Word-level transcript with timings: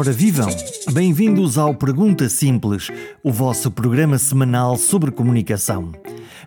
Ora 0.00 0.12
vivam! 0.12 0.48
Bem-vindos 0.94 1.58
ao 1.58 1.74
Pergunta 1.74 2.26
Simples, 2.30 2.88
o 3.22 3.30
vosso 3.30 3.70
programa 3.70 4.16
semanal 4.16 4.78
sobre 4.78 5.10
comunicação. 5.10 5.92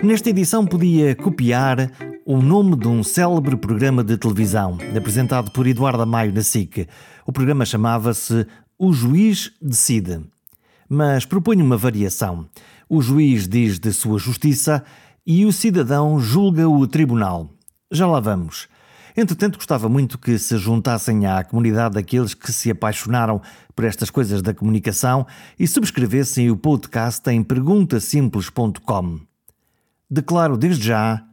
Nesta 0.02 0.32
edição 0.32 0.66
podia 0.66 1.16
copiar 1.16 1.92
o 2.26 2.42
nome 2.42 2.76
de 2.76 2.88
um 2.88 3.04
célebre 3.04 3.56
programa 3.56 4.04
de 4.04 4.18
televisão, 4.18 4.80
apresentado 4.98 5.52
por 5.52 5.68
Eduardo 5.68 6.04
Maio 6.08 6.34
na 6.34 6.42
SIC. 6.42 6.88
O 7.28 7.32
programa 7.32 7.64
chamava-se 7.64 8.48
O 8.76 8.92
Juiz 8.92 9.52
Decide. 9.62 10.22
Mas 10.90 11.24
proponho 11.24 11.64
uma 11.64 11.78
variação. 11.78 12.48
O 12.90 13.04
juiz 13.04 13.48
diz 13.48 13.78
de 13.78 13.94
sua 13.94 14.18
justiça 14.18 14.84
e 15.28 15.46
o 15.46 15.54
cidadão 15.54 16.20
julga 16.20 16.68
o 16.68 16.88
tribunal. 16.88 17.52
Já 17.92 18.08
lá 18.08 18.20
vamos. 18.20 18.68
Entretanto, 19.16 19.58
gostava 19.58 19.88
muito 19.88 20.18
que 20.18 20.38
se 20.40 20.58
juntassem 20.58 21.26
à 21.26 21.44
comunidade 21.44 21.96
daqueles 21.96 22.34
que 22.34 22.52
se 22.52 22.72
apaixonaram 22.72 23.42
por 23.76 23.86
estas 23.86 24.10
coisas 24.10 24.42
da 24.42 24.54
comunicação 24.54 25.26
e 25.58 25.68
subscrevessem 25.68 26.50
o 26.50 26.58
podcast 26.58 27.30
em 27.30 27.44
perguntasimples.com. 27.44 29.20
Declaro 30.10 30.58
desde 30.58 30.88
já 30.88 31.24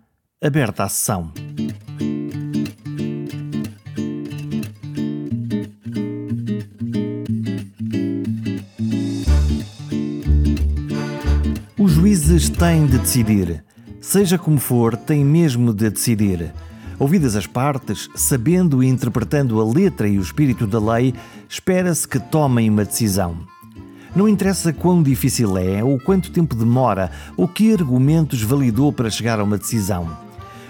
aberta 0.43 0.85
a 0.85 0.89
sessão. 0.89 1.33
Os 11.79 11.93
juízes 11.93 12.51
têm 12.51 12.87
de 12.87 12.99
decidir. 12.99 13.65
Seja 14.03 14.37
como 14.37 14.59
for, 14.59 14.97
têm 14.97 15.25
mesmo 15.25 15.73
de 15.73 15.89
decidir. 15.89 16.53
Ouvidas 17.01 17.35
as 17.35 17.47
partes, 17.47 18.11
sabendo 18.15 18.83
e 18.83 18.87
interpretando 18.87 19.59
a 19.59 19.65
letra 19.65 20.07
e 20.07 20.19
o 20.19 20.23
espírito 20.23 20.67
da 20.67 20.79
lei, 20.79 21.15
espera-se 21.49 22.07
que 22.07 22.19
tomem 22.19 22.69
uma 22.69 22.85
decisão. 22.85 23.39
Não 24.15 24.29
interessa 24.29 24.71
quão 24.71 25.03
difícil 25.03 25.57
é, 25.57 25.83
ou 25.83 25.99
quanto 25.99 26.31
tempo 26.31 26.55
demora, 26.55 27.11
ou 27.39 27.49
que 27.49 27.73
argumentos 27.73 28.43
validou 28.43 28.93
para 28.93 29.09
chegar 29.09 29.41
a 29.41 29.45
uma 29.45 29.57
decisão. 29.57 30.15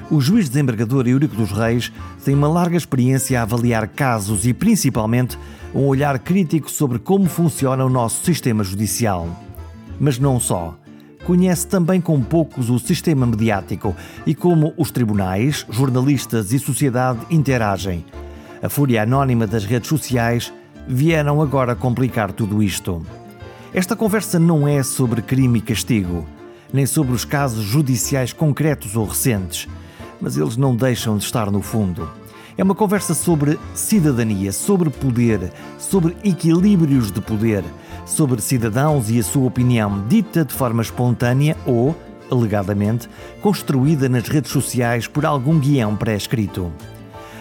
O 0.08 0.20
juiz 0.20 0.48
desembargador 0.48 1.08
Eurico 1.08 1.34
dos 1.34 1.50
Reis 1.50 1.90
tem 2.24 2.36
uma 2.36 2.48
larga 2.48 2.76
experiência 2.76 3.40
a 3.40 3.42
avaliar 3.42 3.88
casos 3.88 4.46
e, 4.46 4.54
principalmente, 4.54 5.36
um 5.74 5.84
olhar 5.86 6.16
crítico 6.20 6.70
sobre 6.70 7.00
como 7.00 7.26
funciona 7.26 7.84
o 7.84 7.90
nosso 7.90 8.24
sistema 8.24 8.62
judicial. 8.62 9.28
Mas 9.98 10.16
não 10.16 10.38
só 10.38 10.76
conhece 11.30 11.64
também 11.64 12.00
com 12.00 12.20
poucos 12.20 12.70
o 12.70 12.78
sistema 12.80 13.24
mediático 13.24 13.94
e 14.26 14.34
como 14.34 14.74
os 14.76 14.90
tribunais, 14.90 15.64
jornalistas 15.70 16.52
e 16.52 16.58
sociedade 16.58 17.20
interagem. 17.30 18.04
A 18.60 18.68
fúria 18.68 19.04
anónima 19.04 19.46
das 19.46 19.64
redes 19.64 19.88
sociais 19.88 20.52
vieram 20.88 21.40
agora 21.40 21.76
complicar 21.76 22.32
tudo 22.32 22.60
isto. 22.60 23.06
Esta 23.72 23.94
conversa 23.94 24.40
não 24.40 24.66
é 24.66 24.82
sobre 24.82 25.22
crime 25.22 25.60
e 25.60 25.62
castigo, 25.62 26.26
nem 26.72 26.84
sobre 26.84 27.14
os 27.14 27.24
casos 27.24 27.64
judiciais 27.64 28.32
concretos 28.32 28.96
ou 28.96 29.06
recentes, 29.06 29.68
mas 30.20 30.36
eles 30.36 30.56
não 30.56 30.74
deixam 30.74 31.16
de 31.16 31.22
estar 31.22 31.48
no 31.48 31.62
fundo. 31.62 32.10
É 32.60 32.62
uma 32.62 32.74
conversa 32.74 33.14
sobre 33.14 33.58
cidadania, 33.72 34.52
sobre 34.52 34.90
poder, 34.90 35.50
sobre 35.78 36.14
equilíbrios 36.22 37.10
de 37.10 37.18
poder, 37.18 37.64
sobre 38.04 38.42
cidadãos 38.42 39.08
e 39.08 39.18
a 39.18 39.22
sua 39.22 39.46
opinião 39.46 40.06
dita 40.06 40.44
de 40.44 40.52
forma 40.52 40.82
espontânea 40.82 41.56
ou, 41.64 41.96
alegadamente, 42.30 43.08
construída 43.40 44.10
nas 44.10 44.28
redes 44.28 44.52
sociais 44.52 45.06
por 45.06 45.24
algum 45.24 45.58
guião 45.58 45.96
pré-escrito. 45.96 46.70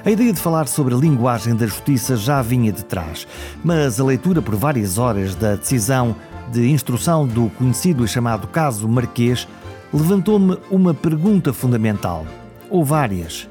A 0.05 0.09
ideia 0.09 0.31
de 0.31 0.39
falar 0.39 0.69
sobre 0.69 0.93
a 0.93 0.97
linguagem 0.97 1.53
da 1.53 1.67
justiça 1.67 2.15
já 2.15 2.41
vinha 2.41 2.71
de 2.71 2.85
trás, 2.85 3.27
mas 3.61 3.99
a 3.99 4.05
leitura 4.05 4.41
por 4.41 4.55
várias 4.55 4.97
horas 4.97 5.35
da 5.35 5.55
decisão 5.55 6.15
de 6.49 6.69
instrução 6.69 7.27
do 7.27 7.49
conhecido 7.57 8.05
e 8.05 8.07
chamado 8.07 8.47
caso 8.47 8.87
Marquês 8.87 9.45
levantou-me 9.91 10.57
uma 10.71 10.93
pergunta 10.93 11.51
fundamental, 11.51 12.25
ou 12.69 12.85
várias. 12.85 13.49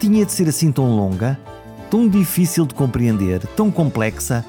Tinha 0.00 0.24
de 0.24 0.32
ser 0.32 0.48
assim 0.48 0.72
tão 0.72 0.96
longa, 0.96 1.38
tão 1.90 2.08
difícil 2.08 2.64
de 2.64 2.72
compreender, 2.74 3.46
tão 3.48 3.70
complexa, 3.70 4.42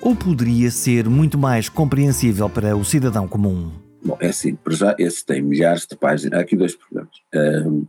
ou 0.00 0.14
poderia 0.14 0.70
ser 0.70 1.08
muito 1.08 1.36
mais 1.36 1.68
compreensível 1.68 2.48
para 2.48 2.76
o 2.76 2.84
cidadão 2.84 3.26
comum? 3.26 3.72
Bom, 4.04 4.16
é 4.20 4.28
assim, 4.28 4.54
para 4.54 4.72
já 4.72 4.94
esse 4.96 5.26
tem 5.26 5.42
milhares 5.42 5.88
de 5.88 5.96
páginas. 5.96 6.38
Há 6.38 6.42
aqui 6.42 6.54
dois 6.54 6.76
problemas. 6.76 7.10
Um, 7.34 7.84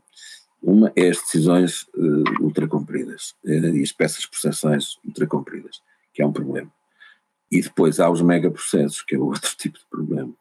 uma 0.60 0.92
é 0.96 1.10
as 1.10 1.18
decisões 1.18 1.84
uh, 1.94 2.44
ultracompridas 2.44 3.36
uh, 3.46 3.76
e 3.76 3.84
as 3.84 3.92
peças 3.92 4.26
processais 4.26 4.98
ultracompridas, 5.06 5.82
que 6.16 6.24
é 6.24 6.26
um 6.26 6.34
problema. 6.34 6.72
E 7.52 7.62
depois 7.62 8.00
há 8.00 8.10
os 8.10 8.24
megaprocessos, 8.24 9.04
que 9.04 9.14
é 9.14 9.20
outro 9.22 9.56
tipo 9.56 9.78
de 9.78 9.86
problema. 9.86 10.34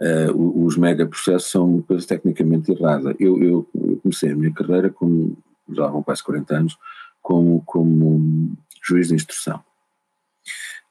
Uh, 0.00 0.64
os 0.66 0.76
megaprocessos 0.76 1.48
são 1.48 1.74
uma 1.74 1.82
coisa 1.84 2.04
tecnicamente 2.04 2.72
errada. 2.72 3.14
Eu, 3.20 3.40
eu, 3.40 3.68
eu, 3.72 4.00
comecei 4.02 4.32
a 4.32 4.36
minha 4.36 4.52
carreira, 4.52 4.90
com, 4.90 5.36
já 5.74 5.86
há 5.86 6.02
quase 6.02 6.22
40 6.22 6.56
anos, 6.56 6.78
como, 7.20 7.62
como 7.64 8.56
juiz 8.82 9.08
de 9.08 9.14
instrução. 9.14 9.62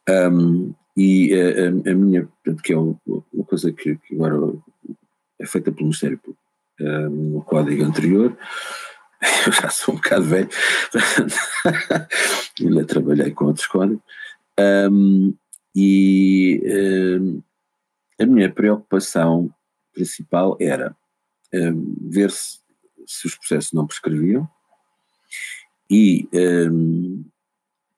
Um, 0.09 0.74
e 0.96 1.34
a, 1.34 1.92
a, 1.92 1.96
minha, 1.96 2.25
portanto, 2.25 2.64
que 2.64 2.74
é 2.74 2.78
uma 2.78 3.46
coisa 3.46 3.72
que, 3.72 3.96
que, 3.97 4.16
agora 4.16 4.53
é 5.40 5.46
feita 5.46 5.72
pelo 5.72 5.86
Ministério 5.86 6.18
Público, 6.18 6.41
um, 6.80 7.09
no 7.34 7.41
código 7.44 7.84
anterior, 7.84 8.38
eu 9.46 9.52
já 9.52 9.70
sou 9.70 9.94
um 9.94 9.97
bocado 9.97 10.25
velho, 10.25 10.50
ainda 12.59 12.86
trabalhei 12.86 13.31
com 13.31 13.46
outros 13.46 13.68
códigos, 13.68 14.03
um, 14.91 15.34
e 15.75 16.62
a 18.20 18.25
minha 18.25 18.52
preocupação 18.52 19.53
principal 19.94 20.58
era 20.59 20.96
ver 22.02 22.31
se, 22.31 22.59
se 23.06 23.28
os 23.28 23.36
processos 23.36 23.72
não 23.74 23.88
prescreviam 23.88 24.50
e 25.91 26.28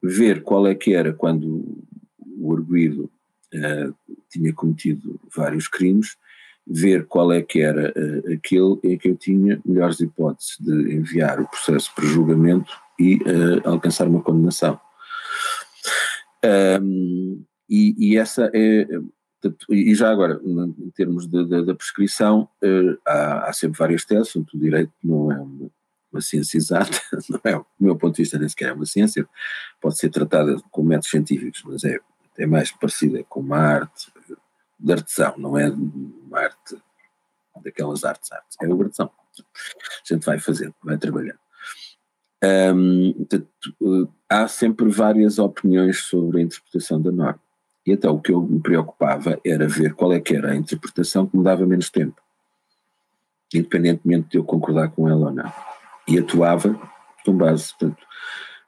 ver 0.01 0.43
qual 0.43 0.67
é 0.67 0.75
que 0.75 0.93
era 0.93 1.13
quando 1.13 1.85
o 2.37 2.53
arguído 2.53 3.09
uh, 3.53 3.95
tinha 4.29 4.53
cometido 4.53 5.19
vários 5.33 5.67
crimes, 5.69 6.17
ver 6.67 7.05
qual 7.05 7.31
é 7.31 7.41
que 7.41 7.61
era 7.61 7.93
uh, 7.95 8.33
aquele 8.33 8.79
em 8.83 8.97
que 8.97 9.09
eu 9.09 9.15
tinha 9.15 9.61
melhores 9.65 10.01
hipóteses 10.01 10.57
de 10.59 10.93
enviar 10.93 11.39
o 11.39 11.47
processo 11.47 11.93
para 11.95 12.05
julgamento 12.05 12.71
e 12.99 13.15
uh, 13.15 13.61
alcançar 13.63 14.07
uma 14.07 14.21
condenação. 14.21 14.77
Um, 16.81 17.41
e, 17.69 17.95
e, 17.97 18.17
essa 18.17 18.51
é. 18.53 18.85
E 19.69 19.93
já 19.93 20.09
agora, 20.09 20.39
em 20.45 20.89
termos 20.91 21.27
da 21.27 21.75
prescrição, 21.75 22.47
há, 23.05 23.49
há, 23.49 23.53
sempre 23.53 23.77
várias 23.77 24.05
teses, 24.05 24.33
o 24.35 24.45
direito 24.53 24.93
não 25.03 25.31
é 25.31 25.35
uma, 26.13 26.21
ciência 26.21 26.57
exata, 26.57 26.99
não 27.29 27.41
é, 27.43 27.53
do 27.53 27.65
meu 27.79 27.95
ponto 27.95 28.15
de 28.15 28.21
vista 28.21 28.37
nem 28.37 28.47
sequer 28.47 28.69
é 28.69 28.73
uma 28.73 28.85
ciência, 28.85 29.27
pode 29.81 29.97
ser 29.97 30.09
tratada 30.09 30.55
com 30.71 30.83
métodos 30.83 31.09
científicos, 31.09 31.61
mas 31.65 31.83
é 31.83 31.99
é 32.37 32.45
mais 32.45 32.71
parecida 32.71 33.23
com 33.25 33.39
uma 33.39 33.57
arte 33.57 34.11
de 34.79 34.91
artesão, 34.91 35.35
não 35.37 35.57
é 35.57 35.69
uma 35.69 36.39
arte 36.39 36.77
daquelas 37.63 38.03
artes 38.03 38.31
artes, 38.31 38.57
é 38.61 38.67
uma 38.67 38.83
artesão. 38.83 39.09
A 39.39 40.13
gente 40.13 40.25
vai 40.25 40.39
fazendo, 40.39 40.73
vai 40.83 40.97
trabalhando. 40.97 41.39
Um, 42.75 43.25
há 44.27 44.47
sempre 44.47 44.89
várias 44.89 45.39
opiniões 45.39 45.99
sobre 45.99 46.39
a 46.39 46.43
interpretação 46.43 47.01
da 47.01 47.11
norma. 47.11 47.39
E 47.85 47.91
então 47.91 48.15
o 48.15 48.21
que 48.21 48.31
eu 48.31 48.41
me 48.41 48.59
preocupava 48.59 49.39
era 49.45 49.67
ver 49.67 49.93
qual 49.93 50.11
é 50.11 50.19
que 50.19 50.35
era 50.35 50.51
a 50.51 50.55
interpretação 50.55 51.25
que 51.25 51.37
me 51.37 51.43
dava 51.43 51.65
menos 51.65 51.89
tempo, 51.89 52.21
independentemente 53.53 54.29
de 54.29 54.37
eu 54.37 54.43
concordar 54.43 54.89
com 54.89 55.07
ela 55.07 55.27
ou 55.27 55.33
não. 55.33 55.51
E 56.07 56.19
atuava 56.19 56.79
com 57.25 57.37
base, 57.37 57.73
portanto, 57.77 58.05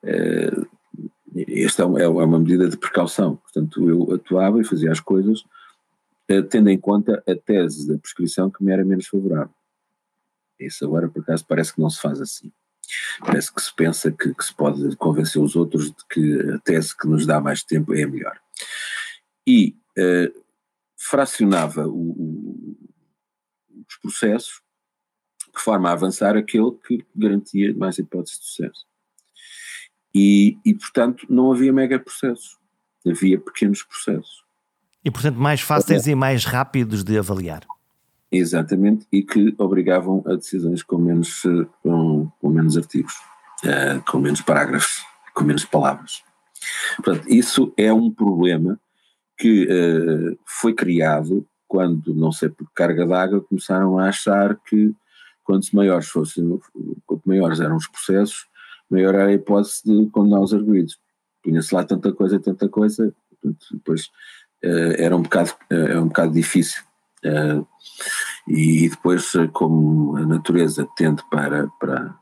uh, 0.03 0.67
esta 1.47 1.83
é, 1.83 2.03
é 2.03 2.07
uma 2.07 2.39
medida 2.39 2.69
de 2.69 2.77
precaução. 2.77 3.35
Portanto, 3.37 3.89
eu 3.89 4.13
atuava 4.13 4.61
e 4.61 4.65
fazia 4.65 4.91
as 4.91 4.99
coisas 4.99 5.43
eh, 6.27 6.41
tendo 6.41 6.69
em 6.69 6.77
conta 6.77 7.21
a 7.27 7.35
tese 7.35 7.87
da 7.87 7.97
prescrição 7.97 8.49
que 8.49 8.63
me 8.63 8.71
era 8.71 8.83
menos 8.83 9.07
favorável. 9.07 9.53
Isso 10.59 10.85
agora, 10.85 11.09
por 11.09 11.21
acaso, 11.21 11.45
parece 11.45 11.73
que 11.73 11.81
não 11.81 11.89
se 11.89 11.99
faz 11.99 12.21
assim. 12.21 12.51
Parece 13.19 13.53
que 13.53 13.61
se 13.61 13.73
pensa 13.75 14.11
que, 14.11 14.33
que, 14.33 14.45
se 14.45 14.53
pode 14.53 14.95
convencer 14.95 15.41
os 15.41 15.55
outros 15.55 15.91
de 15.91 16.05
que 16.09 16.51
a 16.51 16.59
tese 16.59 16.95
que 16.95 17.07
nos 17.07 17.25
dá 17.25 17.39
mais 17.39 17.63
tempo 17.63 17.93
é 17.93 18.03
a 18.03 18.07
melhor. 18.07 18.39
E 19.45 19.75
uh, 19.97 20.43
fracionava 20.97 21.87
o, 21.87 22.11
o, 22.11 22.77
os 23.87 23.97
processos 23.97 24.61
de 25.55 25.61
forma 25.61 25.89
a 25.89 25.93
avançar 25.93 26.35
aquele 26.35 26.71
que 26.85 27.05
garantia 27.15 27.73
mais 27.75 27.97
hipóteses 27.97 28.39
de 28.39 28.45
sucesso. 28.45 28.85
E, 30.13 30.57
e 30.65 30.73
portanto, 30.73 31.25
não 31.29 31.51
havia 31.51 31.73
mega 31.73 31.99
processos, 31.99 32.57
havia 33.05 33.39
pequenos 33.39 33.83
processos. 33.83 34.45
E, 35.03 35.11
portanto, 35.11 35.37
mais 35.37 35.61
fáceis 35.61 36.07
é. 36.07 36.11
e 36.11 36.15
mais 36.15 36.45
rápidos 36.45 37.03
de 37.03 37.17
avaliar. 37.17 37.65
Exatamente, 38.31 39.05
e 39.11 39.21
que 39.21 39.53
obrigavam 39.57 40.23
a 40.25 40.35
decisões 40.35 40.81
com 40.81 40.97
menos, 40.97 41.43
com, 41.83 42.31
com 42.41 42.49
menos 42.49 42.77
artigos, 42.77 43.13
uh, 43.63 44.01
com 44.09 44.19
menos 44.19 44.41
parágrafos, 44.41 45.05
com 45.33 45.43
menos 45.43 45.63
palavras. 45.65 46.23
Portanto, 46.95 47.29
isso 47.29 47.71
é 47.77 47.93
um 47.93 48.09
problema 48.09 48.79
que 49.37 49.65
uh, 49.65 50.39
foi 50.45 50.73
criado 50.73 51.45
quando, 51.67 52.13
não 52.15 52.31
sei 52.31 52.49
por 52.49 52.67
carga 52.73 53.05
d'água, 53.05 53.41
começaram 53.41 53.99
a 53.99 54.07
achar 54.07 54.55
que 54.55 54.93
quanto 55.45 55.73
maiores 55.73 56.07
fossem, 56.07 56.59
quanto 57.05 57.21
maiores 57.25 57.59
eram 57.61 57.77
os 57.77 57.87
processos, 57.87 58.47
maior 58.89 59.15
era 59.15 59.27
a 59.27 59.33
hipótese 59.33 59.83
de 59.85 60.09
condenar 60.09 60.41
os 60.41 60.53
arguídos. 60.53 60.99
Punha-se 61.43 61.73
lá 61.73 61.83
tanta 61.83 62.11
coisa, 62.11 62.39
tanta 62.39 62.67
coisa, 62.67 63.13
portanto, 63.29 63.67
depois 63.71 64.07
uh, 64.63 64.95
era 64.97 65.15
um 65.15 65.21
bocado, 65.21 65.51
uh, 65.71 65.75
é 65.75 65.99
um 65.99 66.07
bocado 66.07 66.33
difícil. 66.33 66.83
Uh, 67.23 67.65
e 68.47 68.89
depois, 68.89 69.31
como 69.53 70.17
a 70.17 70.25
natureza 70.25 70.87
tende 70.95 71.23
para, 71.29 71.67
para, 71.79 72.15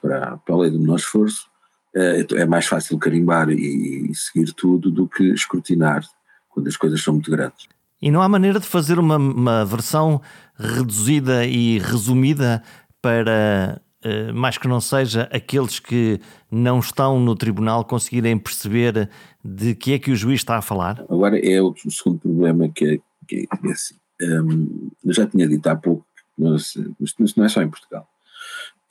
para, 0.00 0.36
para 0.38 0.54
a 0.54 0.58
lei 0.58 0.70
do 0.70 0.78
menor 0.78 0.96
esforço, 0.96 1.50
é 1.94 2.44
mais 2.44 2.66
fácil 2.66 2.98
carimbar 2.98 3.50
e 3.50 4.12
seguir 4.14 4.52
tudo 4.52 4.90
do 4.90 5.06
que 5.06 5.22
escrutinar 5.32 6.02
quando 6.48 6.66
as 6.66 6.76
coisas 6.76 7.00
são 7.00 7.14
muito 7.14 7.30
grandes. 7.30 7.68
E 8.04 8.10
não 8.10 8.20
há 8.20 8.28
maneira 8.28 8.60
de 8.60 8.66
fazer 8.66 8.98
uma, 8.98 9.16
uma 9.16 9.64
versão 9.64 10.20
reduzida 10.58 11.46
e 11.46 11.78
resumida 11.78 12.62
para, 13.00 13.80
uh, 14.04 14.34
mais 14.34 14.58
que 14.58 14.68
não 14.68 14.78
seja, 14.78 15.22
aqueles 15.32 15.80
que 15.80 16.20
não 16.50 16.80
estão 16.80 17.18
no 17.18 17.34
tribunal 17.34 17.82
conseguirem 17.82 18.36
perceber 18.36 19.08
de 19.42 19.74
que 19.74 19.94
é 19.94 19.98
que 19.98 20.10
o 20.10 20.16
juiz 20.16 20.40
está 20.40 20.58
a 20.58 20.60
falar? 20.60 21.02
Agora 21.08 21.38
é 21.38 21.62
o 21.62 21.74
segundo 21.88 22.18
problema 22.18 22.68
que 22.68 22.84
é, 22.84 22.98
que 23.26 23.48
é 23.50 23.72
assim. 23.72 23.94
Um, 24.20 24.90
eu 25.02 25.14
já 25.14 25.26
tinha 25.26 25.48
dito 25.48 25.66
há 25.66 25.74
pouco, 25.74 26.06
mas 26.36 26.74
isto 27.00 27.38
não 27.38 27.46
é 27.46 27.48
só 27.48 27.62
em 27.62 27.70
Portugal. 27.70 28.06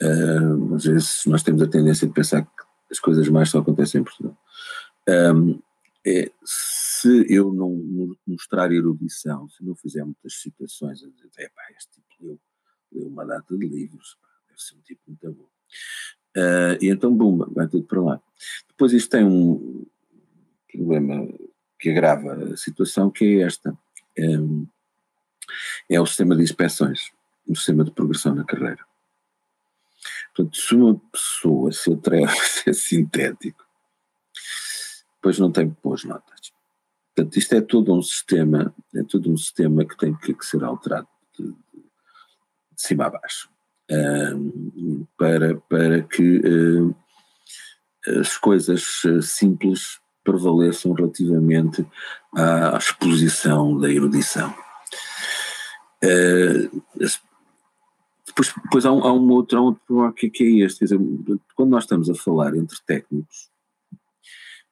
Uh, 0.02 0.74
às 0.74 0.86
vezes 0.86 1.22
nós 1.26 1.44
temos 1.44 1.62
a 1.62 1.68
tendência 1.68 2.08
de 2.08 2.12
pensar 2.12 2.42
que 2.42 2.64
as 2.90 2.98
coisas 2.98 3.28
mais 3.28 3.48
só 3.48 3.60
acontecem 3.60 4.00
em 4.00 4.04
Portugal. 4.04 4.36
Um, 5.08 5.60
é, 6.04 6.32
se 7.04 7.26
eu 7.28 7.52
não 7.52 8.16
mostrar 8.26 8.72
erudição, 8.72 9.46
se 9.50 9.62
não 9.62 9.74
fizer 9.76 10.02
muitas 10.02 10.40
citações, 10.40 11.02
a 11.02 11.08
dizer, 11.08 11.30
é 11.36 11.48
pá, 11.50 11.62
este 11.76 11.92
tipo 11.92 12.06
leu, 12.18 12.40
leu 12.90 13.08
uma 13.08 13.26
data 13.26 13.54
de 13.54 13.66
livros, 13.66 14.16
pá, 14.22 14.28
deve 14.48 14.62
ser 14.62 14.76
um 14.76 14.80
tipo 14.80 15.02
muito 15.06 15.32
bom. 15.32 15.48
Uh, 16.34 16.80
e 16.80 16.88
então, 16.88 17.14
bumba, 17.14 17.46
vai 17.52 17.68
tudo 17.68 17.84
para 17.84 18.00
lá. 18.00 18.22
Depois 18.68 18.94
isto 18.94 19.10
tem 19.10 19.22
um 19.22 19.84
problema 20.72 21.28
que 21.78 21.90
agrava 21.90 22.54
a 22.54 22.56
situação, 22.56 23.10
que 23.10 23.38
é 23.38 23.42
esta. 23.42 23.76
Um, 24.18 24.66
é 25.90 26.00
o 26.00 26.06
sistema 26.06 26.34
de 26.34 26.42
inspeções, 26.42 27.12
o 27.46 27.54
sistema 27.54 27.84
de 27.84 27.90
progressão 27.90 28.34
na 28.34 28.44
carreira. 28.44 28.82
Portanto, 30.34 30.56
se 30.56 30.74
uma 30.74 30.98
pessoa 31.12 31.70
se 31.70 31.92
atreve 31.92 32.32
a 32.32 32.34
ser 32.34 32.74
sintético, 32.74 33.62
depois 35.16 35.38
não 35.38 35.52
tem 35.52 35.68
boas 35.82 36.02
notas. 36.04 36.53
Portanto, 37.14 37.36
isto 37.36 37.54
é 37.54 37.60
todo 37.60 37.94
um 37.94 38.02
sistema, 38.02 38.74
é 38.94 39.02
todo 39.04 39.30
um 39.30 39.36
sistema 39.36 39.84
que 39.84 39.96
tem 39.96 40.14
que, 40.16 40.34
que 40.34 40.44
ser 40.44 40.64
alterado 40.64 41.06
de, 41.38 41.46
de, 41.46 41.54
cima 42.76 43.06
a 43.06 43.10
baixo, 43.10 43.48
um, 43.90 45.06
para, 45.16 45.56
para 45.68 46.02
que 46.02 46.38
uh, 46.38 46.94
as 48.20 48.36
coisas 48.36 49.02
simples 49.22 50.00
prevaleçam 50.24 50.92
relativamente 50.92 51.86
à 52.34 52.76
exposição 52.76 53.78
da 53.78 53.88
erudição. 53.88 54.52
Uh, 56.02 56.82
depois, 58.26 58.52
depois 58.64 58.86
há, 58.86 58.92
um, 58.92 59.04
há 59.04 59.12
um 59.12 59.30
outro, 59.30 59.58
há 59.58 59.62
um 59.68 59.74
problema 59.74 60.12
que, 60.12 60.28
que 60.28 60.42
é 60.42 60.66
este, 60.66 60.80
dizer, 60.80 60.98
quando 61.54 61.70
nós 61.70 61.84
estamos 61.84 62.10
a 62.10 62.14
falar 62.14 62.56
entre 62.56 62.76
técnicos, 62.84 63.48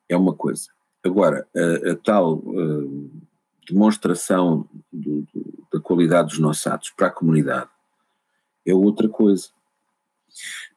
é 0.09 0.17
uma 0.17 0.35
coisa. 0.35 0.69
Agora, 1.05 1.47
a, 1.55 1.93
a 1.93 1.97
tal 1.97 2.43
demonstração 3.67 4.69
do, 4.93 5.27
do, 5.33 5.67
da 5.73 5.81
qualidade 5.81 6.31
dos 6.31 6.39
nossos 6.39 6.67
atos 6.67 6.91
para 6.91 7.09
a 7.09 7.11
comunidade 7.11 7.69
é 8.67 8.75
outra 8.75 9.09
coisa. 9.09 9.49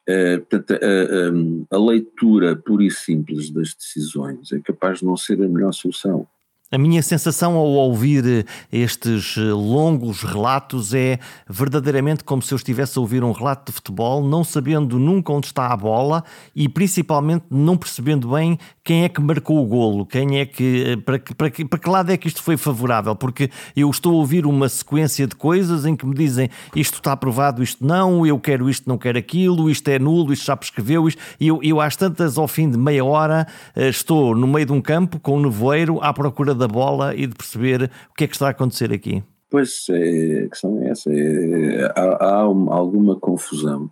Uh, 0.08 0.38
portanto, 0.48 0.72
a, 0.72 1.76
a, 1.76 1.76
a, 1.76 1.84
leitura 1.84 2.54
pura 2.54 2.84
e 2.84 2.90
simples 2.90 3.50
das 3.50 3.74
decisões 3.74 4.52
é 4.52 4.60
capaz 4.60 5.00
de 5.00 5.04
não 5.04 5.16
ser 5.16 5.42
a 5.42 5.48
melhor 5.48 5.72
solução. 5.72 6.28
A 6.68 6.78
minha 6.78 7.00
sensação 7.00 7.54
ao 7.54 7.64
ouvir 7.64 8.26
eh, 8.26 8.44
estes 8.72 9.36
eh, 9.38 9.52
longos 9.52 10.24
relatos 10.24 10.92
é 10.92 11.20
verdadeiramente 11.48 12.24
como 12.24 12.42
se 12.42 12.52
eu 12.52 12.56
estivesse 12.56 12.98
a 12.98 13.00
ouvir 13.00 13.22
um 13.22 13.30
relato 13.30 13.70
de 13.70 13.76
futebol, 13.76 14.20
não 14.20 14.42
sabendo 14.42 14.98
nunca 14.98 15.32
onde 15.32 15.46
está 15.46 15.68
a 15.68 15.76
bola 15.76 16.24
e 16.56 16.68
principalmente 16.68 17.44
não 17.48 17.76
percebendo 17.76 18.30
bem 18.30 18.58
quem 18.82 19.04
é 19.04 19.08
que 19.08 19.20
marcou 19.20 19.62
o 19.62 19.64
golo, 19.64 20.04
quem 20.04 20.40
é 20.40 20.44
que 20.44 20.86
eh, 20.88 20.96
para, 20.96 21.20
que, 21.20 21.34
para, 21.36 21.50
que, 21.50 21.64
para 21.64 21.78
que 21.78 21.88
lado 21.88 22.10
é 22.10 22.16
que 22.16 22.26
isto 22.26 22.42
foi 22.42 22.56
favorável, 22.56 23.14
porque 23.14 23.48
eu 23.76 23.88
estou 23.88 24.14
a 24.14 24.16
ouvir 24.16 24.44
uma 24.44 24.68
sequência 24.68 25.24
de 25.24 25.36
coisas 25.36 25.86
em 25.86 25.94
que 25.94 26.04
me 26.04 26.16
dizem 26.16 26.50
isto 26.74 26.94
está 26.94 27.12
aprovado, 27.12 27.62
isto 27.62 27.86
não, 27.86 28.26
eu 28.26 28.40
quero 28.40 28.68
isto, 28.68 28.88
não 28.88 28.98
quero 28.98 29.16
aquilo, 29.16 29.70
isto 29.70 29.86
é 29.86 30.00
nulo, 30.00 30.32
isto 30.32 30.46
já 30.46 30.56
prescreveu, 30.56 31.06
isto, 31.06 31.22
e 31.38 31.46
eu, 31.46 31.60
eu 31.62 31.80
às 31.80 31.94
tantas, 31.94 32.36
ao 32.36 32.48
fim 32.48 32.68
de 32.68 32.76
meia 32.76 33.04
hora, 33.04 33.46
estou 33.76 34.34
no 34.34 34.48
meio 34.48 34.66
de 34.66 34.72
um 34.72 34.80
campo 34.80 35.20
com 35.20 35.36
um 35.36 35.42
nevoeiro 35.42 36.02
à 36.02 36.12
procura 36.12 36.55
da 36.56 36.68
bola 36.68 37.14
e 37.14 37.26
de 37.26 37.34
perceber 37.34 37.90
o 38.10 38.14
que 38.14 38.24
é 38.24 38.26
que 38.26 38.34
está 38.34 38.48
a 38.48 38.50
acontecer 38.50 38.92
aqui? 38.92 39.22
Pois, 39.50 39.86
é, 39.90 40.44
a 40.44 40.48
questão 40.48 40.82
é 40.82 40.90
essa. 40.90 41.10
É, 41.12 41.92
há, 41.94 42.24
há 42.24 42.48
uma, 42.48 42.74
alguma 42.74 43.18
confusão 43.18 43.90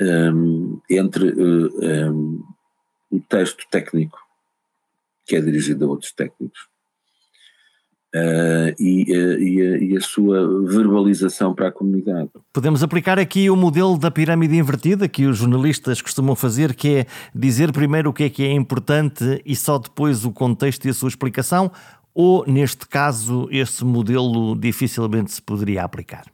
um, 0.00 0.80
entre 0.90 1.30
uh, 1.30 2.12
um, 2.12 2.44
o 3.10 3.20
texto 3.20 3.64
técnico, 3.70 4.18
que 5.24 5.36
é 5.36 5.40
dirigido 5.40 5.84
a 5.84 5.88
outros 5.88 6.12
técnicos, 6.12 6.68
Uh, 8.14 8.72
e, 8.78 9.02
uh, 9.02 9.38
e, 9.42 9.60
a, 9.60 9.78
e, 9.78 9.96
a, 9.96 10.00
sua 10.00 10.64
verbalização 10.66 11.54
para 11.54 11.68
a 11.68 11.72
comunidade. 11.72 12.30
Podemos 12.50 12.82
aplicar 12.82 13.18
aqui 13.18 13.50
o 13.50 13.56
modelo 13.56 13.98
da 13.98 14.10
pirâmide 14.10 14.56
invertida 14.56 15.06
que 15.08 15.26
os 15.26 15.36
jornalistas 15.36 16.00
costumam 16.00 16.34
fazer, 16.34 16.74
que 16.74 16.98
é 16.98 17.06
dizer 17.34 17.72
primeiro 17.72 18.08
o 18.08 18.12
que 18.12 18.24
é 18.24 18.30
que 18.30 18.44
é 18.44 18.52
importante 18.52 19.42
e 19.44 19.54
só 19.54 19.76
depois 19.76 20.24
o 20.24 20.30
contexto 20.32 20.86
e 20.86 20.90
a 20.90 20.94
sua 20.94 21.08
explicação, 21.08 21.70
ou 22.14 22.46
neste 22.46 22.86
caso 22.88 23.48
esse 23.50 23.84
modelo 23.84 24.56
dificilmente 24.56 25.32
se 25.32 25.42
poderia 25.42 25.82
aplicar? 25.82 26.24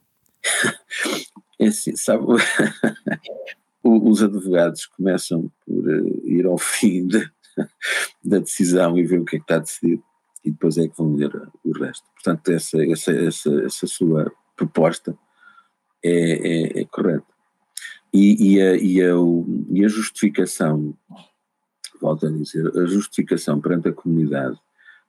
É 1.63 1.69
assim, 1.69 1.95
sabe, 1.95 2.25
os 3.85 4.21
advogados 4.21 4.87
começam 4.87 5.49
por 5.65 5.89
eh, 5.89 6.21
ir 6.25 6.45
ao 6.45 6.59
fim 6.59 7.07
de, 7.07 7.31
da 8.25 8.41
decisão 8.41 8.99
e 8.99 9.05
ver 9.05 9.21
o 9.21 9.25
que 9.25 9.37
é 9.37 9.39
que 9.39 9.45
está 9.45 9.59
decidido 9.59 10.03
e 10.45 10.51
depois 10.51 10.77
é 10.79 10.89
que 10.89 10.97
vão 10.97 11.15
ler 11.15 11.31
o 11.65 11.73
resto. 11.73 12.05
Portanto, 12.15 12.49
essa, 12.51 12.85
essa, 12.85 13.13
essa, 13.13 13.65
essa 13.65 13.87
sua 13.87 14.33
proposta 14.57 15.17
é, 16.03 16.81
é, 16.81 16.81
é 16.81 16.85
correta. 16.85 17.27
E, 18.13 18.55
e, 18.55 18.63
a, 18.63 18.77
e, 18.77 19.01
a, 19.01 19.15
e 19.71 19.85
a 19.85 19.89
justificação, 19.89 20.95
volto 22.01 22.27
a 22.27 22.31
dizer, 22.31 22.67
a 22.77 22.85
justificação 22.87 23.61
perante 23.61 23.89
a 23.89 23.93
comunidade 23.93 24.59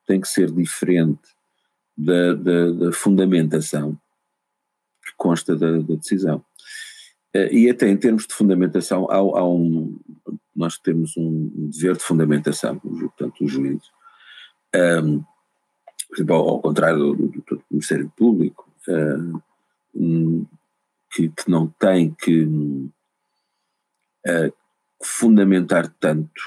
tem 0.07 0.21
que 0.21 0.27
ser 0.27 0.51
diferente 0.51 1.21
da, 1.97 2.33
da, 2.33 2.71
da 2.71 2.91
fundamentação 2.91 3.99
que 5.03 5.11
consta 5.17 5.55
da, 5.55 5.79
da, 5.79 5.95
decisão. 5.95 6.43
Eh, 7.33 7.53
e 7.53 7.69
até 7.69 7.89
em 7.89 7.97
termos 7.97 8.25
de 8.25 8.33
fundamentação, 8.33 9.05
há, 9.09 9.17
há 9.17 9.47
um, 9.47 9.99
nós 10.55 10.77
temos 10.77 11.17
um 11.17 11.69
dever 11.69 11.97
de 11.97 12.03
fundamentação, 12.03 12.79
portanto, 12.79 13.43
os 13.43 13.51
juízes, 13.51 13.91
um, 14.75 15.23
por 16.09 16.15
exemplo, 16.15 16.35
ao, 16.35 16.61
contrário 16.61 16.97
do, 16.97 17.15
do, 17.15 17.41
do, 17.41 17.63
Ministério 17.69 18.11
Público, 18.15 18.69
um, 19.95 20.45
que, 21.11 21.29
que, 21.29 21.49
não 21.49 21.67
tem 21.67 22.13
que 22.13 22.43
uh, 24.27 24.53
fundamentar 25.01 25.87
tanto 25.99 26.41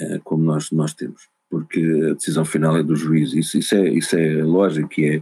uh, 0.00 0.20
como 0.24 0.44
nós, 0.44 0.70
nós 0.70 0.94
temos, 0.94 1.28
porque 1.48 1.80
a 2.10 2.14
decisão 2.14 2.44
final 2.44 2.76
é 2.76 2.82
do 2.82 2.96
juiz, 2.96 3.32
isso, 3.32 3.58
isso, 3.58 3.74
é, 3.74 3.88
isso 3.88 4.16
é 4.16 4.42
lógico 4.42 5.00
e 5.00 5.16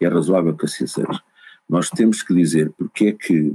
é, 0.00 0.04
é 0.04 0.08
razoável 0.08 0.56
que 0.56 0.64
assim 0.64 0.86
seja. 0.86 1.22
Nós 1.68 1.90
temos 1.90 2.22
que 2.22 2.34
dizer 2.34 2.70
porque 2.72 3.08
é 3.08 3.12
que, 3.12 3.54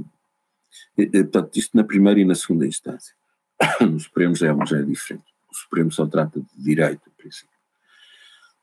portanto, 0.96 1.56
isto 1.56 1.76
na 1.76 1.84
primeira 1.84 2.20
e 2.20 2.24
na 2.24 2.34
segunda 2.34 2.66
instância, 2.66 3.14
nos 3.80 4.04
Supremos 4.04 4.42
é, 4.42 4.54
já 4.66 4.78
é 4.78 4.82
diferente 4.82 5.31
o 5.52 5.56
Supremo 5.56 5.92
só 5.92 6.06
trata 6.06 6.40
de 6.40 6.62
direito, 6.62 7.02
em 7.08 7.22
princípio. 7.22 7.52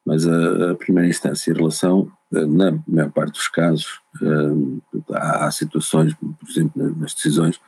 Mas 0.06 0.28
a, 0.28 0.72
a 0.72 0.76
primeira 0.76 1.10
instância, 1.10 1.52
em 1.52 1.56
relação, 1.56 2.12
eh, 2.34 2.46
na 2.46 2.72
maior 2.88 3.12
parte 3.12 3.34
dos 3.34 3.48
casos, 3.48 4.00
uh, 4.22 4.82
há, 5.14 5.46
há, 5.46 5.52
situações, 5.52 6.14
por 6.16 6.50
exemplo, 6.50 6.96
nas 6.98 7.14
decisões 7.14 7.60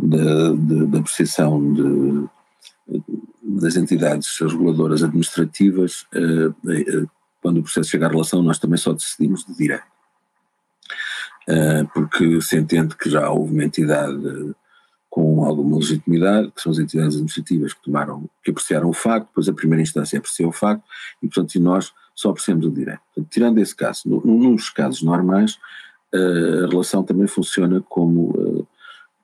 da, 0.00 0.52
de, 0.52 0.86
de 0.86 2.28
das 3.60 3.76
entidades 3.76 4.38
reguladoras 4.40 5.02
administrativas, 5.02 6.02
uh, 6.14 7.08
quando 7.40 7.58
o 7.58 7.62
processo 7.62 7.90
chega 7.90 8.06
à 8.06 8.10
relação, 8.10 8.42
nós 8.42 8.58
também 8.58 8.78
só 8.78 8.92
decidimos 8.92 9.44
de 9.44 9.56
direito. 9.56 9.86
porque 11.94 12.40
se 12.42 12.58
entende 12.58 12.96
que 12.96 13.08
já 13.08 13.30
houve 13.30 13.54
uma 13.54 13.64
entidade 13.64 14.54
com 15.18 15.44
alguma 15.44 15.78
legitimidade, 15.78 16.52
que 16.52 16.62
são 16.62 16.70
as 16.70 16.78
entidades 16.78 17.14
administrativas 17.14 17.72
que 17.72 17.82
tomaram, 17.82 18.30
que 18.44 18.52
apreciaram 18.52 18.88
o 18.88 18.92
facto, 18.92 19.26
depois 19.26 19.48
a 19.48 19.52
primeira 19.52 19.82
instância 19.82 20.16
apreciou 20.16 20.50
o 20.50 20.52
facto 20.52 20.84
e, 21.20 21.26
portanto, 21.26 21.56
e 21.56 21.58
nós 21.58 21.92
só 22.14 22.30
apreciamos 22.30 22.64
o 22.64 22.70
direito. 22.70 23.00
Portanto, 23.12 23.32
tirando 23.32 23.58
esse 23.58 23.74
caso, 23.74 24.02
no, 24.06 24.20
nos 24.20 24.70
casos 24.70 25.02
normais, 25.02 25.58
uh, 26.14 26.66
a 26.66 26.68
relação 26.68 27.02
também 27.02 27.26
funciona 27.26 27.80
como 27.88 28.30
uh, 28.30 28.68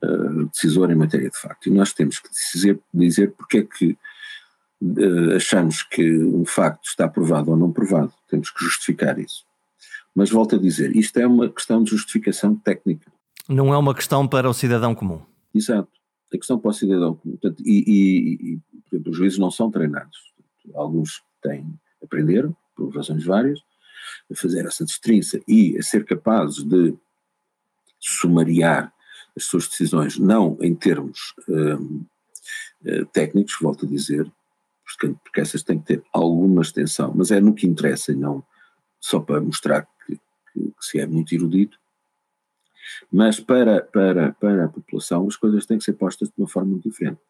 uh, 0.04 0.46
decisor 0.46 0.90
em 0.90 0.96
matéria 0.96 1.30
de 1.30 1.38
facto. 1.38 1.68
E 1.68 1.70
nós 1.70 1.92
temos 1.92 2.18
que 2.18 2.28
dizer, 2.28 2.80
dizer 2.92 3.30
porque 3.30 3.58
é 3.58 3.62
que 3.62 3.96
achamos 5.36 5.84
que 5.84 6.18
um 6.24 6.44
facto 6.44 6.88
está 6.88 7.06
provado 7.06 7.52
ou 7.52 7.56
não 7.56 7.70
provado. 7.70 8.12
Temos 8.28 8.50
que 8.50 8.64
justificar 8.64 9.16
isso. 9.16 9.44
Mas 10.12 10.28
volto 10.28 10.56
a 10.56 10.58
dizer, 10.58 10.94
isto 10.96 11.16
é 11.20 11.26
uma 11.26 11.48
questão 11.48 11.84
de 11.84 11.90
justificação 11.90 12.56
técnica. 12.56 13.12
Não 13.48 13.72
é 13.72 13.78
uma 13.78 13.94
questão 13.94 14.26
para 14.26 14.50
o 14.50 14.52
cidadão 14.52 14.92
comum. 14.92 15.22
Exato. 15.54 15.90
A 16.32 16.36
questão 16.36 16.58
para 16.58 16.70
o 16.70 16.74
cidadão. 16.74 17.14
Portanto, 17.14 17.62
e, 17.64 17.84
e, 17.86 18.60
e 18.92 19.08
os 19.08 19.16
juízes 19.16 19.38
não 19.38 19.50
são 19.50 19.70
treinados. 19.70 20.18
Alguns 20.74 21.22
têm, 21.40 21.78
aprenderam, 22.02 22.56
por 22.74 22.94
razões 22.94 23.24
várias, 23.24 23.60
a 24.30 24.34
fazer 24.34 24.66
essa 24.66 24.84
destrinça 24.84 25.40
e 25.46 25.78
a 25.78 25.82
ser 25.82 26.04
capazes 26.04 26.64
de 26.64 26.94
sumariar 28.00 28.92
as 29.36 29.44
suas 29.44 29.68
decisões, 29.68 30.18
não 30.18 30.56
em 30.60 30.74
termos 30.74 31.34
um, 31.48 32.04
eh, 32.84 33.04
técnicos, 33.12 33.56
volto 33.60 33.86
a 33.86 33.88
dizer, 33.88 34.30
porque, 34.84 35.16
porque 35.24 35.40
essas 35.40 35.62
têm 35.62 35.78
que 35.78 35.86
ter 35.86 36.04
alguma 36.12 36.62
extensão, 36.62 37.12
mas 37.14 37.30
é 37.30 37.40
no 37.40 37.54
que 37.54 37.66
interessa 37.66 38.12
e 38.12 38.16
não 38.16 38.44
só 39.00 39.18
para 39.20 39.40
mostrar 39.40 39.88
que, 40.06 40.16
que, 40.16 40.60
que 40.60 40.84
se 40.84 41.00
é 41.00 41.06
muito 41.06 41.34
erudito, 41.34 41.78
mas 43.12 43.40
para, 43.40 43.82
para, 43.82 44.32
para 44.32 44.64
a 44.64 44.68
população 44.68 45.26
as 45.26 45.36
coisas 45.36 45.66
têm 45.66 45.78
que 45.78 45.84
ser 45.84 45.94
postas 45.94 46.28
de 46.28 46.34
uma 46.38 46.48
forma 46.48 46.78
diferente. 46.78 47.20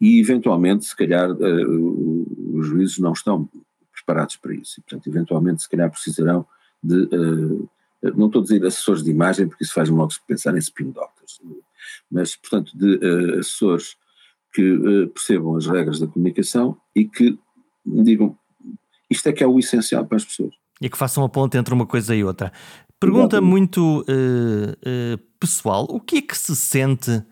E 0.00 0.20
eventualmente, 0.20 0.84
se 0.84 0.96
calhar, 0.96 1.30
uh, 1.30 2.58
os 2.58 2.66
juízes 2.66 2.98
não 2.98 3.12
estão 3.12 3.48
preparados 3.92 4.36
para 4.36 4.54
isso. 4.54 4.80
E, 4.80 4.82
portanto, 4.82 5.06
eventualmente, 5.08 5.62
se 5.62 5.68
calhar 5.68 5.90
precisarão 5.90 6.46
de. 6.82 7.04
Uh, 7.04 7.68
não 8.16 8.26
estou 8.26 8.40
a 8.40 8.42
dizer 8.42 8.66
assessores 8.66 9.02
de 9.02 9.10
imagem, 9.10 9.48
porque 9.48 9.64
isso 9.64 9.72
faz-me 9.72 9.96
logo 9.96 10.12
pensar 10.26 10.54
em 10.54 10.58
spin 10.58 10.90
doctors, 10.90 11.40
mas, 12.10 12.36
portanto, 12.36 12.76
de 12.76 12.96
uh, 12.96 13.38
assessores 13.38 13.96
que 14.52 15.10
percebam 15.12 15.56
as 15.56 15.66
regras 15.66 15.98
da 15.98 16.06
comunicação 16.06 16.76
e 16.94 17.04
que 17.04 17.36
digam 17.84 18.38
isto 19.10 19.28
é 19.28 19.32
que 19.32 19.44
é 19.44 19.46
o 19.46 19.58
essencial 19.58 20.04
para 20.06 20.16
as 20.16 20.24
pessoas. 20.24 20.54
E 20.80 20.88
que 20.88 20.98
façam 20.98 21.24
a 21.24 21.28
ponte 21.28 21.56
entre 21.56 21.72
uma 21.72 21.86
coisa 21.86 22.14
e 22.14 22.24
outra. 22.24 22.52
Pergunta 23.04 23.40
muito 23.40 24.00
uh, 24.00 24.04
uh, 24.04 25.18
pessoal: 25.38 25.86
o 25.90 26.00
que 26.00 26.18
é 26.18 26.22
que 26.22 26.36
se 26.36 26.56
sente 26.56 27.22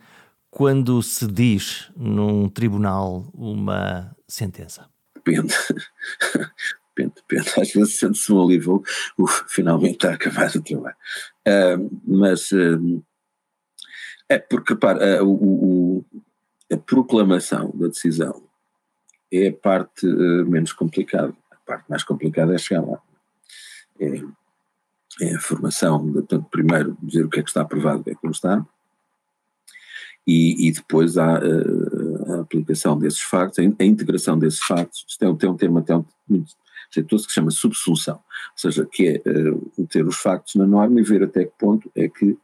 quando 0.50 1.02
se 1.02 1.26
diz 1.26 1.90
num 1.96 2.48
tribunal 2.48 3.30
uma 3.32 4.14
sentença? 4.28 4.88
Depende. 5.14 5.54
depende, 6.94 7.14
depende. 7.16 7.60
Às 7.60 7.72
vezes 7.72 7.98
sente-se 7.98 8.32
um 8.32 8.42
alívio, 8.42 8.82
uf, 9.18 9.44
finalmente 9.48 9.94
está 9.94 10.10
a 10.10 10.14
acabar 10.14 10.54
o 10.54 10.62
trabalho. 10.62 10.96
Uh, 11.48 12.00
mas 12.06 12.50
é 14.28 14.38
porque, 14.38 14.74
repara, 14.74 15.24
o, 15.24 16.04
a 16.70 16.76
proclamação 16.76 17.70
da 17.74 17.88
decisão 17.88 18.42
é 19.32 19.48
a 19.48 19.52
parte 19.52 20.06
menos 20.06 20.72
complicada. 20.72 21.34
A 21.50 21.56
parte 21.64 21.88
mais 21.88 22.04
complicada 22.04 22.54
é 22.54 22.58
chegar 22.58 22.82
lá. 22.82 23.00
É, 23.98 24.22
é 25.20 25.34
a 25.34 25.40
formação, 25.40 26.12
portanto, 26.12 26.46
primeiro 26.50 26.96
dizer 27.02 27.24
o 27.24 27.28
que 27.28 27.40
é 27.40 27.42
que 27.42 27.50
está 27.50 27.62
aprovado, 27.62 28.00
o 28.00 28.04
que 28.04 28.10
é 28.10 28.14
que 28.14 28.24
não 28.24 28.30
está, 28.30 28.64
e, 30.26 30.68
e 30.68 30.72
depois 30.72 31.18
há 31.18 31.36
a, 31.36 31.40
eh, 31.40 32.32
a, 32.32 32.40
aplicação 32.40 32.98
desses 32.98 33.20
factos, 33.20 33.58
a, 33.58 33.84
integração 33.84 34.38
desses 34.38 34.60
factos, 34.60 35.04
isto 35.08 35.24
é, 35.24 35.34
tem 35.34 35.50
um 35.50 35.56
termo 35.56 35.78
até 35.78 35.94
muito 36.28 36.52
jeitoso 36.94 37.24
que 37.24 37.32
se 37.32 37.36
chama 37.36 37.50
subsunção, 37.50 38.16
ou 38.16 38.20
seja, 38.56 38.86
que 38.90 39.08
é 39.08 39.30
uh, 39.30 39.72
meter 39.78 40.06
os 40.06 40.16
factos 40.16 40.54
na 40.56 40.66
norma 40.66 41.00
e 41.00 41.02
ver 41.02 41.22
até 41.22 41.44
que 41.44 41.52
ponto 41.58 41.90
é 41.96 42.06
que 42.06 42.36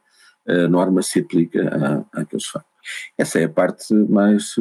a 0.47 0.67
norma 0.67 1.03
se 1.03 1.19
aplica 1.19 2.05
a, 2.13 2.21
àqueles 2.21 2.45
factos. 2.47 2.69
Essa 3.15 3.39
é 3.39 3.43
a 3.43 3.49
parte 3.49 3.93
mais, 3.93 4.55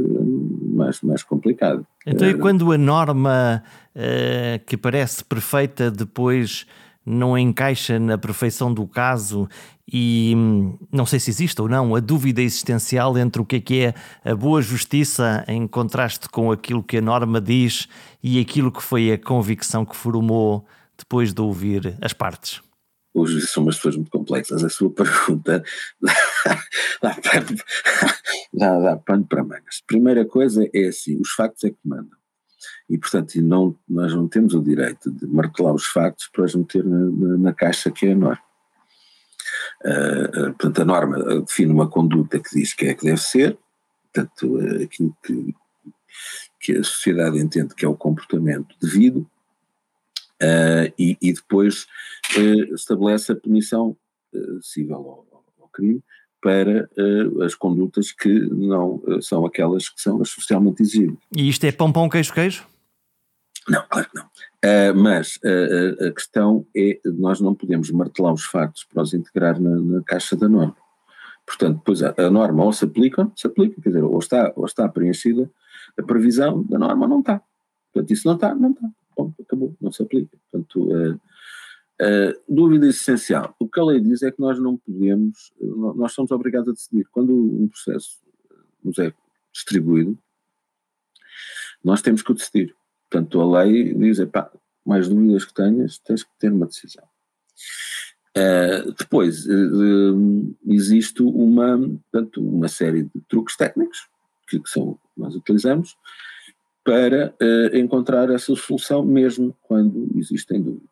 mais, 0.60 1.00
mais 1.00 1.22
complicada. 1.22 1.86
Então, 2.06 2.28
e 2.28 2.34
quando 2.36 2.70
a 2.70 2.76
norma 2.76 3.62
uh, 3.96 4.64
que 4.66 4.76
parece 4.76 5.24
perfeita 5.24 5.90
depois 5.90 6.66
não 7.08 7.36
encaixa 7.38 7.98
na 7.98 8.18
perfeição 8.18 8.72
do 8.72 8.86
caso 8.86 9.48
e 9.90 10.34
hum, 10.36 10.78
não 10.92 11.06
sei 11.06 11.18
se 11.18 11.30
existe 11.30 11.60
ou 11.62 11.68
não 11.68 11.94
a 11.94 12.00
dúvida 12.00 12.42
existencial 12.42 13.16
entre 13.16 13.40
o 13.40 13.44
que 13.44 13.56
é 13.56 13.60
que 13.60 13.80
é 13.80 13.94
a 14.30 14.34
boa 14.34 14.60
justiça 14.60 15.44
em 15.48 15.66
contraste 15.66 16.28
com 16.28 16.52
aquilo 16.52 16.82
que 16.82 16.98
a 16.98 17.00
norma 17.00 17.40
diz 17.40 17.88
e 18.22 18.38
aquilo 18.38 18.70
que 18.70 18.82
foi 18.82 19.10
a 19.10 19.18
convicção 19.18 19.86
que 19.86 19.96
formou 19.96 20.66
depois 20.98 21.32
de 21.32 21.40
ouvir 21.40 21.96
as 22.02 22.12
partes. 22.12 22.60
Hoje 23.14 23.40
são 23.46 23.62
umas 23.62 23.76
pessoas 23.76 23.96
muito 23.96 24.10
complexas. 24.10 24.62
A 24.62 24.68
sua 24.68 24.90
pergunta 24.94 25.62
dá, 28.52 28.78
dá 28.78 28.96
pano 28.96 29.26
para 29.26 29.42
mangas. 29.42 29.82
Primeira 29.86 30.26
coisa 30.26 30.68
é 30.74 30.88
assim: 30.88 31.18
os 31.20 31.30
factos 31.30 31.64
é 31.64 31.70
que 31.70 31.78
mandam. 31.84 32.17
E, 32.88 32.98
portanto, 32.98 33.40
não, 33.42 33.76
nós 33.88 34.14
não 34.14 34.28
temos 34.28 34.54
o 34.54 34.62
direito 34.62 35.10
de 35.10 35.26
martelar 35.26 35.74
os 35.74 35.86
factos 35.86 36.28
para 36.28 36.44
os 36.44 36.54
meter 36.54 36.84
na, 36.84 37.38
na, 37.38 37.52
caixa 37.52 37.90
que 37.90 38.06
é 38.06 38.12
a 38.12 38.16
norma. 38.16 38.42
Uh, 39.84 40.48
uh, 40.48 40.54
portanto, 40.54 40.82
a 40.82 40.84
norma 40.84 41.40
define 41.40 41.72
uma 41.72 41.88
conduta 41.88 42.40
que 42.40 42.50
diz 42.54 42.74
que 42.74 42.86
é 42.86 42.94
que 42.94 43.04
deve 43.04 43.20
ser, 43.20 43.58
portanto, 44.12 44.56
uh, 44.56 44.82
aquilo 44.82 45.16
que, 45.22 45.54
que 46.60 46.72
a 46.76 46.84
sociedade 46.84 47.38
entende 47.38 47.74
que 47.74 47.84
é 47.84 47.88
o 47.88 47.96
comportamento 47.96 48.74
devido, 48.80 49.28
e, 50.96 51.18
e, 51.20 51.32
depois 51.32 51.88
estabelece 52.72 53.32
a 53.32 53.34
punição 53.34 53.96
civil 54.62 54.94
ao, 54.94 55.44
ao 55.60 55.68
crime 55.68 56.00
para 56.40 56.88
uh, 56.96 57.42
as 57.42 57.54
condutas 57.54 58.12
que 58.12 58.28
não 58.28 58.96
uh, 59.06 59.20
são 59.20 59.44
aquelas 59.44 59.88
que 59.88 60.00
são 60.00 60.20
as 60.20 60.30
socialmente 60.30 60.82
exigíveis. 60.82 61.18
E 61.36 61.48
isto 61.48 61.64
é 61.64 61.72
pão, 61.72 61.92
pão, 61.92 62.08
queijo, 62.08 62.32
queijo? 62.32 62.64
Não, 63.68 63.84
claro 63.88 64.08
que 64.08 64.16
não. 64.16 64.24
Uh, 64.24 64.94
mas 64.96 65.38
a 65.44 66.10
questão 66.12 66.66
é, 66.76 66.98
nós 67.04 67.40
não 67.40 67.54
podemos 67.54 67.90
martelar 67.90 68.32
os 68.32 68.44
factos 68.44 68.84
para 68.84 69.02
os 69.02 69.12
integrar 69.12 69.60
na, 69.60 69.76
na 69.76 70.02
caixa 70.02 70.36
da 70.36 70.48
norma. 70.48 70.76
Portanto, 71.46 71.78
depois 71.78 72.02
a, 72.02 72.14
a, 72.16 72.30
norma 72.30 72.64
ou 72.64 72.72
se 72.72 72.84
aplica, 72.84 73.30
se 73.36 73.46
aplica, 73.46 73.80
quer 73.80 73.90
dizer, 73.90 74.04
ou 74.04 74.18
está, 74.18 74.52
ou 74.56 74.64
está 74.64 74.88
preenchida 74.88 75.50
a 75.98 76.02
previsão 76.02 76.62
da 76.62 76.78
norma 76.78 77.06
não 77.06 77.20
está. 77.20 77.42
Portanto, 77.92 78.10
isso 78.12 78.26
não 78.26 78.34
está, 78.34 78.54
não 78.54 78.70
está. 78.70 78.88
Bom, 79.16 79.32
acabou, 79.40 79.74
não 79.80 79.90
se 79.90 80.02
aplica. 80.02 80.36
Portanto, 80.50 81.20
Uh, 82.00 82.32
dúvida 82.48 82.86
essencial. 82.86 83.56
O 83.58 83.68
que 83.68 83.80
a 83.80 83.84
lei 83.84 84.00
diz 84.00 84.22
é 84.22 84.30
que 84.30 84.40
nós 84.40 84.56
não 84.60 84.76
podemos, 84.76 85.52
nós 85.96 86.12
somos 86.12 86.30
obrigados 86.30 86.68
a 86.68 86.72
decidir. 86.72 87.04
Quando 87.10 87.34
um 87.34 87.66
processo 87.66 88.20
nos 88.84 88.98
é 89.00 89.12
distribuído, 89.52 90.16
nós 91.82 92.00
temos 92.00 92.22
que 92.22 92.30
o 92.30 92.34
decidir. 92.34 92.74
Portanto, 93.10 93.40
a 93.40 93.64
lei 93.64 93.94
diz, 93.94 94.24
pá, 94.26 94.48
mais 94.86 95.08
dúvidas 95.08 95.44
que 95.44 95.52
tenhas, 95.52 95.98
tens 95.98 96.22
que 96.22 96.30
ter 96.38 96.52
uma 96.52 96.66
decisão. 96.66 97.04
Uh, 98.36 98.92
depois, 98.92 99.44
uh, 99.46 100.56
existe 100.66 101.20
uma, 101.22 101.78
portanto, 101.78 102.40
uma 102.40 102.68
série 102.68 103.02
de 103.02 103.20
truques 103.28 103.56
técnicos 103.56 104.08
que, 104.48 104.60
que 104.60 104.70
são, 104.70 104.96
nós 105.16 105.34
utilizamos 105.34 105.96
para 106.84 107.34
encontrar 107.74 108.30
essa 108.30 108.54
solução 108.56 109.04
mesmo 109.04 109.54
quando 109.62 110.10
existem 110.16 110.62
dúvidas. 110.62 110.88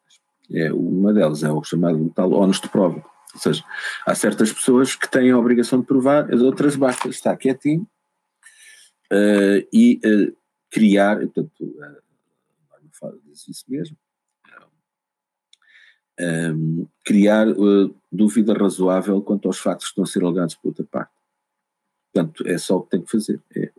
É, 0.53 0.73
uma 0.73 1.13
delas 1.13 1.43
é 1.43 1.51
o 1.51 1.63
chamado 1.63 2.11
tal 2.15 2.33
ónus 2.33 2.61
de 2.61 2.69
prova. 2.69 3.05
Ou 3.35 3.41
seja, 3.41 3.65
há 4.07 4.15
certas 4.15 4.53
pessoas 4.53 4.95
que 4.95 5.11
têm 5.11 5.31
a 5.31 5.39
obrigação 5.39 5.81
de 5.81 5.87
provar, 5.87 6.33
as 6.33 6.41
outras 6.41 6.77
basta 6.77 7.09
estar 7.09 7.37
quietinho 7.37 7.87
uh, 9.13 9.67
e 9.73 10.01
uh, 10.05 10.37
criar, 10.71 11.19
portanto, 11.19 11.65
uh, 11.65 12.07
fala 12.93 13.19
diz 13.25 13.65
mesmo, 13.69 13.97
um, 16.19 16.89
criar 17.05 17.49
uh, 17.49 17.95
dúvida 18.11 18.55
razoável 18.55 19.21
quanto 19.21 19.49
aos 19.49 19.59
factos 19.59 19.89
que 19.89 19.93
estão 19.93 20.05
a 20.05 20.07
ser 20.07 20.25
alegados 20.25 20.55
por 20.55 20.69
outra 20.69 20.85
parte. 20.85 21.13
Portanto, 22.13 22.47
é 22.47 22.57
só 22.57 22.77
o 22.77 22.83
que 22.83 22.91
tem 22.91 23.03
que 23.03 23.11
fazer. 23.11 23.41
É, 23.55 23.71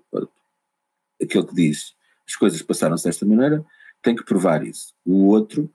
aquele 1.21 1.47
que 1.47 1.55
diz 1.55 1.95
as 2.27 2.35
coisas 2.35 2.61
passaram-se 2.61 3.05
desta 3.05 3.25
maneira, 3.25 3.65
tem 4.01 4.15
que 4.15 4.23
provar 4.23 4.63
isso. 4.65 4.93
O 5.05 5.27
outro 5.27 5.71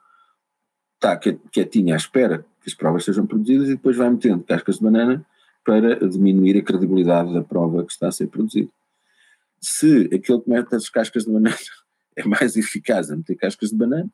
está 1.02 1.16
quietinho 1.16 1.94
à 1.94 1.96
espera 1.96 2.46
que 2.60 2.70
as 2.70 2.74
provas 2.74 3.04
sejam 3.04 3.26
produzidas 3.26 3.68
e 3.68 3.74
depois 3.74 3.96
vai 3.96 4.08
metendo 4.08 4.44
cascas 4.44 4.76
de 4.76 4.84
banana 4.84 5.26
para 5.64 5.96
diminuir 6.08 6.58
a 6.58 6.62
credibilidade 6.62 7.34
da 7.34 7.42
prova 7.42 7.84
que 7.84 7.92
está 7.92 8.08
a 8.08 8.12
ser 8.12 8.28
produzida. 8.28 8.70
Se 9.60 10.08
aquele 10.12 10.40
que 10.40 10.50
mete 10.50 10.74
as 10.74 10.88
cascas 10.88 11.24
de 11.24 11.32
banana 11.32 11.56
é 12.16 12.24
mais 12.24 12.56
eficaz 12.56 13.10
a 13.10 13.16
meter 13.16 13.36
cascas 13.36 13.70
de 13.70 13.76
banana, 13.76 14.08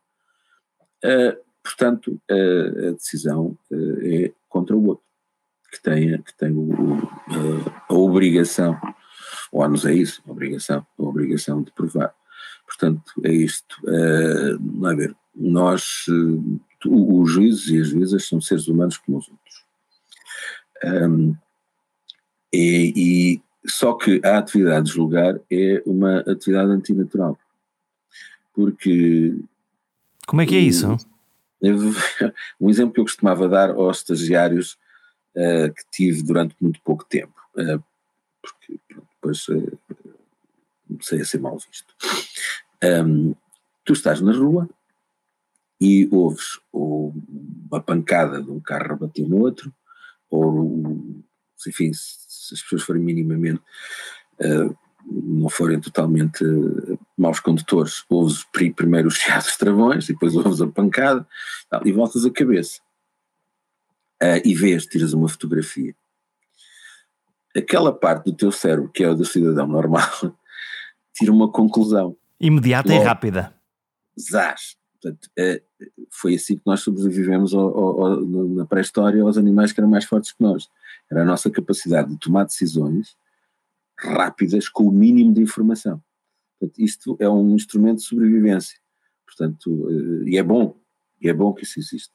uh, 1.04 1.36
portanto, 1.62 2.20
uh, 2.30 2.88
a 2.88 2.92
decisão 2.92 3.58
uh, 3.70 3.98
é 4.02 4.32
contra 4.48 4.74
o 4.74 4.86
outro. 4.86 5.04
que 5.70 5.82
tem, 5.82 6.22
que 6.22 6.36
tem 6.36 6.52
o, 6.52 6.70
o, 6.70 7.08
a, 7.88 7.92
a, 7.92 7.94
obrigação, 7.94 8.78
ou 9.52 9.62
a 9.62 9.68
nos 9.68 9.84
é 9.84 9.92
isso, 9.92 10.22
a 10.26 10.30
obrigação, 10.30 10.86
a 10.98 11.02
obrigação 11.02 11.62
de 11.62 11.70
provar. 11.72 12.14
Portanto, 12.66 13.12
é 13.24 13.32
isto. 13.32 13.76
Uh, 13.84 14.86
é 14.86 14.94
ver, 14.94 15.16
nós, 15.34 16.06
os 16.86 17.30
juízes 17.30 17.68
e 17.68 17.80
as 17.80 17.88
juízas 17.88 18.26
são 18.26 18.40
seres 18.40 18.68
humanos 18.68 18.98
como 18.98 19.18
os 19.18 19.28
outros. 19.28 19.64
Um, 20.84 21.34
e, 22.52 22.92
e, 22.96 23.68
só 23.68 23.94
que 23.94 24.20
a 24.24 24.38
atividade 24.38 24.86
de 24.86 24.92
julgar 24.92 25.38
é 25.50 25.82
uma 25.84 26.20
atividade 26.20 26.70
antinatural. 26.70 27.38
Porque. 28.54 29.36
Como 30.26 30.42
é 30.42 30.46
que 30.46 30.56
é 30.56 30.60
isso? 30.60 30.96
Um 32.60 32.70
exemplo 32.70 32.94
que 32.94 33.00
eu 33.00 33.04
costumava 33.04 33.48
dar 33.48 33.70
aos 33.70 33.98
estagiários 33.98 34.78
uh, 35.34 35.74
que 35.74 35.82
tive 35.90 36.22
durante 36.22 36.54
muito 36.60 36.80
pouco 36.82 37.04
tempo, 37.04 37.34
uh, 37.56 37.82
porque 38.40 38.78
pronto, 38.88 39.08
depois 39.14 39.48
uh, 39.48 39.78
comecei 40.86 41.20
a 41.20 41.24
ser 41.24 41.40
mal 41.40 41.58
visto. 41.58 41.92
Um, 42.84 43.34
tu 43.84 43.92
estás 43.92 44.20
na 44.20 44.32
rua 44.32 44.68
e 45.80 46.08
ouves 46.10 46.58
ou 46.72 47.14
uma 47.70 47.80
pancada 47.80 48.42
de 48.42 48.50
um 48.50 48.60
carro 48.60 48.92
a 48.92 48.96
bater 48.96 49.28
no 49.28 49.38
outro, 49.38 49.72
ou 50.30 51.22
enfim, 51.66 51.92
se 51.92 52.54
as 52.54 52.62
pessoas 52.62 52.82
forem 52.82 53.02
minimamente 53.02 53.60
uh, 54.40 54.76
não 55.10 55.48
forem 55.48 55.80
totalmente 55.80 56.44
uh, 56.44 56.98
maus 57.16 57.40
condutores, 57.40 58.04
ouves 58.08 58.44
primeiro 58.76 59.08
os 59.08 59.14
chiados 59.18 59.56
travões, 59.56 60.06
depois 60.06 60.36
ouves 60.36 60.60
a 60.60 60.66
pancada 60.66 61.26
e 61.84 61.92
voltas 61.92 62.24
a 62.24 62.30
cabeça. 62.30 62.80
Uh, 64.22 64.42
e 64.44 64.54
vês, 64.54 64.84
tiras 64.86 65.12
uma 65.12 65.28
fotografia. 65.28 65.94
Aquela 67.56 67.92
parte 67.92 68.26
do 68.26 68.36
teu 68.36 68.52
cérebro, 68.52 68.90
que 68.90 69.02
é 69.02 69.08
o 69.08 69.14
do 69.14 69.24
cidadão 69.24 69.66
normal, 69.66 70.08
tira 71.14 71.32
uma 71.32 71.50
conclusão. 71.50 72.16
Imediata 72.40 72.90
Logo, 72.92 73.02
e 73.02 73.06
rápida. 73.06 73.54
Zás. 74.18 74.77
Portanto, 75.00 75.30
foi 76.10 76.34
assim 76.34 76.56
que 76.56 76.62
nós 76.66 76.80
sobrevivemos 76.80 77.54
ao, 77.54 77.78
ao, 77.78 78.06
ao, 78.06 78.20
na 78.24 78.66
pré-história 78.66 79.22
aos 79.22 79.38
animais 79.38 79.72
que 79.72 79.80
eram 79.80 79.88
mais 79.88 80.04
fortes 80.04 80.32
que 80.32 80.42
nós. 80.42 80.68
Era 81.10 81.22
a 81.22 81.24
nossa 81.24 81.48
capacidade 81.50 82.10
de 82.10 82.18
tomar 82.18 82.44
decisões 82.44 83.16
rápidas 83.96 84.68
com 84.68 84.84
o 84.84 84.92
mínimo 84.92 85.32
de 85.32 85.42
informação. 85.42 86.02
Portanto, 86.58 86.78
isto 86.80 87.16
é 87.20 87.28
um 87.28 87.54
instrumento 87.54 87.98
de 87.98 88.04
sobrevivência. 88.04 88.78
Portanto, 89.26 89.88
eh, 89.90 90.30
e 90.30 90.38
é 90.38 90.42
bom, 90.42 90.76
e 91.20 91.28
é 91.28 91.32
bom 91.32 91.52
que 91.52 91.64
isso 91.64 91.78
exista, 91.78 92.12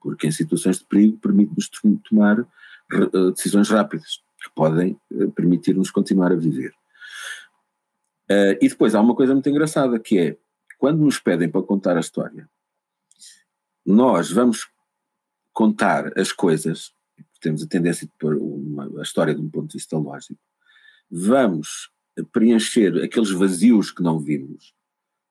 porque 0.00 0.26
em 0.26 0.30
situações 0.30 0.78
de 0.78 0.84
perigo 0.84 1.18
permite-nos 1.18 1.68
tomar 2.08 2.40
eh, 2.40 3.30
decisões 3.34 3.68
rápidas, 3.68 4.22
que 4.42 4.50
podem 4.54 4.98
eh, 5.12 5.26
permitir-nos 5.34 5.90
continuar 5.90 6.32
a 6.32 6.36
viver. 6.36 6.72
E 8.62 8.66
depois 8.66 8.94
há 8.94 9.00
uma 9.02 9.14
coisa 9.14 9.34
muito 9.34 9.48
engraçada, 9.50 9.98
que 9.98 10.18
é, 10.18 10.38
quando 10.82 11.04
nos 11.04 11.20
pedem 11.20 11.48
para 11.48 11.62
contar 11.62 11.96
a 11.96 12.00
história, 12.00 12.50
nós 13.86 14.32
vamos 14.32 14.66
contar 15.52 16.10
as 16.18 16.32
coisas, 16.32 16.90
temos 17.40 17.62
a 17.62 17.68
tendência 17.68 18.04
de 18.04 18.12
pôr 18.18 18.34
uma, 18.34 18.90
a 18.98 19.02
história 19.02 19.32
de 19.32 19.40
um 19.40 19.48
ponto 19.48 19.68
de 19.68 19.74
vista 19.74 19.96
lógico, 19.96 20.40
vamos 21.08 21.88
preencher 22.32 23.00
aqueles 23.00 23.30
vazios 23.30 23.92
que 23.92 24.02
não 24.02 24.18
vimos, 24.18 24.74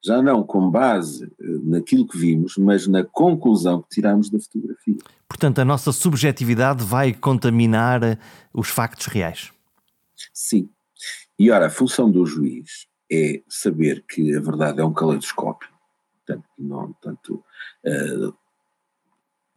já 0.02 0.22
não 0.22 0.42
com 0.42 0.72
base 0.72 1.26
eh, 1.26 1.46
naquilo 1.64 2.08
que 2.08 2.18
vimos, 2.18 2.56
mas 2.56 2.88
na 2.88 3.04
conclusão 3.04 3.82
que 3.82 3.90
tiramos 3.90 4.30
da 4.30 4.40
fotografia. 4.40 5.00
Portanto, 5.28 5.60
a 5.60 5.66
nossa 5.66 5.92
subjetividade 5.92 6.82
vai 6.82 7.14
contaminar 7.14 8.02
eh, 8.04 8.18
os 8.54 8.70
factos 8.70 9.08
reais. 9.08 9.52
Sim. 10.34 10.70
E 11.38 11.52
ora, 11.52 11.68
a 11.68 11.70
função 11.70 12.10
do 12.10 12.26
juiz 12.26 12.90
é 13.12 13.42
saber 13.50 14.04
que 14.08 14.36
a 14.36 14.40
verdade 14.40 14.80
é 14.80 14.86
um 14.86 14.94
caleidoscópio. 14.94 15.70
Portanto, 16.18 16.48
não, 16.58 16.94
tanto, 16.94 17.44
uh, 17.86 18.34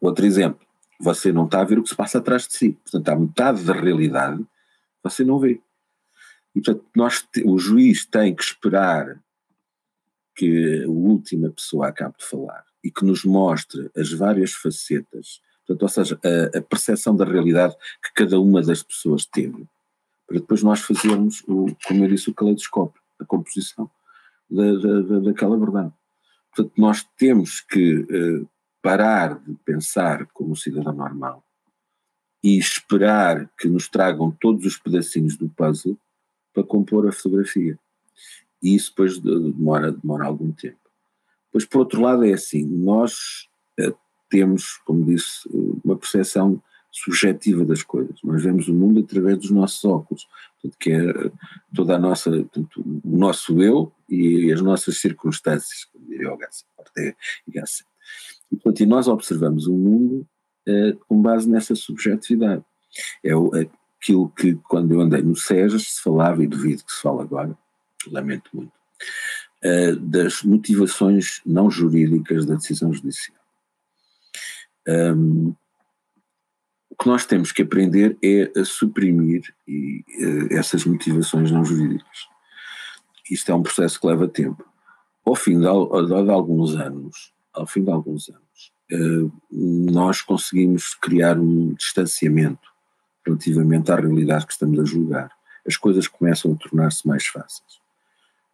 outro 0.01 0.25
exemplo, 0.25 0.65
você 0.99 1.31
não 1.31 1.45
está 1.45 1.61
a 1.61 1.65
ver 1.65 1.79
o 1.79 1.83
que 1.83 1.89
se 1.89 1.95
passa 1.95 2.17
atrás 2.17 2.47
de 2.47 2.53
si. 2.53 2.71
Portanto, 2.83 3.09
há 3.09 3.15
metade 3.15 3.63
da 3.63 3.73
realidade 3.73 4.45
você 5.03 5.23
não 5.23 5.39
vê. 5.39 5.61
E, 6.55 6.61
portanto, 6.61 6.85
nós, 6.95 7.27
o 7.45 7.57
juiz 7.57 8.05
tem 8.05 8.33
que 8.33 8.43
esperar 8.43 9.21
que 10.35 10.83
a 10.83 10.89
última 10.89 11.49
pessoa 11.49 11.87
acabe 11.87 12.15
de 12.17 12.25
falar 12.25 12.65
e 12.83 12.91
que 12.91 13.05
nos 13.05 13.23
mostre 13.23 13.89
as 13.95 14.11
várias 14.11 14.51
facetas, 14.51 15.41
portanto, 15.65 15.81
ou 15.83 15.89
seja, 15.89 16.19
a, 16.23 16.57
a 16.57 16.61
percepção 16.61 17.15
da 17.15 17.25
realidade 17.25 17.75
que 18.03 18.13
cada 18.13 18.39
uma 18.39 18.61
das 18.61 18.83
pessoas 18.83 19.25
teve, 19.25 19.65
para 20.27 20.39
depois 20.39 20.61
nós 20.63 20.81
fazermos, 20.81 21.41
o, 21.47 21.67
como 21.85 22.03
eu 22.03 22.09
disse, 22.09 22.29
o 22.29 22.33
caleidoscópio, 22.33 23.01
a 23.19 23.25
composição 23.25 23.89
da, 24.49 24.73
da, 24.73 25.19
daquela 25.19 25.57
verdade. 25.57 25.93
Portanto, 26.53 26.73
nós 26.77 27.03
temos 27.17 27.61
que 27.61 27.99
uh, 27.99 28.49
parar 28.81 29.39
de 29.39 29.55
pensar 29.65 30.25
como 30.27 30.55
cidadão 30.55 30.93
normal 30.93 31.43
e 32.43 32.57
esperar 32.57 33.49
que 33.57 33.67
nos 33.67 33.89
tragam 33.89 34.31
todos 34.39 34.65
os 34.65 34.77
pedacinhos 34.77 35.35
do 35.35 35.49
puzzle 35.49 35.97
para 36.53 36.63
compor 36.63 37.07
a 37.07 37.11
fotografia. 37.11 37.77
E 38.61 38.75
isso 38.75 38.91
depois 38.91 39.19
demora, 39.19 39.91
demora 39.91 40.25
algum 40.25 40.51
tempo. 40.51 40.77
Pois, 41.51 41.65
por 41.65 41.79
outro 41.79 42.01
lado, 42.01 42.23
é 42.23 42.33
assim: 42.33 42.63
nós 42.63 43.49
eh, 43.79 43.93
temos, 44.29 44.77
como 44.85 45.05
disse, 45.05 45.49
uma 45.83 45.97
percepção 45.97 46.61
subjetiva 46.95 47.65
das 47.65 47.83
coisas. 47.83 48.17
Nós 48.23 48.41
vemos 48.41 48.69
o 48.69 48.73
mundo 48.73 49.01
através 49.01 49.37
dos 49.37 49.51
nossos 49.51 49.83
óculos, 49.83 50.25
portanto, 50.53 50.77
que 50.79 50.91
é 50.91 51.31
toda 51.73 51.95
a 51.95 51.99
nossa, 51.99 52.31
portanto, 52.31 52.81
o 53.03 53.17
nosso 53.17 53.61
eu 53.61 53.91
e 54.09 54.51
as 54.53 54.61
nossas 54.61 54.99
circunstâncias, 54.99 55.85
como 55.85 56.05
diria 56.07 56.31
o 56.33 56.37
Gasset. 56.37 57.85
E, 58.49 58.55
portanto, 58.55 58.79
e 58.79 58.85
nós 58.85 59.09
observamos 59.09 59.67
o 59.67 59.73
mundo 59.73 60.25
eh, 60.65 60.95
com 61.07 61.21
base 61.21 61.49
nessa 61.49 61.75
subjetividade. 61.75 62.63
É 63.21 63.35
o, 63.35 63.53
é, 63.55 63.69
aquilo 64.01 64.29
que 64.29 64.55
quando 64.55 64.93
eu 64.93 65.01
andei 65.01 65.21
no 65.21 65.35
SEJAS 65.35 65.95
se 65.95 66.01
falava, 66.01 66.43
e 66.43 66.47
duvido 66.47 66.85
que 66.85 66.93
se 66.93 67.01
fale 67.01 67.21
agora, 67.21 67.57
lamento 68.07 68.49
muito, 68.53 68.71
uh, 69.63 69.95
das 69.97 70.43
motivações 70.43 71.41
não 71.45 71.69
jurídicas 71.69 72.45
da 72.45 72.55
decisão 72.55 72.93
judicial. 72.93 73.37
Um, 74.87 75.55
o 76.95 77.03
que 77.03 77.09
nós 77.09 77.25
temos 77.25 77.51
que 77.51 77.61
aprender 77.61 78.17
é 78.23 78.49
a 78.57 78.63
suprimir 78.63 79.53
e, 79.67 80.03
uh, 80.17 80.53
essas 80.53 80.85
motivações 80.85 81.51
não 81.51 81.65
jurídicas. 81.65 82.27
Isto 83.29 83.51
é 83.51 83.55
um 83.55 83.61
processo 83.61 83.99
que 83.99 84.07
leva 84.07 84.29
tempo. 84.29 84.65
Ao 85.25 85.35
fim 85.35 85.59
de, 85.59 85.65
de, 85.65 86.23
de 86.23 86.31
alguns 86.31 86.73
anos, 86.75 87.33
ao 87.53 87.67
fim 87.67 87.83
de 87.83 87.91
alguns 87.91 88.29
anos, 88.29 88.71
uh, 88.93 89.31
nós 89.51 90.21
conseguimos 90.21 90.95
criar 90.95 91.37
um 91.37 91.73
distanciamento 91.73 92.73
relativamente 93.25 93.91
à 93.91 93.95
realidade 93.97 94.45
que 94.45 94.53
estamos 94.53 94.79
a 94.79 94.85
julgar. 94.85 95.29
As 95.67 95.75
coisas 95.75 96.07
começam 96.07 96.53
a 96.53 96.55
tornar-se 96.55 97.05
mais 97.05 97.25
fáceis. 97.25 97.81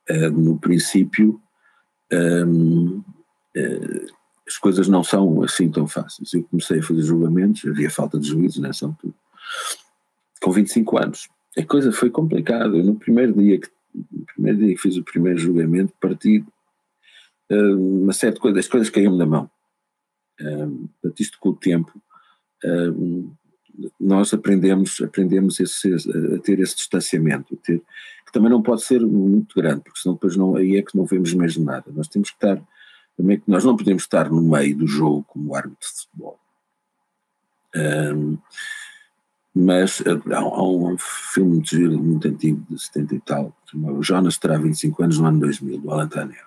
Uh, 0.09 0.31
no 0.31 0.57
princípio, 0.57 1.39
um, 2.11 3.03
as 4.47 4.57
coisas 4.57 4.87
não 4.87 5.03
são 5.03 5.43
assim 5.43 5.69
tão 5.69 5.87
fáceis. 5.87 6.33
Eu 6.33 6.43
comecei 6.43 6.79
a 6.79 6.83
fazer 6.83 7.03
julgamentos, 7.03 7.65
havia 7.65 7.89
falta 7.89 8.19
de 8.19 8.27
juízo 8.27 8.61
nessa 8.61 8.85
altura, 8.85 9.13
com 10.41 10.51
25 10.51 10.97
anos. 10.97 11.29
A 11.57 11.65
coisa 11.65 11.91
foi 11.91 12.09
complicada. 12.09 12.81
No 12.81 12.95
primeiro 12.95 13.33
dia 13.33 13.59
que, 13.59 13.67
no 13.93 14.25
primeiro 14.25 14.57
dia 14.59 14.75
que 14.75 14.81
fiz 14.81 14.97
o 14.97 15.03
primeiro 15.03 15.37
julgamento, 15.37 15.93
parti 15.99 16.45
uh, 17.51 18.01
uma 18.03 18.13
série 18.13 18.33
de 18.33 18.39
coisas, 18.39 18.59
as 18.59 18.67
coisas 18.67 18.89
caíam-me 18.89 19.17
da 19.17 19.25
mão. 19.25 19.49
Uh, 20.39 20.89
isto 21.19 21.37
com 21.39 21.49
o 21.49 21.55
tempo. 21.55 21.91
Uh, 22.63 23.31
nós 23.99 24.33
aprendemos, 24.33 25.01
aprendemos 25.01 25.59
esse, 25.59 25.93
a 25.93 26.39
ter 26.39 26.59
esse 26.59 26.75
distanciamento, 26.75 27.55
ter, 27.57 27.79
que 28.25 28.31
também 28.31 28.49
não 28.49 28.61
pode 28.61 28.83
ser 28.83 29.01
muito 29.01 29.55
grande, 29.55 29.81
porque 29.81 29.99
senão 29.99 30.15
depois 30.15 30.35
não, 30.35 30.55
aí 30.55 30.77
é 30.77 30.81
que 30.81 30.95
não 30.95 31.05
vemos 31.05 31.33
mesmo 31.33 31.65
nada. 31.65 31.85
Nós 31.91 32.07
temos 32.07 32.29
que 32.29 32.35
estar, 32.35 32.61
também 33.21 33.39
que 33.39 33.49
nós 33.49 33.63
não 33.63 33.77
podemos 33.77 34.03
estar 34.03 34.29
no 34.29 34.41
meio 34.41 34.75
do 34.75 34.87
jogo 34.87 35.23
como 35.27 35.55
árbitro 35.55 35.87
de 35.87 36.01
futebol. 36.01 36.39
Um, 37.75 38.37
mas 39.53 40.01
há, 40.01 40.39
há, 40.39 40.63
um 40.63 40.97
filme 40.97 41.55
muito, 41.55 41.75
muito 42.01 42.27
antigo, 42.27 42.65
de 42.69 42.81
70 42.81 43.15
e 43.15 43.19
tal, 43.19 43.55
chamado 43.69 44.01
Jonas 44.01 44.37
terá 44.37 44.57
25 44.57 45.03
anos 45.03 45.19
no 45.19 45.27
ano 45.27 45.39
2000, 45.41 45.77
do 45.79 45.91
Alan 45.91 46.07
Tanner, 46.07 46.43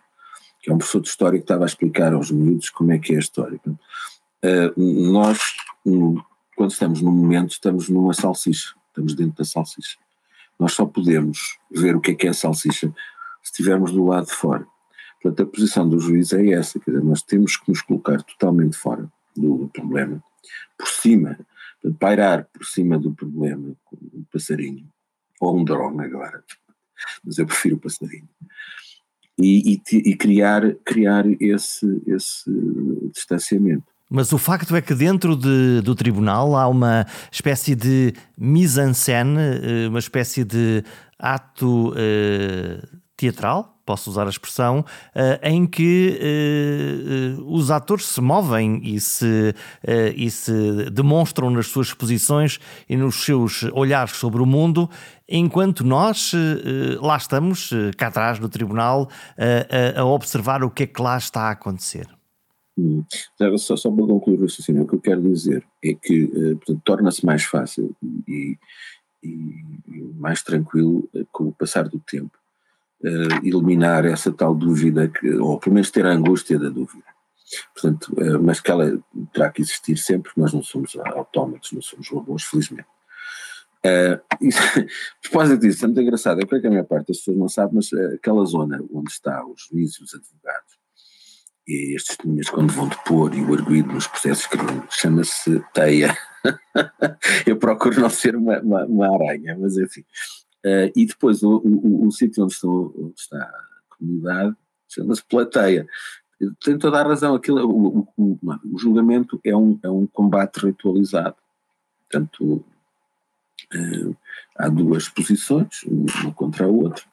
que 0.60 0.70
é 0.70 0.74
um 0.74 0.78
professor 0.78 1.00
de 1.00 1.08
história 1.08 1.38
que 1.38 1.44
estava 1.44 1.64
a 1.64 1.66
explicar 1.66 2.12
aos 2.12 2.30
miúdos 2.30 2.70
como 2.70 2.92
é 2.92 2.98
que 2.98 3.12
é 3.12 3.16
a 3.16 3.20
história. 3.20 3.60
Uh, 3.66 5.12
nós, 5.12 5.38
quando 6.56 6.72
estamos 6.72 7.00
num 7.00 7.12
momento, 7.12 7.52
estamos 7.52 7.88
numa 7.88 8.14
salsicha, 8.14 8.74
estamos 8.88 9.14
dentro 9.14 9.36
da 9.36 9.44
salsicha. 9.44 9.98
Nós 10.58 10.72
só 10.72 10.84
podemos 10.86 11.58
ver 11.70 11.94
o 11.94 12.00
que 12.00 12.12
é 12.12 12.14
que 12.14 12.26
é 12.26 12.30
a 12.30 12.34
salsicha 12.34 12.88
se 13.42 13.50
estivermos 13.50 13.92
do 13.92 14.04
lado 14.04 14.26
de 14.26 14.32
fora. 14.32 14.66
Portanto, 15.24 15.48
a 15.48 15.50
posição 15.50 15.88
do 15.88 15.98
juiz 15.98 16.34
é 16.34 16.50
essa, 16.50 16.78
quer 16.78 16.90
dizer, 16.90 17.02
nós 17.02 17.22
temos 17.22 17.56
que 17.56 17.70
nos 17.70 17.80
colocar 17.80 18.22
totalmente 18.22 18.76
fora 18.76 19.10
do, 19.34 19.70
problema, 19.72 20.22
por 20.76 20.86
cima. 20.86 21.38
pairar 21.98 22.46
por 22.52 22.62
cima 22.66 22.98
do 22.98 23.10
problema 23.10 23.74
com 23.84 23.96
um 24.12 24.24
passarinho, 24.30 24.86
ou 25.40 25.58
um 25.58 25.64
drone 25.64 26.04
agora, 26.04 26.44
mas 27.24 27.38
eu 27.38 27.46
prefiro 27.46 27.76
o 27.76 27.80
passarinho, 27.80 28.28
e, 29.38 29.72
e, 29.72 29.96
e 30.10 30.14
criar, 30.14 30.74
criar 30.84 31.24
esse, 31.40 32.02
esse 32.06 32.50
distanciamento. 33.10 33.86
Mas 34.10 34.30
o 34.30 34.36
facto 34.36 34.76
é 34.76 34.82
que 34.82 34.94
dentro 34.94 35.34
de, 35.34 35.80
do 35.80 35.94
tribunal 35.94 36.54
há 36.54 36.68
uma 36.68 37.06
espécie 37.32 37.74
de 37.74 38.12
mise-en-scène, 38.36 39.38
eh, 39.40 39.88
uma 39.88 39.98
espécie 39.98 40.44
de 40.44 40.84
ato 41.18 41.92
uh, 41.92 43.03
teatral, 43.16 43.78
posso 43.86 44.10
usar 44.10 44.26
a 44.26 44.30
expressão, 44.30 44.80
uh, 44.80 45.38
em 45.42 45.66
que 45.66 46.18
uh, 47.38 47.54
os 47.54 47.70
atores 47.70 48.06
se 48.06 48.20
movem 48.20 48.80
e 48.82 49.00
se, 49.00 49.54
e 50.16 50.30
se 50.30 50.90
demonstram 50.90 51.50
nas 51.50 51.66
suas 51.66 51.88
exposições 51.88 52.58
e 52.88 52.96
nos 52.96 53.24
seus 53.24 53.64
olhares 53.72 54.12
sobre 54.12 54.42
o 54.42 54.46
mundo, 54.46 54.88
enquanto 55.28 55.84
nós 55.84 56.32
lá 57.00 57.16
estamos, 57.16 57.70
cá 57.96 58.08
atrás 58.08 58.38
do 58.38 58.48
tribunal, 58.48 59.08
a 59.96 60.04
observar 60.04 60.62
o 60.62 60.70
que 60.70 60.82
é 60.82 60.86
que 60.86 61.00
lá 61.00 61.16
está 61.16 61.42
a 61.42 61.50
acontecer. 61.50 62.06
Hum. 62.76 63.04
Só, 63.56 63.76
só 63.76 63.90
para 63.90 64.06
concluir 64.06 64.38
o 64.38 64.42
raciocínio, 64.42 64.82
o 64.82 64.86
que 64.86 64.96
eu 64.96 65.00
quero 65.00 65.22
dizer 65.22 65.64
é 65.82 65.94
que 65.94 66.24
uh, 66.24 66.80
torna-se 66.84 67.24
mais 67.24 67.44
fácil 67.44 67.94
e, 68.26 68.58
e, 69.22 70.02
mais 70.16 70.42
tranquilo 70.42 71.08
uh, 71.14 71.26
com 71.30 71.44
o 71.44 71.52
passar 71.52 71.88
do 71.88 72.00
tempo 72.00 72.36
uh, 73.04 73.46
eliminar 73.46 74.04
essa 74.04 74.32
tal 74.32 74.54
dúvida, 74.54 75.08
que, 75.08 75.34
ou 75.34 75.58
pelo 75.58 75.74
menos 75.74 75.90
ter 75.90 76.06
a 76.06 76.12
angústia 76.12 76.58
da 76.58 76.68
dúvida. 76.68 77.04
Portanto, 77.72 78.12
mas 78.42 78.58
que 78.58 78.70
ela 78.70 78.98
terá 79.32 79.50
que 79.50 79.62
existir 79.62 79.96
sempre, 79.96 80.32
nós 80.36 80.52
não 80.52 80.62
somos 80.62 80.96
autómatos, 80.96 81.70
não 81.72 81.82
somos 81.82 82.08
robôs, 82.08 82.42
felizmente. 82.42 82.88
Uh, 83.84 84.18
isso, 84.40 84.58
propósito 85.22 85.60
disso, 85.60 85.84
é 85.84 85.88
muito 85.88 86.00
engraçado, 86.00 86.40
eu 86.40 86.46
creio 86.46 86.62
que 86.62 86.68
a 86.68 86.70
maior 86.70 86.86
parte 86.86 87.08
das 87.08 87.18
pessoas 87.18 87.36
não 87.36 87.48
sabe, 87.50 87.74
mas 87.74 87.92
aquela 88.14 88.42
zona 88.46 88.82
onde 88.90 89.10
está 89.10 89.46
os 89.46 89.68
juízes 89.68 89.96
e 89.96 90.04
os 90.04 90.14
advogados, 90.14 90.78
e 91.68 91.94
as 91.94 92.04
testemunhas 92.04 92.48
quando 92.48 92.72
vão 92.72 92.88
depor 92.88 93.34
e 93.34 93.42
o 93.42 93.52
arguído 93.52 93.92
nos 93.92 94.06
processos 94.06 94.48
chama-se 94.90 95.62
teia. 95.72 96.16
Eu 97.46 97.58
procuro 97.58 98.00
não 98.00 98.10
ser 98.10 98.36
uma, 98.36 98.58
uma, 98.60 98.84
uma 98.84 99.14
aranha, 99.14 99.56
mas 99.58 99.76
enfim. 99.76 100.04
Uh, 100.64 100.90
e 100.96 101.04
depois 101.04 101.42
o, 101.42 101.58
o, 101.58 102.06
o, 102.06 102.10
sítio 102.10 102.42
onde, 102.42 102.56
onde, 102.64 103.14
está 103.18 103.36
a 103.36 103.96
comunidade 103.96 104.56
chama-se 104.88 105.22
plateia. 105.24 105.86
Tem 106.62 106.78
toda 106.78 107.00
a 107.00 107.02
razão, 107.02 107.34
aquilo, 107.34 107.66
o, 107.66 108.08
o, 108.16 108.38
o, 108.72 108.78
julgamento 108.78 109.38
é 109.44 109.54
um, 109.54 109.78
é 109.82 109.90
um 109.90 110.06
combate 110.06 110.64
ritualizado. 110.64 111.36
Portanto, 112.10 112.64
uh, 113.74 114.16
há 114.56 114.68
duas 114.68 115.08
posições, 115.08 115.82
uma 115.84 116.32
contra 116.32 116.64
a 116.64 116.68
outra, 116.68 117.04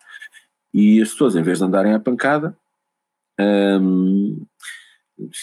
e 0.74 1.02
as 1.02 1.12
pessoas, 1.12 1.36
em 1.36 1.44
vez 1.44 1.58
de 1.58 1.66
andarem 1.66 1.94
à 1.94 2.00
pancada, 2.00 2.58
um, 3.40 4.46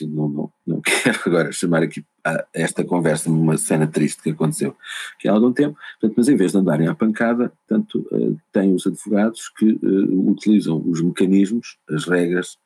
não, 0.03 0.29
não, 0.29 0.53
não 0.67 0.81
quero 0.83 1.21
agora 1.27 1.53
chamar 1.53 1.83
aqui 1.83 2.05
esta 2.53 2.85
conversa 2.85 3.31
uma 3.31 3.57
cena 3.57 3.87
triste 3.87 4.23
que 4.23 4.31
aconteceu 4.31 4.77
aqui 5.15 5.29
há 5.29 5.33
algum 5.33 5.53
tempo, 5.53 5.77
portanto, 6.01 6.15
mas 6.17 6.29
em 6.29 6.37
vez 6.37 6.53
de 6.53 6.59
andarem 6.59 6.89
à 6.89 6.95
pancada, 6.95 7.53
tanto 7.67 8.01
uh, 8.13 8.39
têm 8.53 8.75
os 8.75 8.87
advogados 8.87 9.49
que 9.51 9.73
uh, 9.73 10.31
utilizam 10.31 10.83
os 10.87 11.01
mecanismos, 11.01 11.79
as 11.91 12.05
regras, 12.05 12.59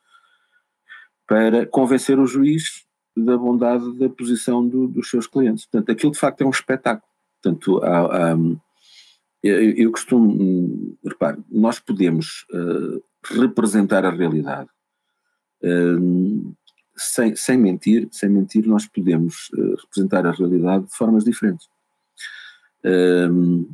para 1.27 1.67
convencer 1.67 2.19
o 2.19 2.27
juiz 2.27 2.85
da 3.17 3.37
bondade 3.37 3.99
da 3.99 4.09
posição 4.09 4.67
do, 4.67 4.89
dos 4.89 5.09
seus 5.11 5.27
clientes. 5.27 5.67
Portanto, 5.67 5.91
aquilo 5.91 6.13
de 6.13 6.19
facto 6.19 6.43
é 6.43 6.47
um 6.47 6.51
espetáculo. 6.51 7.11
Portanto, 7.43 7.83
há, 7.83 8.33
há, 8.33 8.37
eu, 9.43 9.71
eu 9.73 9.91
costumo, 9.91 10.97
repare, 11.05 11.39
nós 11.51 11.79
podemos 11.79 12.47
uh, 12.53 13.03
representar 13.25 14.05
a 14.05 14.11
realidade 14.11 14.69
sem, 16.97 17.35
sem 17.37 17.57
mentir, 17.57 18.09
sem 18.11 18.29
mentir, 18.29 18.67
nós 18.67 18.87
podemos 18.87 19.49
uh, 19.55 19.77
representar 19.81 20.27
a 20.27 20.33
realidade 20.33 20.87
de 20.87 20.95
formas 20.95 21.25
diferentes. 21.25 21.67
Uh, 22.85 23.69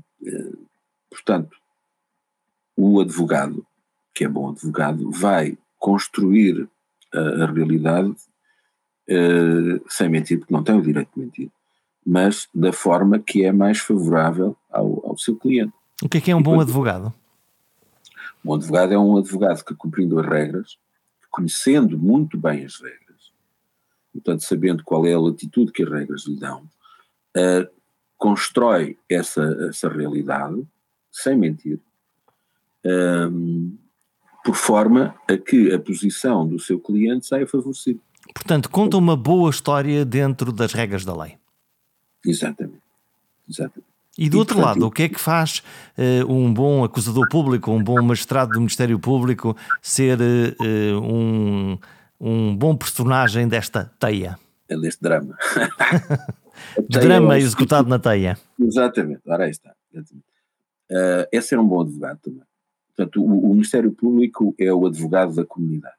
portanto, 1.10 1.56
o 2.76 3.00
advogado, 3.00 3.66
que 4.14 4.24
é 4.24 4.28
bom 4.28 4.50
advogado, 4.50 5.10
vai 5.10 5.58
construir 5.78 6.68
a, 7.12 7.44
a 7.44 7.46
realidade 7.46 8.10
uh, 8.10 9.84
sem 9.88 10.08
mentir, 10.08 10.38
porque 10.38 10.54
não 10.54 10.62
tem 10.62 10.76
o 10.76 10.82
direito 10.82 11.10
de 11.14 11.20
mentir, 11.20 11.50
mas 12.04 12.48
da 12.54 12.72
forma 12.72 13.18
que 13.18 13.44
é 13.44 13.52
mais 13.52 13.78
favorável 13.78 14.56
ao, 14.70 15.06
ao 15.06 15.18
seu 15.18 15.36
cliente. 15.36 15.72
O 16.02 16.08
que 16.08 16.18
é 16.18 16.20
que 16.20 16.30
é 16.30 16.36
um 16.36 16.42
bom 16.42 16.60
advogado? 16.60 17.12
Um 18.44 18.54
advogado 18.54 18.94
é 18.94 18.98
um 18.98 19.16
advogado 19.16 19.64
que, 19.64 19.74
cumprindo 19.74 20.18
as 20.20 20.26
regras, 20.26 20.78
conhecendo 21.30 21.98
muito 21.98 22.38
bem 22.38 22.64
as 22.64 22.80
regras, 22.80 23.07
portanto, 24.20 24.42
sabendo 24.44 24.82
qual 24.84 25.06
é 25.06 25.12
a 25.12 25.20
latitude 25.20 25.72
que 25.72 25.82
as 25.82 25.90
regras 25.90 26.26
lhe 26.26 26.36
dão, 26.36 26.62
uh, 27.36 27.68
constrói 28.16 28.96
essa, 29.08 29.42
essa 29.68 29.88
realidade, 29.88 30.66
sem 31.10 31.36
mentir, 31.36 31.78
um, 32.84 33.76
por 34.44 34.54
forma 34.54 35.14
a 35.28 35.36
que 35.36 35.72
a 35.72 35.78
posição 35.78 36.46
do 36.46 36.58
seu 36.58 36.80
cliente 36.80 37.26
saia 37.26 37.46
favorecida. 37.46 38.00
Portanto, 38.34 38.68
conta 38.70 38.96
uma 38.96 39.16
boa 39.16 39.50
história 39.50 40.04
dentro 40.04 40.52
das 40.52 40.72
regras 40.72 41.04
da 41.04 41.16
lei. 41.16 41.36
Exatamente. 42.24 42.82
Exatamente. 43.48 43.88
E 44.16 44.28
do 44.28 44.36
e, 44.36 44.40
outro 44.40 44.56
portanto, 44.56 44.74
lado, 44.74 44.86
o 44.86 44.90
que 44.90 45.04
é 45.04 45.08
que 45.08 45.20
faz 45.20 45.62
uh, 45.96 46.32
um 46.32 46.52
bom 46.52 46.82
acusador 46.82 47.28
público, 47.28 47.70
um 47.70 47.82
bom 47.82 48.02
magistrado 48.02 48.50
do 48.50 48.58
Ministério 48.58 48.98
Público 48.98 49.56
ser 49.80 50.18
uh, 50.18 51.00
um, 51.00 51.78
um 52.20 52.56
bom 52.56 52.76
personagem 52.76 53.48
desta 53.48 53.84
teia? 53.98 54.38
É 54.68 54.76
deste 54.76 55.02
drama. 55.02 55.36
De 56.88 56.98
drama 56.98 57.36
é 57.36 57.38
executado 57.38 57.88
na 57.88 57.98
teia. 57.98 58.36
Exatamente, 58.58 59.22
ora 59.26 59.44
aí 59.44 59.50
está. 59.50 59.70
Uh, 59.94 61.26
é 61.30 61.40
ser 61.40 61.58
um 61.58 61.66
bom 61.66 61.82
advogado 61.82 62.18
também. 62.20 62.42
Portanto, 62.88 63.22
o, 63.22 63.50
o 63.50 63.54
Ministério 63.54 63.92
Público 63.92 64.54
é 64.58 64.72
o 64.72 64.86
advogado 64.86 65.34
da 65.34 65.44
comunidade. 65.44 65.94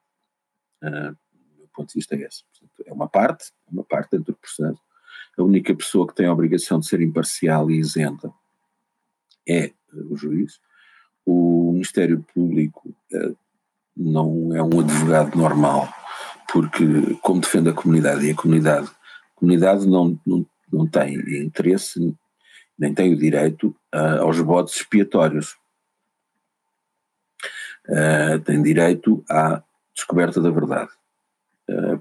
Uh, 0.84 1.12
do 1.58 1.70
ponto 1.74 1.88
de 1.90 1.96
vista 1.96 2.16
é 2.16 2.22
esse. 2.22 2.44
Portanto, 2.44 2.84
é 2.86 2.94
uma 2.94 3.08
parte, 3.08 3.52
uma 3.72 3.86
parte 3.86 4.12
dentro 4.12 4.34
do 4.34 4.38
processo 4.38 4.82
a 5.40 5.44
única 5.44 5.74
pessoa 5.74 6.06
que 6.06 6.16
tem 6.16 6.26
a 6.26 6.34
obrigação 6.34 6.80
de 6.80 6.88
ser 6.88 7.02
imparcial 7.02 7.72
e 7.72 7.80
isenta 7.80 8.32
é 9.48 9.72
o 10.10 10.16
juiz. 10.16 10.60
O 11.26 11.72
Ministério 11.72 12.26
Público 12.34 12.90
uh, 13.14 13.38
não 13.96 14.56
é 14.56 14.62
um 14.62 14.80
advogado 14.80 15.38
normal, 15.38 15.88
porque, 16.52 17.18
como 17.22 17.42
defende 17.42 17.70
a 17.70 17.74
comunidade, 17.74 18.26
e 18.26 18.32
a 18.32 18.36
comunidade, 18.36 18.88
a 18.88 19.40
comunidade 19.40 19.88
não, 19.88 20.20
não, 20.26 20.46
não 20.72 20.88
tem 20.88 21.16
interesse, 21.42 22.16
nem 22.78 22.94
tem 22.94 23.14
o 23.14 23.18
direito 23.18 23.76
uh, 23.94 24.22
aos 24.22 24.40
bodes 24.42 24.76
expiatórios. 24.76 25.56
Uh, 27.88 28.40
tem 28.46 28.62
direito 28.62 29.24
à 29.30 29.62
descoberta 29.94 30.42
da 30.42 30.50
verdade. 30.50 30.92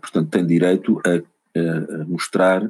portanto, 0.00 0.30
tem 0.30 0.46
direito 0.46 1.00
a, 1.04 1.16
a 2.00 2.04
mostrar 2.04 2.62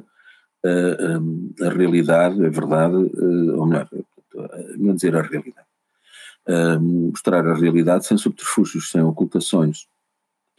a, 0.65 1.69
realidade, 1.69 2.43
a 2.43 2.49
verdade, 2.49 2.95
ou 2.95 3.65
melhor, 3.67 3.87
não 4.75 4.95
dizer 4.95 5.15
a 5.15 5.21
realidade, 5.21 5.67
mostrar 6.81 7.47
a 7.47 7.53
realidade 7.53 8.07
sem 8.07 8.17
subterfúgios, 8.17 8.89
sem 8.89 9.01
ocultações. 9.01 9.87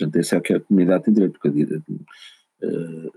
Portanto, 0.01 0.17
essa 0.17 0.37
é 0.37 0.39
o 0.39 0.43
que 0.43 0.55
a 0.55 0.61
comunidade 0.61 1.05
tem 1.05 1.13
direito, 1.13 1.39
porque 1.39 1.49
a, 1.49 2.67
eh, 2.67 3.11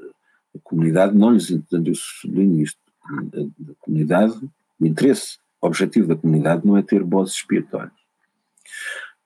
a 0.55 0.59
comunidade 0.63 1.15
não 1.15 1.31
lhes 1.31 1.49
entende, 1.49 1.91
eu 1.91 1.95
sublinho 1.95 2.61
isto, 2.61 2.77
a, 3.05 3.73
comunidade, 3.79 4.37
o 4.79 4.85
interesse, 4.85 5.37
o 5.61 5.67
objetivo 5.67 6.07
da 6.07 6.15
comunidade 6.17 6.67
não 6.67 6.75
é 6.75 6.81
ter 6.81 7.01
bosses 7.01 7.37
expiatórios. 7.37 7.93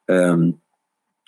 Um, 0.08 0.54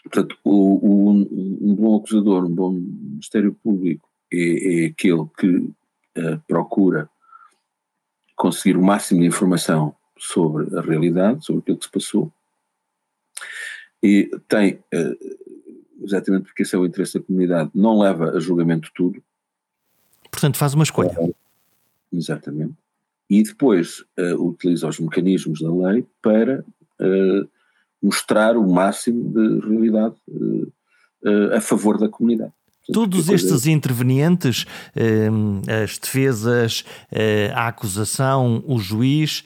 portanto, 0.03 0.37
o, 0.43 0.51
o, 0.51 1.09
um 1.09 1.75
bom 1.75 1.97
acusador, 1.97 2.45
um 2.45 2.53
bom 2.53 2.73
Ministério 2.73 3.51
Público 3.63 4.07
é, 4.31 4.83
é 4.83 4.85
aquele 4.85 5.25
que 5.35 5.57
uh, 5.57 6.39
procura 6.47 7.09
conseguir 8.35 8.77
o 8.77 8.83
máximo 8.83 9.21
de 9.21 9.25
informação 9.25 9.95
sobre 10.15 10.77
a 10.77 10.81
realidade, 10.81 11.43
sobre 11.43 11.61
aquilo 11.61 11.77
que 11.77 11.85
se 11.85 11.91
passou, 11.91 12.31
e 14.01 14.29
tem, 14.47 14.75
uh, 14.93 15.48
exatamente 16.03 16.45
porque 16.45 16.63
esse 16.63 16.75
é 16.75 16.79
o 16.79 16.85
interesse 16.85 17.19
da 17.19 17.25
comunidade, 17.25 17.71
não 17.73 17.99
leva 17.99 18.31
a 18.31 18.39
julgamento 18.39 18.89
tudo. 18.93 19.21
Portanto, 20.31 20.57
faz 20.57 20.73
uma 20.73 20.83
escolha. 20.83 21.12
exatamente. 22.12 22.73
E 23.29 23.43
depois 23.43 24.03
uh, 24.17 24.47
utiliza 24.47 24.88
os 24.88 24.99
mecanismos 24.99 25.62
da 25.62 25.71
lei 25.71 26.05
para 26.21 26.63
uh, 26.99 27.49
mostrar 28.01 28.57
o 28.57 28.67
máximo 28.67 29.31
de 29.31 29.67
realidade 29.67 30.15
a 31.53 31.59
favor 31.59 31.97
da 31.97 32.07
comunidade. 32.07 32.53
Todos 32.93 33.27
estes 33.27 33.67
intervenientes, 33.67 34.65
as 35.83 35.97
defesas, 35.97 36.85
a 37.53 37.67
acusação, 37.67 38.63
o 38.65 38.79
juiz, 38.79 39.43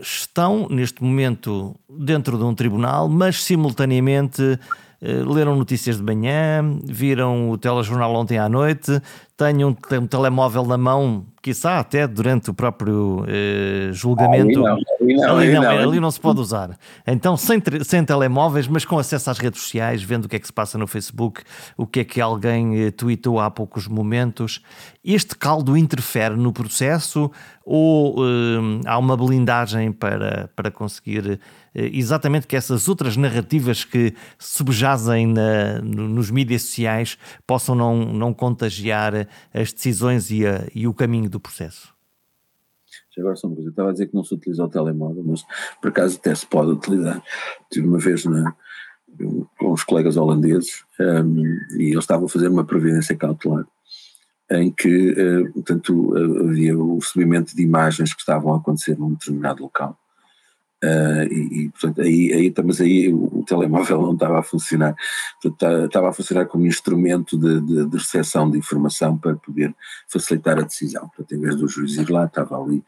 estão 0.00 0.68
neste 0.70 1.02
momento 1.02 1.74
dentro 1.90 2.38
de 2.38 2.44
um 2.44 2.54
tribunal, 2.54 3.08
mas 3.08 3.42
simultaneamente 3.42 4.56
leram 5.02 5.56
notícias 5.56 5.96
de 5.96 6.02
manhã, 6.02 6.78
viram 6.84 7.50
o 7.50 7.58
telejornal 7.58 8.14
ontem 8.14 8.38
à 8.38 8.48
noite, 8.48 9.02
têm 9.36 9.64
um, 9.64 9.74
um 10.00 10.06
telemóvel 10.06 10.64
na 10.64 10.78
mão 10.78 11.26
quiçá 11.42 11.80
até 11.80 12.06
durante 12.06 12.50
o 12.50 12.54
próprio 12.54 13.24
eh, 13.26 13.90
julgamento. 13.92 14.64
Ali 14.64 14.84
não, 15.00 15.02
ali 15.02 15.16
não, 15.16 15.36
ali, 15.36 15.52
não, 15.52 15.70
ali 15.70 16.00
não 16.00 16.10
se 16.10 16.20
pode 16.20 16.38
usar. 16.38 16.78
Então, 17.04 17.36
sem, 17.36 17.60
sem 17.82 18.04
telemóveis, 18.04 18.68
mas 18.68 18.84
com 18.84 18.96
acesso 18.96 19.28
às 19.28 19.38
redes 19.38 19.60
sociais, 19.60 20.04
vendo 20.04 20.26
o 20.26 20.28
que 20.28 20.36
é 20.36 20.38
que 20.38 20.46
se 20.46 20.52
passa 20.52 20.78
no 20.78 20.86
Facebook, 20.86 21.42
o 21.76 21.84
que 21.84 22.00
é 22.00 22.04
que 22.04 22.20
alguém 22.20 22.84
eh, 22.84 22.90
tweetou 22.92 23.40
há 23.40 23.50
poucos 23.50 23.88
momentos. 23.88 24.62
Este 25.04 25.36
caldo 25.36 25.76
interfere 25.76 26.36
no 26.36 26.52
processo 26.52 27.28
ou 27.64 28.24
eh, 28.24 28.80
há 28.86 28.96
uma 28.96 29.16
blindagem 29.16 29.90
para, 29.90 30.48
para 30.54 30.70
conseguir 30.70 31.28
eh, 31.32 31.38
exatamente 31.74 32.46
que 32.46 32.56
essas 32.56 32.88
outras 32.88 33.16
narrativas 33.16 33.84
que 33.84 34.14
subjazem 34.38 35.26
na, 35.26 35.80
nos 35.80 36.30
mídias 36.30 36.62
sociais 36.62 37.18
possam 37.46 37.74
não, 37.74 38.12
não 38.12 38.34
contagiar 38.34 39.28
as 39.52 39.72
decisões 39.72 40.30
e, 40.30 40.46
a, 40.46 40.66
e 40.74 40.86
o 40.86 40.94
caminho 40.94 41.28
do 41.28 41.40
processo. 41.40 41.92
Agora 43.18 43.36
só 43.36 43.46
uma 43.46 43.56
coisa, 43.56 43.68
eu 43.68 43.72
estava 43.72 43.90
a 43.90 43.92
dizer 43.92 44.06
que 44.06 44.14
não 44.14 44.24
se 44.24 44.34
utiliza 44.34 44.64
o 44.64 44.68
telemóvel, 44.68 45.22
mas 45.26 45.44
por 45.80 45.88
acaso 45.88 46.16
até 46.16 46.34
se 46.34 46.46
pode 46.46 46.70
utilizar. 46.70 47.22
Tive 47.70 47.86
uma 47.86 47.98
vez 47.98 48.24
na, 48.24 48.54
com 49.58 49.72
os 49.72 49.84
colegas 49.84 50.16
holandeses 50.16 50.84
um, 50.98 51.42
e 51.78 51.92
eles 51.92 52.04
estavam 52.04 52.26
a 52.26 52.28
fazer 52.28 52.48
uma 52.48 52.64
previdência 52.64 53.16
cautelar 53.16 53.66
em 54.50 54.70
que, 54.70 55.12
uh, 55.12 55.52
portanto, 55.52 56.14
havia 56.40 56.76
o 56.76 56.98
recebimento 56.98 57.54
de 57.54 57.62
imagens 57.62 58.12
que 58.12 58.20
estavam 58.20 58.52
a 58.52 58.58
acontecer 58.58 58.98
num 58.98 59.12
determinado 59.12 59.62
local 59.62 59.98
Uh, 60.82 61.32
e, 61.32 61.64
e, 61.64 61.68
portanto, 61.68 62.00
aí, 62.00 62.32
aí, 62.32 62.54
mas 62.64 62.80
aí 62.80 63.12
o, 63.12 63.44
telemóvel 63.46 64.02
não 64.02 64.14
estava 64.14 64.40
a 64.40 64.42
funcionar, 64.42 64.96
portanto, 65.40 65.58
tá, 65.58 65.84
estava 65.84 66.08
a 66.08 66.12
funcionar 66.12 66.46
como 66.46 66.66
instrumento 66.66 67.38
de, 67.38 67.60
de, 67.60 67.86
de 67.86 67.96
recepção 67.96 68.50
de 68.50 68.58
informação 68.58 69.16
para 69.16 69.36
poder 69.36 69.72
facilitar 70.08 70.58
a 70.58 70.62
decisão. 70.62 71.08
Portanto, 71.08 71.34
em 71.34 71.40
vez 71.40 71.56
do 71.56 71.68
juiz 71.68 71.96
ir 71.96 72.10
lá, 72.10 72.24
estava 72.24 72.60
ali. 72.60 72.82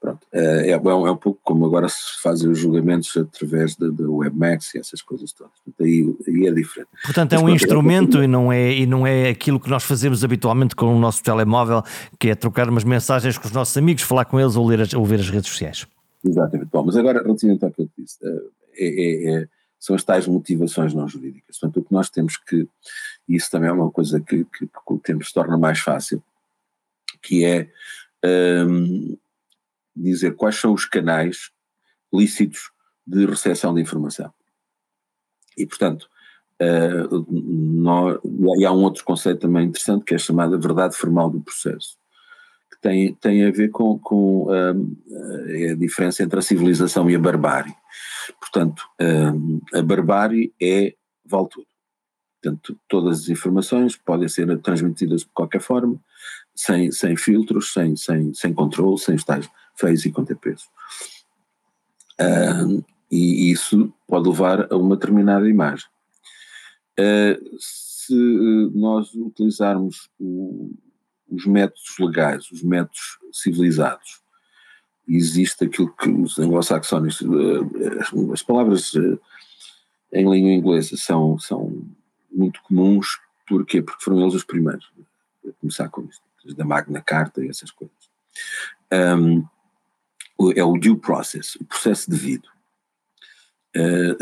Pronto. 0.00 0.22
Uh, 0.32 0.38
é, 0.38 0.70
é, 0.70 0.78
um, 0.78 1.06
é, 1.06 1.10
um, 1.10 1.16
pouco 1.16 1.40
como 1.42 1.66
agora 1.66 1.88
se 1.88 2.22
fazem 2.22 2.48
os 2.48 2.58
julgamentos 2.58 3.14
através 3.16 3.74
da 3.76 3.88
WebMax 3.98 4.74
e 4.74 4.78
essas 4.78 5.02
coisas 5.02 5.32
todas. 5.32 5.52
Portanto, 5.64 5.84
aí, 5.84 6.16
aí 6.26 6.46
é 6.46 6.52
diferente. 6.52 6.88
Portanto, 7.04 7.32
é 7.34 7.38
um 7.38 7.48
instrumento 7.48 8.22
e, 8.22 8.26
não 8.26 8.50
é, 8.50 8.72
e 8.72 8.86
não 8.86 9.06
é 9.06 9.28
aquilo 9.28 9.58
que 9.58 9.68
nós 9.68 9.82
fazemos 9.82 10.22
habitualmente 10.22 10.76
com 10.76 10.96
o 10.96 10.98
nosso 10.98 11.22
telemóvel, 11.22 11.82
que 12.18 12.30
é 12.30 12.34
trocar 12.34 12.70
umas 12.70 12.84
mensagens 12.84 13.36
com 13.36 13.48
os 13.48 13.52
nossos 13.52 13.76
amigos, 13.76 14.04
falar 14.04 14.24
com 14.24 14.38
eles 14.38 14.54
ou 14.54 14.66
ler 14.66 14.80
as, 14.80 14.94
ou 14.94 15.04
ver 15.04 15.18
as 15.18 15.28
redes 15.28 15.50
sociais. 15.50 15.86
Exatamente. 16.24 16.70
Bom, 16.70 16.84
mas 16.84 16.96
agora, 16.96 17.22
relativamente 17.22 17.64
ao 17.64 17.70
que 17.70 17.82
eu 17.82 17.90
disse, 17.96 18.18
eh, 18.22 18.50
é, 18.74 18.86
é, 18.86 19.34
é, 19.34 19.48
são 19.78 19.94
as 19.94 20.04
tais 20.04 20.26
motivações 20.26 20.92
não 20.94 21.08
jurídicas. 21.08 21.58
Portanto, 21.58 21.80
o 21.80 21.84
que 21.84 21.92
nós 21.92 22.10
temos 22.10 22.36
que, 22.36 22.68
e 23.28 23.36
isso 23.36 23.50
também 23.50 23.68
é 23.68 23.72
uma 23.72 23.90
coisa 23.90 24.20
que, 24.20 24.44
que, 24.44 24.66
que 24.66 24.70
com 24.84 24.94
o 24.94 24.98
tempo 24.98 25.24
se 25.24 25.32
torna 25.32 25.56
mais 25.56 25.78
fácil, 25.78 26.22
que 27.22 27.44
é 27.44 27.70
um, 28.68 29.16
dizer 29.94 30.34
quais 30.34 30.56
são 30.56 30.72
os 30.72 30.84
canais 30.84 31.50
lícitos 32.12 32.70
de 33.06 33.26
recepção 33.26 33.74
de 33.74 33.80
informação. 33.80 34.32
E, 35.56 35.66
portanto, 35.66 36.08
uh, 36.60 37.26
nós, 37.30 38.18
e 38.58 38.64
há 38.64 38.72
um 38.72 38.82
outro 38.82 39.04
conceito 39.04 39.40
também 39.40 39.66
interessante 39.66 40.04
que 40.04 40.14
é 40.14 40.18
chamado 40.18 40.58
verdade 40.58 40.96
formal 40.96 41.30
do 41.30 41.40
processo 41.40 41.96
tem, 42.80 43.14
tem 43.14 43.44
a 43.44 43.50
ver 43.50 43.70
com, 43.70 43.98
com 43.98 44.50
um, 44.50 44.96
a 45.70 45.74
diferença 45.74 46.22
entre 46.22 46.38
a 46.38 46.42
civilização 46.42 47.10
e 47.10 47.14
a 47.14 47.18
barbárie. 47.18 47.74
Portanto, 48.40 48.82
um, 49.00 49.60
a 49.74 49.82
barbárie 49.82 50.52
é 50.60 50.94
vale 51.24 51.48
tudo. 51.48 51.66
Portanto, 52.40 52.78
todas 52.88 53.20
as 53.20 53.28
informações 53.28 53.96
podem 53.96 54.28
ser 54.28 54.56
transmitidas 54.60 55.22
de 55.22 55.28
qualquer 55.34 55.60
forma, 55.60 56.00
sem, 56.54 56.90
sem 56.92 57.16
filtros, 57.16 57.72
sem, 57.72 57.96
sem, 57.96 58.32
sem 58.32 58.54
controle, 58.54 58.98
sem 58.98 59.16
estar 59.16 59.40
feios 59.76 60.04
e 60.06 60.12
contrapesos. 60.12 60.68
Um, 62.20 62.82
e 63.10 63.50
isso 63.50 63.92
pode 64.06 64.28
levar 64.28 64.72
a 64.72 64.76
uma 64.76 64.96
determinada 64.96 65.48
imagem. 65.48 65.86
Uh, 66.98 67.56
se 67.58 68.70
nós 68.72 69.12
utilizarmos 69.14 70.08
o, 70.18 70.72
os 71.30 71.46
métodos 71.46 71.98
legais, 71.98 72.50
os 72.50 72.62
métodos 72.62 73.18
civilizados. 73.32 74.20
Existe 75.06 75.64
aquilo 75.64 75.94
que 75.94 76.08
os 76.08 76.38
anglo-saxónicos, 76.38 77.22
eh, 77.22 78.32
as 78.32 78.42
palavras 78.42 78.94
eh, 78.94 79.18
em 80.12 80.30
língua 80.30 80.50
inglesa 80.50 80.96
são, 80.96 81.38
são 81.38 81.86
muito 82.30 82.62
comuns, 82.62 83.18
porquê? 83.46 83.82
Porque 83.82 84.02
foram 84.02 84.20
eles 84.22 84.34
os 84.34 84.44
primeiros 84.44 84.90
a 85.46 85.52
começar 85.60 85.88
com 85.88 86.04
isto, 86.04 86.22
da 86.56 86.64
Magna 86.64 87.00
Carta 87.00 87.44
e 87.44 87.48
essas 87.48 87.70
coisas. 87.70 87.96
Um, 88.92 89.44
é 90.54 90.62
o 90.62 90.78
due 90.78 90.96
process, 90.96 91.56
o 91.56 91.64
processo 91.64 92.10
devido. 92.10 92.48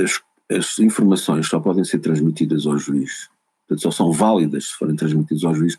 As, 0.02 0.20
as 0.56 0.78
informações 0.78 1.46
só 1.46 1.60
podem 1.60 1.84
ser 1.84 1.98
transmitidas 1.98 2.66
ao 2.66 2.78
juiz, 2.78 3.28
portanto, 3.66 3.82
só 3.82 3.90
são 3.90 4.12
válidas 4.12 4.68
se 4.68 4.74
forem 4.74 4.96
transmitidas 4.96 5.44
ao 5.44 5.54
juiz 5.54 5.76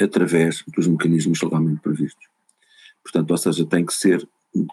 através 0.00 0.62
dos 0.68 0.86
mecanismos 0.86 1.40
legalmente 1.42 1.80
previstos. 1.80 2.26
Portanto, 3.02 3.30
ou 3.30 3.38
seja, 3.38 3.64
tem 3.64 3.84
que 3.84 3.94
ser 3.94 4.28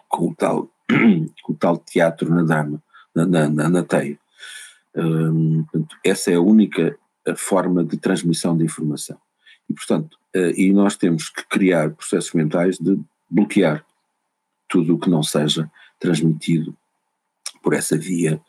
com 0.08 0.28
o 0.28 0.34
tal, 0.34 0.70
com 1.42 1.52
o 1.52 1.56
tal 1.56 1.78
teatro 1.78 2.28
na 2.34 2.42
dama, 2.42 2.82
na, 3.14 3.48
na, 3.48 3.68
na 3.68 3.82
teia. 3.82 4.18
Hum, 4.96 5.64
portanto, 5.64 5.96
essa 6.04 6.30
é 6.30 6.34
a 6.34 6.40
única 6.40 6.98
forma 7.36 7.84
de 7.84 7.96
transmissão 7.96 8.56
de 8.56 8.64
informação. 8.64 9.18
E, 9.68 9.74
portanto, 9.74 10.18
uh, 10.36 10.50
e 10.56 10.72
nós 10.72 10.96
temos 10.96 11.28
que 11.30 11.46
criar 11.48 11.90
processos 11.90 12.32
mentais 12.32 12.78
de 12.78 12.98
bloquear 13.30 13.84
tudo 14.68 14.94
o 14.94 14.98
que 14.98 15.08
não 15.08 15.22
seja 15.22 15.70
transmitido 15.98 16.76
por 17.62 17.72
essa 17.72 17.96
via, 17.96 18.40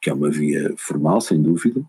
que 0.00 0.08
é 0.08 0.14
uma 0.14 0.30
via 0.30 0.74
formal, 0.78 1.20
sem 1.20 1.40
dúvida, 1.40 1.84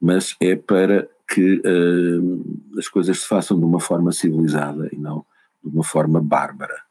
mas 0.00 0.34
é 0.40 0.56
para 0.56 1.08
que 1.28 1.60
uh, 1.60 2.78
as 2.78 2.88
coisas 2.88 3.20
se 3.20 3.28
façam 3.28 3.58
de 3.58 3.64
uma 3.64 3.78
forma 3.78 4.10
civilizada 4.12 4.88
e 4.90 4.96
não 4.96 5.24
de 5.62 5.70
uma 5.70 5.84
forma 5.84 6.20
bárbara. 6.20 6.82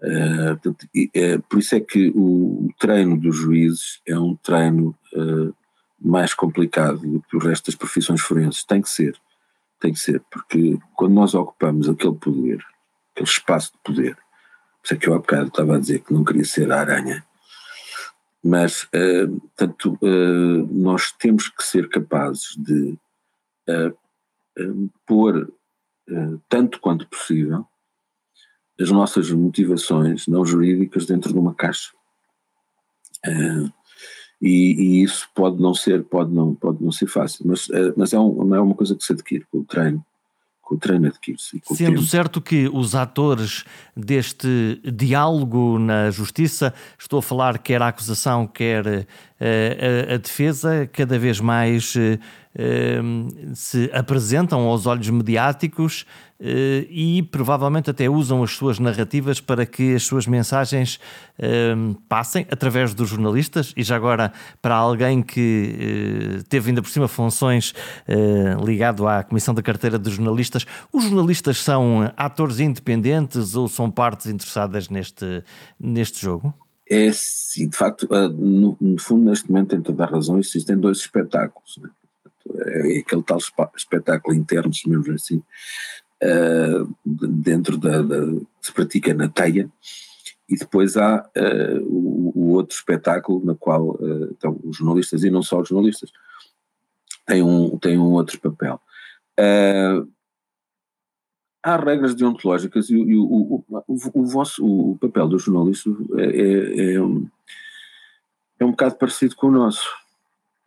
Uh, 0.00 0.58
portanto, 0.60 0.82
uh, 0.84 1.42
por 1.48 1.58
isso 1.60 1.74
é 1.76 1.80
que 1.80 2.10
o, 2.14 2.66
o, 2.66 2.68
treino 2.78 3.16
dos 3.16 3.36
juízes 3.36 4.00
é 4.06 4.18
um 4.18 4.34
treino 4.34 4.94
mais 6.00 6.34
complicado 6.34 6.98
do 6.98 7.22
que 7.22 7.36
o 7.36 7.38
resto 7.38 7.66
das 7.66 7.76
profissões 7.76 8.20
forenses. 8.20 8.64
Tem 8.64 8.82
que 8.82 8.90
ser, 8.90 9.16
tem 9.78 9.92
que 9.92 10.00
ser, 10.00 10.20
porque 10.30 10.76
quando 10.96 11.14
nós 11.14 11.34
ocupamos 11.34 11.88
aquele 11.88 12.16
poder, 12.16 12.64
aquele 13.12 13.28
espaço 13.28 13.72
de 13.72 13.78
poder, 13.84 14.16
por 14.16 14.86
isso 14.86 14.94
é 14.94 14.96
que 14.96 15.08
eu 15.08 15.14
há 15.14 15.18
bocado 15.18 15.46
estava 15.46 15.76
a 15.76 15.78
dizer 15.78 16.00
que 16.00 16.12
não 16.12 16.24
queria 16.24 16.44
ser 16.44 16.72
a 16.72 16.80
aranha, 16.80 17.24
mas, 18.42 18.84
uh, 18.84 19.40
portanto, 19.56 19.96
uh, 20.02 20.68
nós 20.72 21.12
temos 21.12 21.48
que 21.48 21.62
ser 21.62 21.88
capazes 21.88 22.56
de 22.58 22.72
uh, 22.72 22.98
pôr, 25.06 25.52
tanto 26.48 26.80
quanto 26.80 27.06
possível, 27.08 27.64
as 28.80 28.90
nossas 28.90 29.30
motivações 29.30 30.26
não 30.26 30.44
jurídicas 30.44 31.06
dentro 31.06 31.32
de 31.32 31.38
uma 31.38 31.54
caixa. 31.54 31.92
E, 34.40 34.74
e, 35.00 35.02
isso 35.04 35.28
pode 35.34 35.62
não 35.62 35.72
ser, 35.72 36.02
pode 36.02 36.32
não, 36.32 36.54
pode 36.54 36.82
não 36.82 36.90
ser 36.90 37.06
fácil, 37.06 37.46
mas, 37.46 37.68
mas 37.96 38.12
é, 38.12 38.18
um, 38.18 38.54
é 38.54 38.60
uma 38.60 38.74
coisa 38.74 38.96
que 38.96 39.04
se 39.04 39.12
adquire 39.12 39.46
com 39.50 39.58
o 39.58 39.64
treino 39.64 40.04
com 40.72 40.76
o 40.76 40.78
treino 40.78 41.08
adquire-se. 41.08 41.60
Sendo 41.74 42.02
certo 42.02 42.40
que 42.40 42.68
os 42.72 42.94
atores 42.94 43.64
deste 43.96 44.80
diálogo 44.84 45.78
na 45.78 46.10
justiça, 46.10 46.72
estou 46.98 47.18
a 47.18 47.22
falar 47.22 47.58
quer 47.58 47.82
a 47.82 47.88
acusação, 47.88 48.46
quer 48.46 48.86
uh, 48.86 49.06
a, 50.10 50.14
a, 50.14 50.16
defesa, 50.16 50.88
cada 50.90 51.18
vez 51.18 51.40
mais 51.40 51.94
uh, 51.96 52.18
se 53.54 53.90
apresentam 53.94 54.60
aos 54.60 54.86
olhos 54.86 55.08
mediáticos 55.08 56.04
eh, 56.44 56.88
e 56.90 57.22
provavelmente 57.22 57.88
até 57.88 58.10
usam 58.10 58.42
as 58.42 58.50
suas 58.50 58.80
narrativas 58.80 59.40
para 59.40 59.64
que 59.64 59.94
as 59.94 60.02
suas 60.02 60.26
mensagens 60.26 60.98
eh, 61.38 61.72
passem 62.08 62.44
através 62.50 62.92
dos 62.94 63.10
jornalistas 63.10 63.72
e 63.76 63.84
já 63.84 63.94
agora 63.94 64.32
para 64.60 64.74
alguém 64.74 65.22
que 65.22 66.40
eh, 66.40 66.42
teve 66.48 66.70
ainda 66.70 66.82
por 66.82 66.90
cima 66.90 67.06
funções 67.06 67.72
ligado 68.64 69.06
à 69.06 69.22
Comissão 69.22 69.54
da 69.54 69.62
Carteira 69.62 69.98
dos 69.98 70.14
Jornalistas, 70.14 70.66
os 70.92 71.04
jornalistas 71.04 71.58
são 71.58 72.12
atores 72.16 72.58
independentes 72.58 73.54
ou 73.54 73.68
são 73.68 73.90
partes 73.90 74.26
interessadas 74.26 74.88
neste, 74.88 75.44
neste 75.78 76.20
jogo? 76.20 76.52
É 76.90 77.10
sim, 77.12 77.68
de 77.68 77.76
facto, 77.76 78.08
no, 78.32 78.76
no 78.80 78.98
fundo 78.98 79.30
neste 79.30 79.50
momento 79.50 79.70
tem 79.70 79.80
toda 79.80 80.04
a 80.04 80.06
razão, 80.06 80.38
existem 80.38 80.76
dois 80.76 80.98
espetáculos, 80.98 81.78
né? 81.80 81.88
É 82.56 82.98
aquele 82.98 83.22
tal 83.22 83.38
espetáculo 83.76 84.36
interno, 84.36 84.72
chamemos 84.72 85.08
assim, 85.08 85.42
uh, 86.22 86.96
dentro 87.04 87.76
da, 87.76 88.02
da, 88.02 88.16
se 88.60 88.72
pratica 88.72 89.14
na 89.14 89.28
teia, 89.28 89.68
e 90.48 90.56
depois 90.56 90.96
há 90.96 91.28
uh, 91.36 91.82
o, 91.82 92.32
o, 92.34 92.48
outro 92.52 92.76
espetáculo 92.76 93.44
na 93.44 93.54
qual 93.54 93.90
uh, 93.90 94.24
então, 94.30 94.58
os 94.64 94.76
jornalistas, 94.76 95.24
e 95.24 95.30
não 95.30 95.42
só 95.42 95.60
os 95.60 95.68
jornalistas, 95.68 96.10
têm 97.26 97.42
um, 97.42 97.78
têm 97.78 97.98
um 97.98 98.12
outro 98.12 98.38
papel. 98.40 98.80
Uh, 99.38 100.06
há 101.62 101.76
regras 101.76 102.14
deontológicas 102.14 102.90
e, 102.90 102.94
e 102.94 103.16
o, 103.16 103.24
o, 103.24 103.64
o, 103.86 103.96
o, 104.14 104.26
vosso, 104.26 104.64
o 104.64 104.98
papel 104.98 105.28
do 105.28 105.38
jornalista 105.38 105.88
é, 106.18 106.24
é, 106.24 106.94
é, 106.94 107.00
um, 107.00 107.28
é 108.58 108.64
um 108.64 108.72
bocado 108.72 108.96
parecido 108.96 109.36
com 109.36 109.46
o 109.46 109.52
nosso. 109.52 109.88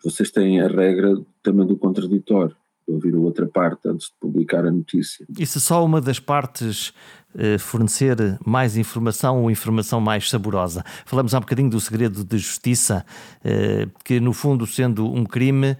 Vocês 0.05 0.29
têm 0.29 0.61
a 0.61 0.67
regra 0.67 1.17
também 1.41 1.65
do 1.65 1.75
contraditório, 1.75 2.55
de 2.87 2.93
ouvir 2.93 3.15
a 3.15 3.19
outra 3.19 3.47
parte 3.47 3.89
antes 3.89 4.09
de 4.09 4.13
publicar 4.19 4.63
a 4.63 4.69
notícia. 4.69 5.25
E 5.37 5.43
se 5.47 5.59
só 5.59 5.83
uma 5.83 5.99
das 5.99 6.19
partes 6.19 6.93
eh, 7.35 7.57
fornecer 7.57 8.15
mais 8.45 8.77
informação 8.77 9.41
ou 9.41 9.49
informação 9.49 9.99
mais 9.99 10.29
saborosa? 10.29 10.83
Falamos 11.07 11.33
há 11.33 11.39
um 11.39 11.41
bocadinho 11.41 11.71
do 11.71 11.79
segredo 11.81 12.23
de 12.23 12.37
justiça, 12.37 13.03
eh, 13.43 13.87
que 14.03 14.19
no 14.19 14.31
fundo, 14.31 14.67
sendo 14.67 15.11
um 15.11 15.25
crime, 15.25 15.75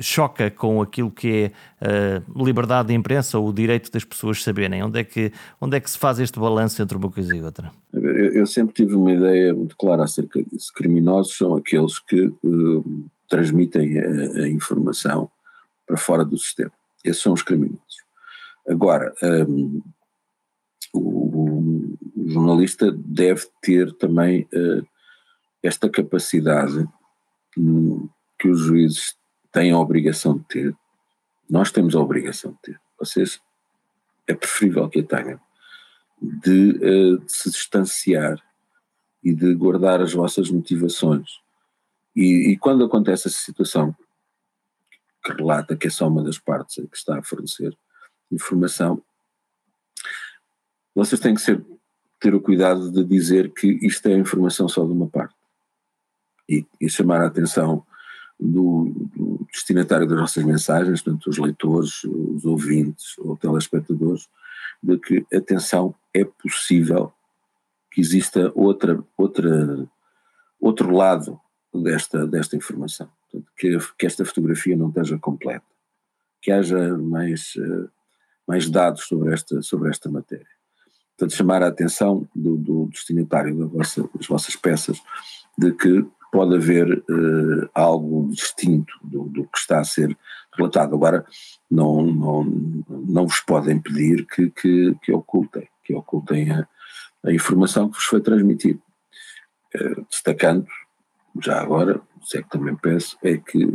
choca 0.00 0.50
com 0.50 0.80
aquilo 0.80 1.10
que 1.10 1.28
é 1.44 1.52
a 1.80 2.42
liberdade 2.44 2.88
de 2.88 2.94
imprensa 2.94 3.38
ou 3.38 3.48
o 3.48 3.52
direito 3.52 3.90
das 3.90 4.04
pessoas 4.04 4.42
saberem? 4.42 4.82
Onde 4.82 5.00
é 5.00 5.04
que, 5.04 5.32
onde 5.60 5.76
é 5.76 5.80
que 5.80 5.90
se 5.90 5.98
faz 5.98 6.18
este 6.20 6.38
balanço 6.38 6.80
entre 6.82 6.96
uma 6.96 7.10
coisa 7.10 7.34
e 7.34 7.42
outra? 7.42 7.72
Eu, 7.92 8.32
eu 8.32 8.46
sempre 8.46 8.74
tive 8.74 8.94
uma 8.94 9.12
ideia 9.12 9.52
muito 9.54 9.76
clara 9.76 10.04
acerca 10.04 10.42
disso. 10.42 10.72
Criminosos 10.74 11.36
são 11.36 11.54
aqueles 11.54 11.98
que 11.98 12.26
uh, 12.26 13.10
transmitem 13.28 13.98
a, 13.98 14.42
a, 14.42 14.48
informação 14.48 15.30
para 15.86 15.96
fora 15.96 16.24
do 16.24 16.38
sistema. 16.38 16.72
Esses 17.04 17.22
são 17.22 17.32
os 17.32 17.42
criminosos. 17.42 17.80
Agora, 18.68 19.12
um, 19.22 19.26
ehm, 19.26 19.82
o, 20.94 21.88
o, 22.16 22.28
jornalista 22.28 22.92
deve 22.92 23.46
ter 23.60 23.92
também 23.94 24.46
uh, 24.54 24.86
esta 25.62 25.88
capacidade 25.88 26.86
um, 27.58 28.08
que 28.42 28.48
os 28.48 28.58
juízes 28.58 29.16
têm 29.52 29.70
a 29.70 29.78
obrigação 29.78 30.36
de 30.36 30.44
ter, 30.46 30.76
nós 31.48 31.70
temos 31.70 31.94
a 31.94 32.00
obrigação 32.00 32.50
de 32.50 32.58
ter, 32.72 32.80
vocês 32.98 33.40
é 34.26 34.34
preferível 34.34 34.88
que 34.88 34.98
a 34.98 35.04
tenham, 35.04 35.40
de, 36.20 36.70
uh, 36.72 37.18
de 37.18 37.32
se 37.32 37.48
distanciar 37.50 38.42
e 39.22 39.32
de 39.32 39.54
guardar 39.54 40.00
as 40.00 40.12
vossas 40.12 40.50
motivações. 40.50 41.40
E, 42.16 42.50
e, 42.50 42.58
quando 42.58 42.84
acontece 42.84 43.28
essa 43.28 43.38
situação, 43.38 43.94
que 45.24 45.32
relata 45.32 45.76
que 45.76 45.86
é 45.86 45.90
só 45.90 46.08
uma 46.08 46.24
das 46.24 46.38
partes 46.38 46.74
que 46.74 46.96
está 46.96 47.20
a 47.20 47.22
fornecer 47.22 47.76
informação, 48.30 49.00
vocês 50.92 51.20
têm 51.20 51.34
que 51.34 51.40
ser, 51.40 51.64
ter 52.18 52.34
o 52.34 52.40
cuidado 52.40 52.90
de 52.90 53.04
dizer 53.04 53.52
que 53.52 53.68
isto 53.86 54.08
é 54.08 54.16
informação 54.16 54.68
só 54.68 54.84
de 54.84 54.90
uma 54.90 55.08
parte. 55.08 55.36
E, 56.48 56.66
e 56.80 56.88
chamar 56.90 57.22
a 57.22 57.28
atenção 57.28 57.86
do, 58.42 58.92
do, 59.14 59.46
destinatário 59.52 60.06
das 60.06 60.18
nossas 60.18 60.44
mensagens, 60.44 61.00
portanto, 61.00 61.28
os 61.28 61.38
leitores, 61.38 62.04
os 62.04 62.44
ouvintes 62.44 63.16
ou 63.18 63.36
telespectadores, 63.36 64.28
de 64.82 64.98
que, 64.98 65.24
atenção, 65.32 65.94
é 66.12 66.24
possível 66.24 67.12
que 67.90 68.00
exista 68.00 68.50
outra, 68.54 69.02
outra, 69.16 69.88
outro 70.60 70.90
lado 70.90 71.38
desta, 71.72 72.26
desta 72.26 72.56
informação, 72.56 73.08
portanto, 73.30 73.52
que, 73.56 73.78
que 73.98 74.06
esta 74.06 74.24
fotografia 74.24 74.76
não 74.76 74.88
esteja 74.88 75.18
completa, 75.18 75.66
que 76.40 76.50
haja 76.50 76.96
mais, 76.98 77.54
uh, 77.56 77.88
mais 78.46 78.68
dados 78.68 79.04
sobre 79.04 79.32
esta, 79.32 79.62
sobre 79.62 79.90
esta 79.90 80.10
matéria. 80.10 80.46
Portanto, 81.16 81.36
chamar 81.36 81.62
a 81.62 81.68
atenção 81.68 82.28
do, 82.34 82.56
do 82.56 82.86
destinatário 82.86 83.56
da 83.56 83.66
vossa, 83.66 84.08
das 84.14 84.26
vossas 84.26 84.56
peças 84.56 85.00
de 85.56 85.70
que 85.72 86.04
pode 86.32 86.56
haver 86.56 87.04
uh, 87.10 87.70
algo 87.74 88.30
distinto 88.30 88.92
do, 89.04 89.24
do, 89.24 89.44
que 89.44 89.58
está 89.58 89.80
a 89.80 89.84
ser 89.84 90.16
relatado. 90.56 90.94
Agora, 90.94 91.26
não, 91.70 92.02
não, 92.02 92.44
não 92.88 93.26
vos 93.26 93.40
podem 93.40 93.78
pedir 93.78 94.26
que, 94.26 94.50
que, 94.50 94.96
que 95.02 95.12
ocultem, 95.12 95.68
que 95.84 95.94
ocultem 95.94 96.50
a, 96.50 96.66
a, 97.22 97.32
informação 97.32 97.90
que 97.90 97.96
vos 97.96 98.04
foi 98.04 98.22
transmitida. 98.22 98.80
Uh, 99.76 100.06
destacando, 100.10 100.66
já 101.40 101.60
agora, 101.60 102.00
se 102.24 102.38
é 102.38 102.42
que 102.42 102.48
também 102.48 102.74
peço, 102.76 103.18
é 103.22 103.36
que 103.36 103.66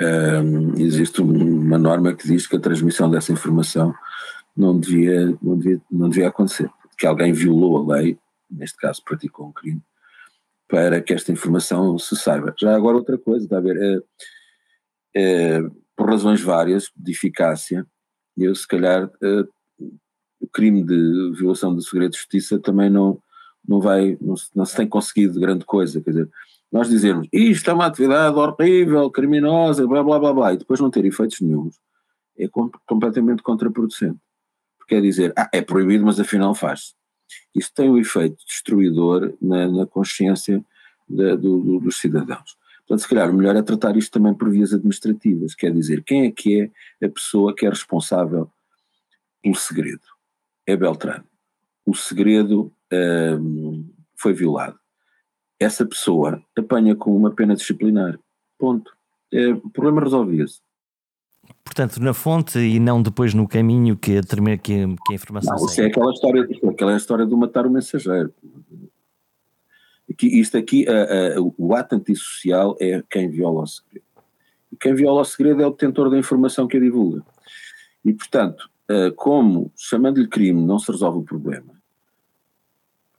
um, 0.00 0.74
existe 0.78 1.20
uma 1.20 1.76
norma 1.76 2.14
que 2.14 2.26
diz 2.26 2.46
que 2.46 2.56
a 2.56 2.60
transmissão 2.60 3.10
dessa 3.10 3.32
informação 3.32 3.92
não 4.56 4.78
devia, 4.78 5.36
não 5.42 5.58
devia, 5.58 5.80
não 5.90 6.08
devia 6.08 6.28
acontecer, 6.28 6.70
que 6.96 7.06
alguém 7.06 7.32
violou 7.32 7.78
a 7.78 7.96
lei, 7.96 8.18
neste 8.48 8.76
caso 8.76 9.02
praticou 9.04 9.48
um 9.48 9.52
crime, 9.52 9.82
para 10.68 11.00
que 11.00 11.14
esta 11.14 11.32
informação 11.32 11.98
se 11.98 12.14
saiba. 12.14 12.54
Já 12.58 12.76
agora 12.76 12.98
outra 12.98 13.16
coisa, 13.16 13.44
está 13.44 13.56
a 13.56 13.60
ver, 13.60 13.76
é, 13.76 14.00
é, 15.16 15.62
por 15.96 16.10
razões 16.10 16.42
várias 16.42 16.90
de 16.94 17.12
eficácia, 17.12 17.86
eu 18.36 18.54
se 18.54 18.68
calhar 18.68 19.10
é, 19.22 19.44
o 20.40 20.46
crime 20.52 20.84
de 20.84 21.32
violação 21.36 21.74
do 21.74 21.82
segredo 21.82 22.12
de 22.12 22.18
justiça 22.18 22.58
também 22.58 22.90
não, 22.90 23.20
não 23.66 23.80
vai, 23.80 24.16
não 24.20 24.36
se, 24.36 24.50
não 24.54 24.64
se 24.64 24.76
tem 24.76 24.86
conseguido 24.86 25.40
grande 25.40 25.64
coisa, 25.64 26.00
quer 26.02 26.10
dizer, 26.10 26.30
nós 26.70 26.88
dizermos 26.88 27.26
isto 27.32 27.70
é 27.70 27.72
uma 27.72 27.86
atividade 27.86 28.36
horrível, 28.36 29.10
criminosa, 29.10 29.86
blá 29.86 30.02
blá 30.02 30.18
blá 30.18 30.34
blá, 30.34 30.52
e 30.52 30.58
depois 30.58 30.78
não 30.78 30.90
ter 30.90 31.04
efeitos 31.06 31.40
nenhums, 31.40 31.76
é 32.38 32.46
completamente 32.86 33.42
contraproducente. 33.42 34.18
Porque 34.78 34.94
é 34.94 35.00
dizer, 35.00 35.32
ah, 35.36 35.48
é 35.52 35.60
proibido, 35.60 36.04
mas 36.04 36.20
afinal 36.20 36.54
faz-se 36.54 36.97
isso 37.54 37.72
tem 37.74 37.90
um 37.90 37.98
efeito 37.98 38.36
destruidor 38.46 39.34
na, 39.40 39.68
na 39.68 39.86
consciência 39.86 40.64
do, 41.08 41.36
do, 41.36 41.80
dos 41.80 41.98
cidadãos. 42.00 42.56
Portanto, 42.88 43.02
se 43.02 43.08
calhar 43.08 43.30
o 43.30 43.34
melhor 43.34 43.54
é 43.54 43.62
tratar 43.62 43.96
isto 43.96 44.12
também 44.12 44.32
por 44.32 44.50
vias 44.50 44.72
administrativas, 44.72 45.54
quer 45.54 45.72
dizer, 45.72 46.02
quem 46.02 46.26
é 46.26 46.30
que 46.30 46.70
é 47.02 47.06
a 47.06 47.10
pessoa 47.10 47.54
que 47.54 47.66
é 47.66 47.68
responsável 47.68 48.50
pelo 49.42 49.54
segredo? 49.54 50.00
É 50.66 50.74
Beltrano. 50.74 51.24
O 51.84 51.94
segredo 51.94 52.72
hum, 53.40 53.90
foi 54.16 54.32
violado. 54.32 54.78
Essa 55.60 55.84
pessoa 55.84 56.42
apanha 56.56 56.94
com 56.94 57.14
uma 57.14 57.34
pena 57.34 57.54
disciplinar. 57.54 58.18
Ponto. 58.58 58.90
É, 59.32 59.48
o 59.48 59.68
problema 59.70 60.02
resolvia-se. 60.02 60.60
Portanto, 61.64 62.02
na 62.02 62.12
fonte 62.12 62.58
e 62.58 62.80
não 62.80 63.00
depois 63.00 63.34
no 63.34 63.46
caminho 63.46 63.96
que 63.96 64.18
a, 64.18 64.22
que, 64.22 64.58
que 64.58 65.12
a 65.12 65.14
informação 65.14 65.56
não, 65.56 65.66
Isso 65.66 65.80
é 65.80 65.86
aquela 65.86 66.12
história, 66.12 66.48
aquela 66.68 66.96
história 66.96 67.26
do 67.26 67.36
matar 67.36 67.66
o 67.66 67.70
mensageiro. 67.70 68.32
Aqui, 70.10 70.40
isto 70.40 70.56
aqui, 70.56 70.86
a, 70.88 71.36
a, 71.36 71.40
o 71.56 71.74
ato 71.74 71.94
antissocial 71.94 72.76
é 72.80 73.02
quem 73.08 73.28
viola 73.28 73.62
o 73.62 73.66
segredo. 73.66 74.04
E 74.72 74.76
quem 74.76 74.94
viola 74.94 75.20
o 75.20 75.24
segredo 75.24 75.62
é 75.62 75.66
o 75.66 75.70
detentor 75.70 76.10
da 76.10 76.18
informação 76.18 76.66
que 76.66 76.78
a 76.78 76.80
divulga. 76.80 77.22
E, 78.04 78.12
portanto, 78.12 78.68
como 79.16 79.70
chamando-lhe 79.76 80.26
crime 80.26 80.60
não 80.60 80.78
se 80.78 80.90
resolve 80.90 81.18
o 81.18 81.22
problema, 81.22 81.74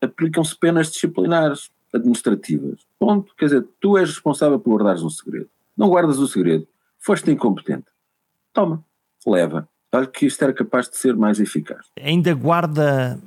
aplicam-se 0.01 0.57
penas 0.57 0.91
disciplinares 0.91 1.69
administrativas. 1.93 2.79
Ponto. 2.97 3.33
Quer 3.35 3.45
dizer, 3.45 3.67
tu 3.79 3.97
és 3.97 4.09
responsável 4.09 4.59
por 4.59 4.73
guardares 4.73 5.03
um 5.03 5.09
segredo. 5.09 5.49
Não 5.77 5.89
guardas 5.89 6.17
o 6.17 6.27
segredo. 6.27 6.67
Foste 6.97 7.31
incompetente 7.31 7.85
toma, 8.53 8.83
leva. 9.25 9.67
Olha 9.91 10.07
que 10.07 10.25
isto 10.25 10.43
era 10.43 10.53
capaz 10.53 10.87
de 10.89 10.97
ser 10.97 11.15
mais 11.15 11.39
eficaz. 11.39 11.87
Ainda 11.99 12.33
guarda 12.33 13.19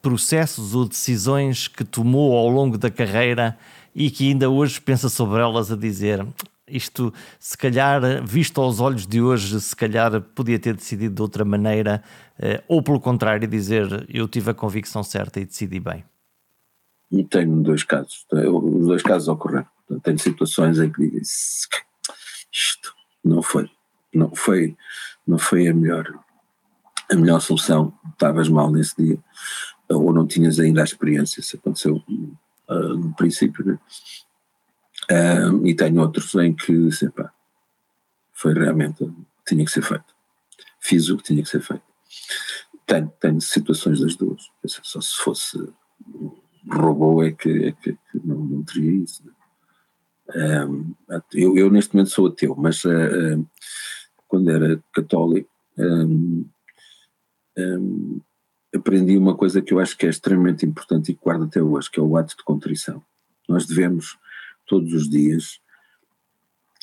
processos 0.00 0.74
ou 0.74 0.88
decisões 0.88 1.68
que 1.68 1.84
tomou 1.84 2.36
ao 2.36 2.48
longo 2.48 2.78
da 2.78 2.90
carreira 2.90 3.58
e 3.94 4.10
que 4.10 4.28
ainda 4.28 4.48
hoje 4.48 4.80
pensa 4.80 5.08
sobre 5.08 5.40
elas 5.40 5.70
a 5.70 5.76
dizer 5.76 6.26
isto, 6.68 7.12
se 7.38 7.56
calhar, 7.56 8.00
visto 8.24 8.60
aos 8.60 8.80
olhos 8.80 9.06
de 9.06 9.20
hoje, 9.20 9.60
se 9.60 9.76
calhar 9.76 10.20
podia 10.20 10.58
ter 10.58 10.74
decidido 10.74 11.14
de 11.14 11.22
outra 11.22 11.44
maneira, 11.44 12.02
eh, 12.38 12.62
ou 12.66 12.82
pelo 12.82 12.98
contrário, 12.98 13.46
dizer 13.46 14.06
eu 14.12 14.26
tive 14.26 14.50
a 14.50 14.54
convicção 14.54 15.02
certa 15.04 15.38
e 15.38 15.44
decidi 15.44 15.78
bem. 15.78 16.04
E 17.12 17.22
tenho 17.22 17.62
dois 17.62 17.84
casos, 17.84 18.26
os 18.32 18.86
dois 18.86 19.02
casos 19.02 19.28
ocorreram. 19.28 19.66
Tenho 20.02 20.18
situações 20.18 20.80
em 20.80 20.90
que 20.90 21.02
digo 21.02 21.18
isto 22.52 22.92
não 23.24 23.42
foi 23.42 23.70
não 24.16 24.34
foi, 24.34 24.76
não 25.26 25.38
foi 25.38 25.68
a 25.68 25.74
melhor, 25.74 26.06
a 27.10 27.14
melhor 27.14 27.40
solução. 27.40 27.92
Estavas 28.12 28.48
mal 28.48 28.70
nesse 28.70 28.96
dia, 28.96 29.18
ou 29.88 30.12
não 30.12 30.26
tinhas 30.26 30.58
ainda 30.58 30.80
a 30.80 30.84
experiência, 30.84 31.40
isso 31.40 31.56
aconteceu 31.56 32.02
uh, 32.68 32.94
no 32.96 33.14
princípio, 33.14 33.64
né? 33.64 33.78
Uh, 35.10 35.66
e 35.66 35.74
tenho 35.74 36.00
outros 36.00 36.34
em 36.34 36.54
que, 36.54 36.90
sei 36.90 37.10
pá, 37.10 37.32
foi 38.32 38.54
realmente, 38.54 39.08
tinha 39.46 39.64
que 39.64 39.70
ser 39.70 39.82
feito. 39.82 40.16
Fiz 40.80 41.08
o 41.08 41.16
que 41.16 41.24
tinha 41.24 41.42
que 41.42 41.48
ser 41.48 41.60
feito. 41.60 41.82
Tenho, 42.86 43.12
tenho 43.20 43.40
situações 43.40 44.00
das 44.00 44.16
duas. 44.16 44.50
Só 44.64 45.00
se 45.00 45.16
fosse 45.16 45.58
robô 46.70 47.22
é 47.22 47.32
que, 47.32 47.66
é 47.66 47.72
que, 47.72 47.90
é 47.90 47.92
que 47.92 48.26
não, 48.26 48.36
não, 48.36 48.62
teria 48.62 49.02
isso. 49.02 49.22
Né? 49.24 50.64
Um, 50.64 50.94
eu, 51.32 51.56
eu, 51.56 51.70
neste 51.70 51.94
momento 51.94 52.10
sou 52.10 52.26
ateu, 52.26 52.54
mas 52.56 52.84
uh, 52.84 52.90
uh, 53.38 53.50
quando 54.36 54.50
era 54.50 54.78
católico 54.92 55.48
um, 55.78 56.46
um, 57.56 58.20
aprendi 58.74 59.16
uma 59.16 59.34
coisa 59.34 59.62
que 59.62 59.72
eu 59.72 59.80
acho 59.80 59.96
que 59.96 60.04
é 60.04 60.10
extremamente 60.10 60.66
importante 60.66 61.10
e 61.10 61.14
que 61.14 61.22
guardo 61.22 61.44
até 61.44 61.62
hoje, 61.62 61.90
que 61.90 61.98
é 61.98 62.02
o 62.02 62.16
ato 62.18 62.36
de 62.36 62.44
contrição. 62.44 63.02
Nós 63.48 63.64
devemos 63.64 64.18
todos 64.66 64.92
os 64.92 65.08
dias 65.08 65.58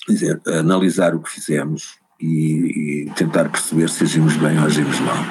dizer, 0.08 0.42
analisar 0.48 1.14
o 1.14 1.22
que 1.22 1.30
fizemos 1.30 2.00
e, 2.20 3.06
e 3.06 3.14
tentar 3.16 3.50
perceber 3.50 3.88
se 3.90 4.04
agimos 4.04 4.36
bem 4.38 4.58
ou 4.58 4.66
agimos 4.66 5.00
mal. 5.02 5.24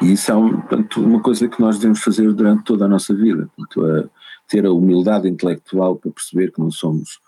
E 0.00 0.12
isso 0.12 0.30
é 0.30 0.34
um, 0.34 0.50
portanto, 0.62 1.04
uma 1.04 1.20
coisa 1.20 1.46
que 1.46 1.60
nós 1.60 1.76
devemos 1.76 2.00
fazer 2.00 2.32
durante 2.32 2.64
toda 2.64 2.86
a 2.86 2.88
nossa 2.88 3.14
vida, 3.14 3.50
portanto, 3.54 3.84
a 3.84 4.08
ter 4.48 4.64
a 4.64 4.72
humildade 4.72 5.28
intelectual 5.28 5.96
para 5.96 6.10
perceber 6.10 6.52
que 6.52 6.60
não 6.60 6.70
somos, 6.70 7.20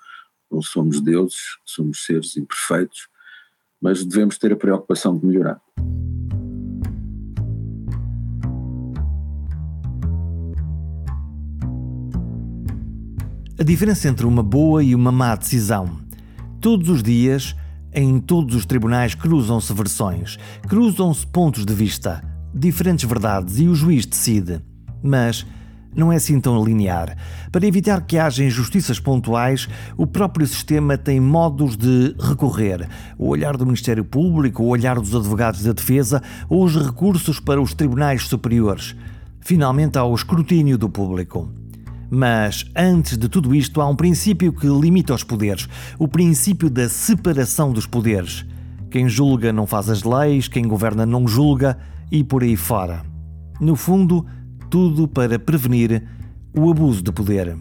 não 0.50 0.62
somos 0.62 1.02
deuses, 1.02 1.58
somos 1.66 2.04
seres 2.04 2.34
imperfeitos, 2.36 3.08
mas 3.80 4.04
devemos 4.04 4.38
ter 4.38 4.52
a 4.52 4.56
preocupação 4.56 5.18
de 5.18 5.26
melhorar. 5.26 5.60
A 13.58 13.62
diferença 13.62 14.06
entre 14.08 14.26
uma 14.26 14.42
boa 14.42 14.82
e 14.82 14.94
uma 14.94 15.10
má 15.10 15.34
decisão. 15.34 15.98
Todos 16.60 16.90
os 16.90 17.02
dias, 17.02 17.56
em 17.92 18.20
todos 18.20 18.54
os 18.54 18.66
tribunais, 18.66 19.14
cruzam-se 19.14 19.72
versões, 19.72 20.38
cruzam-se 20.68 21.26
pontos 21.26 21.64
de 21.64 21.72
vista, 21.72 22.22
diferentes 22.54 23.08
verdades 23.08 23.58
e 23.58 23.66
o 23.66 23.74
juiz 23.74 24.04
decide. 24.04 24.60
Mas 25.02 25.46
não 25.96 26.12
é 26.12 26.16
assim 26.16 26.38
tão 26.38 26.62
linear. 26.62 27.16
Para 27.50 27.66
evitar 27.66 28.02
que 28.02 28.18
haja 28.18 28.44
injustiças 28.44 29.00
pontuais, 29.00 29.68
o 29.96 30.06
próprio 30.06 30.46
sistema 30.46 30.98
tem 30.98 31.18
modos 31.18 31.76
de 31.76 32.14
recorrer. 32.20 32.86
O 33.18 33.28
olhar 33.28 33.56
do 33.56 33.64
Ministério 33.64 34.04
Público, 34.04 34.62
o 34.62 34.68
olhar 34.68 35.00
dos 35.00 35.14
advogados 35.14 35.62
da 35.62 35.72
defesa 35.72 36.22
ou 36.48 36.64
os 36.64 36.76
recursos 36.76 37.40
para 37.40 37.60
os 37.60 37.72
tribunais 37.72 38.24
superiores. 38.24 38.94
Finalmente, 39.40 39.96
há 39.96 40.04
o 40.04 40.14
escrutínio 40.14 40.76
do 40.76 40.90
público. 40.90 41.50
Mas 42.10 42.64
antes 42.76 43.16
de 43.16 43.28
tudo 43.28 43.54
isto, 43.54 43.80
há 43.80 43.88
um 43.88 43.96
princípio 43.96 44.52
que 44.52 44.66
limita 44.66 45.14
os 45.14 45.24
poderes: 45.24 45.68
o 45.98 46.06
princípio 46.06 46.70
da 46.70 46.88
separação 46.88 47.72
dos 47.72 47.86
poderes. 47.86 48.44
Quem 48.90 49.08
julga 49.08 49.52
não 49.52 49.66
faz 49.66 49.90
as 49.90 50.02
leis, 50.04 50.46
quem 50.46 50.66
governa 50.66 51.04
não 51.04 51.26
julga 51.26 51.76
e 52.10 52.22
por 52.22 52.42
aí 52.42 52.56
fora. 52.56 53.02
No 53.60 53.74
fundo, 53.74 54.24
tudo 54.70 55.08
para 55.08 55.38
prevenir 55.38 56.02
o 56.56 56.70
abuso 56.70 57.02
de 57.02 57.12
poder. 57.12 57.56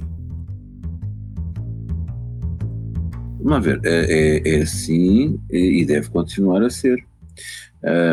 Vamos 3.42 3.66
ver, 3.66 3.80
é, 3.84 4.06
é, 4.06 4.56
é 4.56 4.62
assim 4.62 5.40
e 5.50 5.86
deve 5.86 6.10
continuar 6.10 6.64
a 6.64 6.70
ser. 6.70 6.98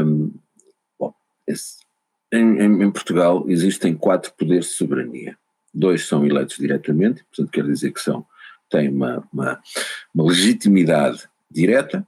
Um, 0.05 0.33
bom, 0.99 1.15
esse, 1.47 1.77
em, 2.33 2.61
em, 2.61 2.91
Portugal 2.91 3.45
existem 3.49 3.95
quatro 3.95 4.33
poderes 4.37 4.67
de 4.67 4.73
soberania 4.73 5.37
dois 5.73 6.07
são 6.07 6.27
eleitos 6.27 6.57
diretamente, 6.57 7.25
portanto 7.25 7.51
quer 7.51 7.65
dizer 7.65 7.93
que 7.93 8.01
são, 8.01 8.27
têm 8.69 8.89
uma, 8.89 9.27
uma, 9.33 9.61
uma 10.15 10.25
legitimidade 10.25 11.29
direta, 11.51 12.07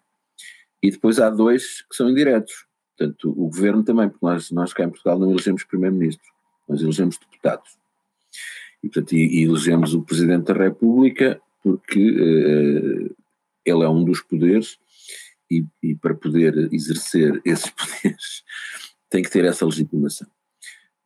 e 0.83 0.91
depois 0.91 1.19
há 1.19 1.31
dois 1.31 1.83
que 1.83 1.97
são 1.97 2.11
indiretos. 2.11 2.67
Portanto, 2.97 3.31
o 3.31 3.49
governo 3.49 3.83
também, 3.83 4.09
porque 4.09 4.25
nós, 4.25 4.51
nós 4.51 4.73
cá 4.73 4.85
em 4.85 4.91
Portugal 4.91 5.19
não 5.19 5.31
elegemos 5.31 5.65
primeiro-ministro, 5.65 6.27
nós 6.69 6.83
elegemos 6.83 7.19
deputados. 7.19 7.79
E, 8.83 8.89
portanto, 8.89 9.13
e, 9.13 9.41
e 9.41 9.45
elegemos 9.45 9.95
o 9.95 10.03
Presidente 10.03 10.53
da 10.53 10.55
República 10.55 11.41
porque 11.63 12.11
uh, 12.11 13.17
ele 13.65 13.83
é 13.83 13.89
um 13.89 14.05
dos 14.05 14.21
poderes 14.21 14.79
e, 15.51 15.65
e, 15.83 15.95
para 15.95 16.15
poder 16.15 16.69
exercer 16.73 17.41
esses 17.45 17.71
poderes 17.73 18.45
tem 19.09 19.23
que 19.23 19.31
ter 19.31 19.45
essa 19.45 19.65
legitimação. 19.65 20.29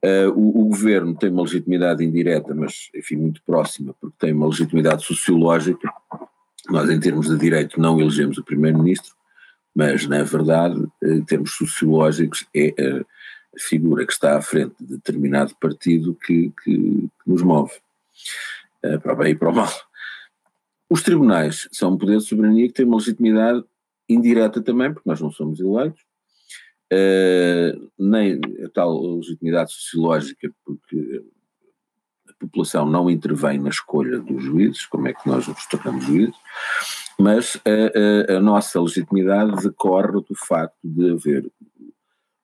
Uh, 0.04 0.30
o, 0.30 0.62
o, 0.62 0.68
governo 0.68 1.14
tem 1.14 1.30
uma 1.30 1.42
legitimidade 1.42 2.04
indireta, 2.04 2.54
mas 2.54 2.88
enfim, 2.94 3.16
muito 3.16 3.42
próxima, 3.42 3.94
porque 4.00 4.16
tem 4.18 4.32
uma 4.32 4.46
legitimidade 4.46 5.04
sociológica. 5.04 5.92
Nós, 6.68 6.88
em 6.88 6.98
termos 6.98 7.28
de 7.28 7.36
direito, 7.36 7.80
não 7.80 8.00
elegemos 8.00 8.38
o 8.38 8.44
primeiro-ministro, 8.44 9.14
mas, 9.74 10.06
na 10.06 10.22
verdade, 10.22 10.82
em 11.02 11.22
termos 11.24 11.52
sociológicos, 11.52 12.46
é 12.54 12.72
figura 13.57 14.07
que 14.07 14.12
está 14.12 14.36
à 14.36 14.42
frente 14.42 14.74
de 14.80 14.96
determinado 14.96 15.55
partido 15.57 16.14
que, 16.14 16.53
que, 16.62 16.72
que 16.72 17.11
nos 17.26 17.42
move, 17.42 17.72
uh, 18.84 19.01
para 19.01 19.12
o 19.12 19.16
bem 19.16 19.32
e 19.32 19.36
para 19.36 19.51
o 19.51 19.55
mal. 19.55 19.72
Os 20.90 21.03
tribunais 21.03 21.68
são 21.70 21.92
um 21.92 21.99
poder 21.99 22.18
de 22.18 22.24
soberania 22.24 22.66
que 22.66 22.74
tem 22.74 22.86
uma 22.86 22.96
legitimidade 22.96 23.64
indireta 24.09 24.62
também, 24.62 24.92
porque 24.92 25.09
nós 25.09 25.20
não 25.20 25.30
somos 25.30 25.61
eleitos, 25.61 26.01
uh, 26.92 27.90
nem 27.99 28.40
a 28.64 28.68
tal 28.70 29.16
legitimidade 29.16 29.72
sociológica, 29.72 30.51
porque 30.64 31.22
a 32.28 32.32
população 32.38 32.86
não 32.86 33.11
intervém 33.11 33.59
na 33.59 33.68
escolha 33.68 34.18
dos 34.18 34.42
juízes, 34.42 34.86
como 34.86 35.09
é 35.09 35.12
que 35.12 35.28
nós 35.28 35.46
nos 35.46 35.66
tornamos 35.66 36.05
juízes, 36.05 36.36
mas 37.18 37.61
a, 37.66 38.32
a, 38.32 38.36
a 38.36 38.40
nossa 38.40 38.80
legitimidade 38.80 39.62
decorre 39.62 40.12
do 40.12 40.34
facto 40.34 40.78
de 40.82 41.11
haver 41.11 41.51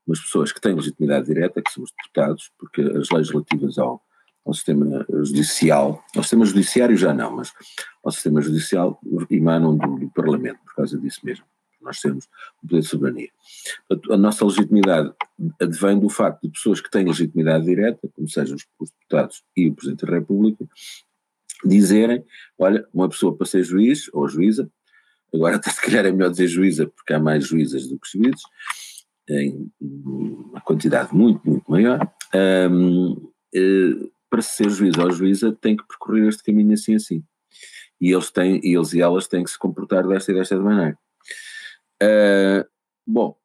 umas 0.06 0.20
pessoas 0.20 0.52
que 0.52 0.60
têm 0.60 0.74
legitimidade 0.74 1.26
direta, 1.26 1.62
que 1.62 1.72
são 1.72 1.82
os 1.82 1.92
deputados, 1.92 2.50
porque 2.58 2.82
as 2.82 3.10
leis 3.10 3.30
relativas 3.30 3.78
ao, 3.78 4.02
ao 4.44 4.54
sistema 4.54 5.06
judicial, 5.08 6.04
ao 6.14 6.22
sistema 6.22 6.44
judiciário 6.44 6.96
já 6.96 7.14
não, 7.14 7.36
mas 7.36 7.52
ao 8.02 8.12
sistema 8.12 8.40
judicial 8.40 9.00
emanam 9.30 9.76
do, 9.76 9.98
do 9.98 10.10
Parlamento, 10.10 10.58
por 10.64 10.74
causa 10.74 10.98
disso 10.98 11.20
mesmo 11.24 11.44
nós 11.84 12.00
temos 12.00 12.24
o 12.24 12.66
poder 12.66 12.80
de 12.80 12.88
soberania. 12.88 13.28
A 14.10 14.16
nossa 14.16 14.44
legitimidade 14.44 15.12
advém 15.60 16.00
do 16.00 16.08
facto 16.08 16.42
de 16.42 16.50
pessoas 16.50 16.80
que 16.80 16.90
têm 16.90 17.04
legitimidade 17.04 17.64
direta, 17.64 18.08
como 18.14 18.28
sejam 18.28 18.56
os 18.80 18.90
deputados 18.90 19.44
e 19.56 19.68
o 19.68 19.74
Presidente 19.74 20.06
da 20.06 20.12
República, 20.12 20.66
dizerem, 21.64 22.24
olha, 22.58 22.86
uma 22.92 23.08
pessoa 23.08 23.36
para 23.36 23.46
ser 23.46 23.62
juiz 23.62 24.08
ou 24.12 24.28
juíza, 24.28 24.70
agora 25.32 25.56
até 25.56 25.70
se 25.70 25.80
calhar 25.80 26.04
é 26.06 26.10
melhor 26.10 26.30
dizer 26.30 26.48
juíza 26.48 26.86
porque 26.86 27.12
há 27.12 27.20
mais 27.20 27.46
juízas 27.46 27.86
do 27.86 27.98
que 27.98 28.10
juízes, 28.10 28.42
em 29.28 29.70
uma 29.80 30.60
quantidade 30.60 31.14
muito, 31.14 31.40
muito 31.48 31.70
maior, 31.70 32.12
um, 32.70 33.32
eh, 33.54 34.08
para 34.28 34.42
ser 34.42 34.68
juiz 34.68 34.96
ou 34.98 35.10
juíza 35.12 35.56
tem 35.60 35.76
que 35.76 35.86
percorrer 35.86 36.28
este 36.28 36.42
caminho 36.42 36.74
assim 36.74 36.94
assim. 36.96 37.24
E 38.00 38.12
eles, 38.12 38.30
têm, 38.30 38.60
eles 38.64 38.92
e 38.92 39.00
elas 39.00 39.28
têm 39.28 39.44
que 39.44 39.50
se 39.50 39.58
comportar 39.58 40.06
desta 40.06 40.32
e 40.32 40.34
desta 40.34 40.58
maneira. 40.58 40.98
Uh, 42.02 42.68
bom, 43.06 43.36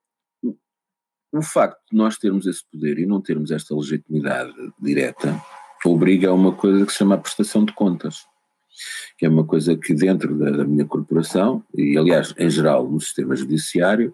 o 1.32 1.42
facto 1.44 1.80
de 1.92 1.96
nós 1.96 2.18
termos 2.18 2.48
esse 2.48 2.64
poder 2.70 2.98
e 2.98 3.06
não 3.06 3.22
termos 3.22 3.52
esta 3.52 3.76
legitimidade 3.76 4.52
direta 4.82 5.40
obriga 5.86 6.30
a 6.30 6.34
uma 6.34 6.54
coisa 6.54 6.86
que 6.86 6.92
se 6.92 6.98
chama 6.98 7.16
a 7.16 7.20
prestação 7.20 7.64
de 7.64 7.72
contas, 7.74 8.26
que 9.18 9.26
é 9.26 9.30
uma 9.30 9.46
coisa 9.46 9.78
que 9.78 9.94
dentro 9.94 10.38
da, 10.38 10.50
da 10.50 10.66
minha 10.66 10.86
corporação, 10.86 11.64
e 11.74 11.98
aliás 11.98 12.34
em 12.38 12.50
geral 12.50 12.90
no 12.90 13.00
sistema 13.00 13.36
judiciário, 13.36 14.14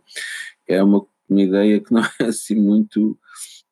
é 0.67 0.83
uma, 0.83 1.05
uma 1.29 1.41
ideia 1.41 1.79
que 1.79 1.93
não 1.93 2.03
é 2.19 2.25
assim 2.25 2.55
muito 2.55 3.17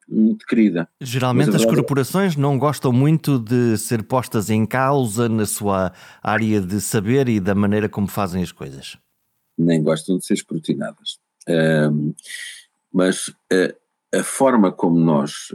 muito 0.06 0.46
querida. 0.46 0.88
Geralmente 1.00 1.56
as 1.56 1.64
corporações 1.64 2.36
não 2.36 2.60
gostam 2.60 2.92
muito 2.92 3.40
de 3.40 3.78
ser 3.78 4.04
postas 4.04 4.50
em 4.50 4.66
causa 4.66 5.30
na 5.30 5.46
sua 5.46 5.94
área 6.22 6.60
de 6.60 6.82
saber 6.82 7.30
e 7.30 7.40
da 7.40 7.56
maneira 7.56 7.88
como 7.88 8.08
fazem 8.08 8.44
as 8.44 8.52
coisas 8.52 8.98
nem 9.58 9.82
gostam 9.84 10.18
de 10.18 10.26
ser 10.26 10.34
escrutinadas. 10.34 11.20
Mas 12.92 13.34
a, 13.52 14.20
a, 14.20 14.24
forma 14.24 14.72
como 14.72 15.00
nós 15.00 15.48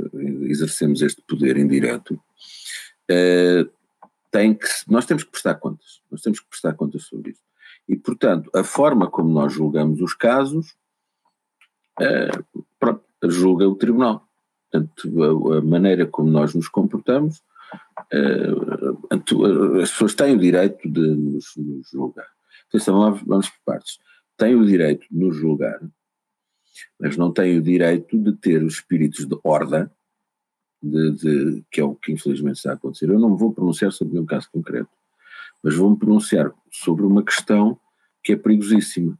exercemos 0.43 1.03
este 1.03 1.23
poder 1.23 1.57
indireto 1.57 2.21
uh, 3.11 3.71
tem 4.31 4.55
que, 4.55 4.67
nós 4.89 5.07
temos 5.07 5.25
que 5.25 5.31
prestar 5.31 5.55
contas, 5.55 6.03
nós 6.11 6.21
temos 6.21 6.41
que 6.41 6.49
prestar 6.49 6.75
contas 6.75 7.05
sobre 7.05 7.31
isso. 7.31 7.43
E, 7.89 7.97
portanto, 7.97 8.51
a 8.55 8.63
forma 8.63 9.11
como 9.11 9.31
nós 9.31 9.53
julgamos 9.53 10.01
os 10.03 10.15
casos, 10.15 10.75
uh, 12.01 13.31
julga 13.31 13.69
o 13.69 13.75
tribunal. 13.75 14.27
Portanto, 14.71 15.23
a, 15.23 15.59
a, 15.59 15.63
maneira 15.63 16.07
como 16.07 16.31
nós 16.31 16.55
nos 16.55 16.69
comportamos, 16.69 17.39
uh, 18.13 19.81
as 19.83 19.91
pessoas 19.91 20.15
têm 20.15 20.35
o 20.35 20.39
direito 20.39 20.89
de 20.89 21.01
nos, 21.01 21.47
nos 21.57 21.89
julgar. 21.91 22.27
Atenção, 22.69 22.99
vamos, 22.99 23.23
vamos 23.23 23.49
por 23.49 23.59
partes. 23.65 23.99
Tem 24.37 24.55
o 24.55 24.65
direito 24.65 25.07
de 25.11 25.19
nos 25.19 25.37
julgar, 25.37 25.81
mas 27.01 27.17
não 27.17 27.33
tem 27.33 27.59
o 27.59 27.63
direito 27.63 28.19
de 28.19 28.33
ter 28.35 28.63
os 28.63 28.75
espíritos 28.75 29.27
de 29.27 29.37
horda, 29.43 29.91
de, 30.83 31.11
de, 31.13 31.65
que 31.71 31.81
é 31.81 31.85
o 31.85 31.95
que 31.95 32.13
infelizmente 32.13 32.57
está 32.57 32.71
a 32.71 32.75
acontecer. 32.75 33.09
Eu 33.09 33.19
não 33.19 33.37
vou 33.37 33.53
pronunciar 33.53 33.91
sobre 33.91 34.15
nenhum 34.15 34.27
caso 34.27 34.49
concreto, 34.53 34.91
mas 35.63 35.75
vou-me 35.75 35.99
pronunciar 35.99 36.53
sobre 36.71 37.05
uma 37.05 37.25
questão 37.25 37.81
que 38.23 38.33
é 38.33 38.37
perigosíssima, 38.37 39.19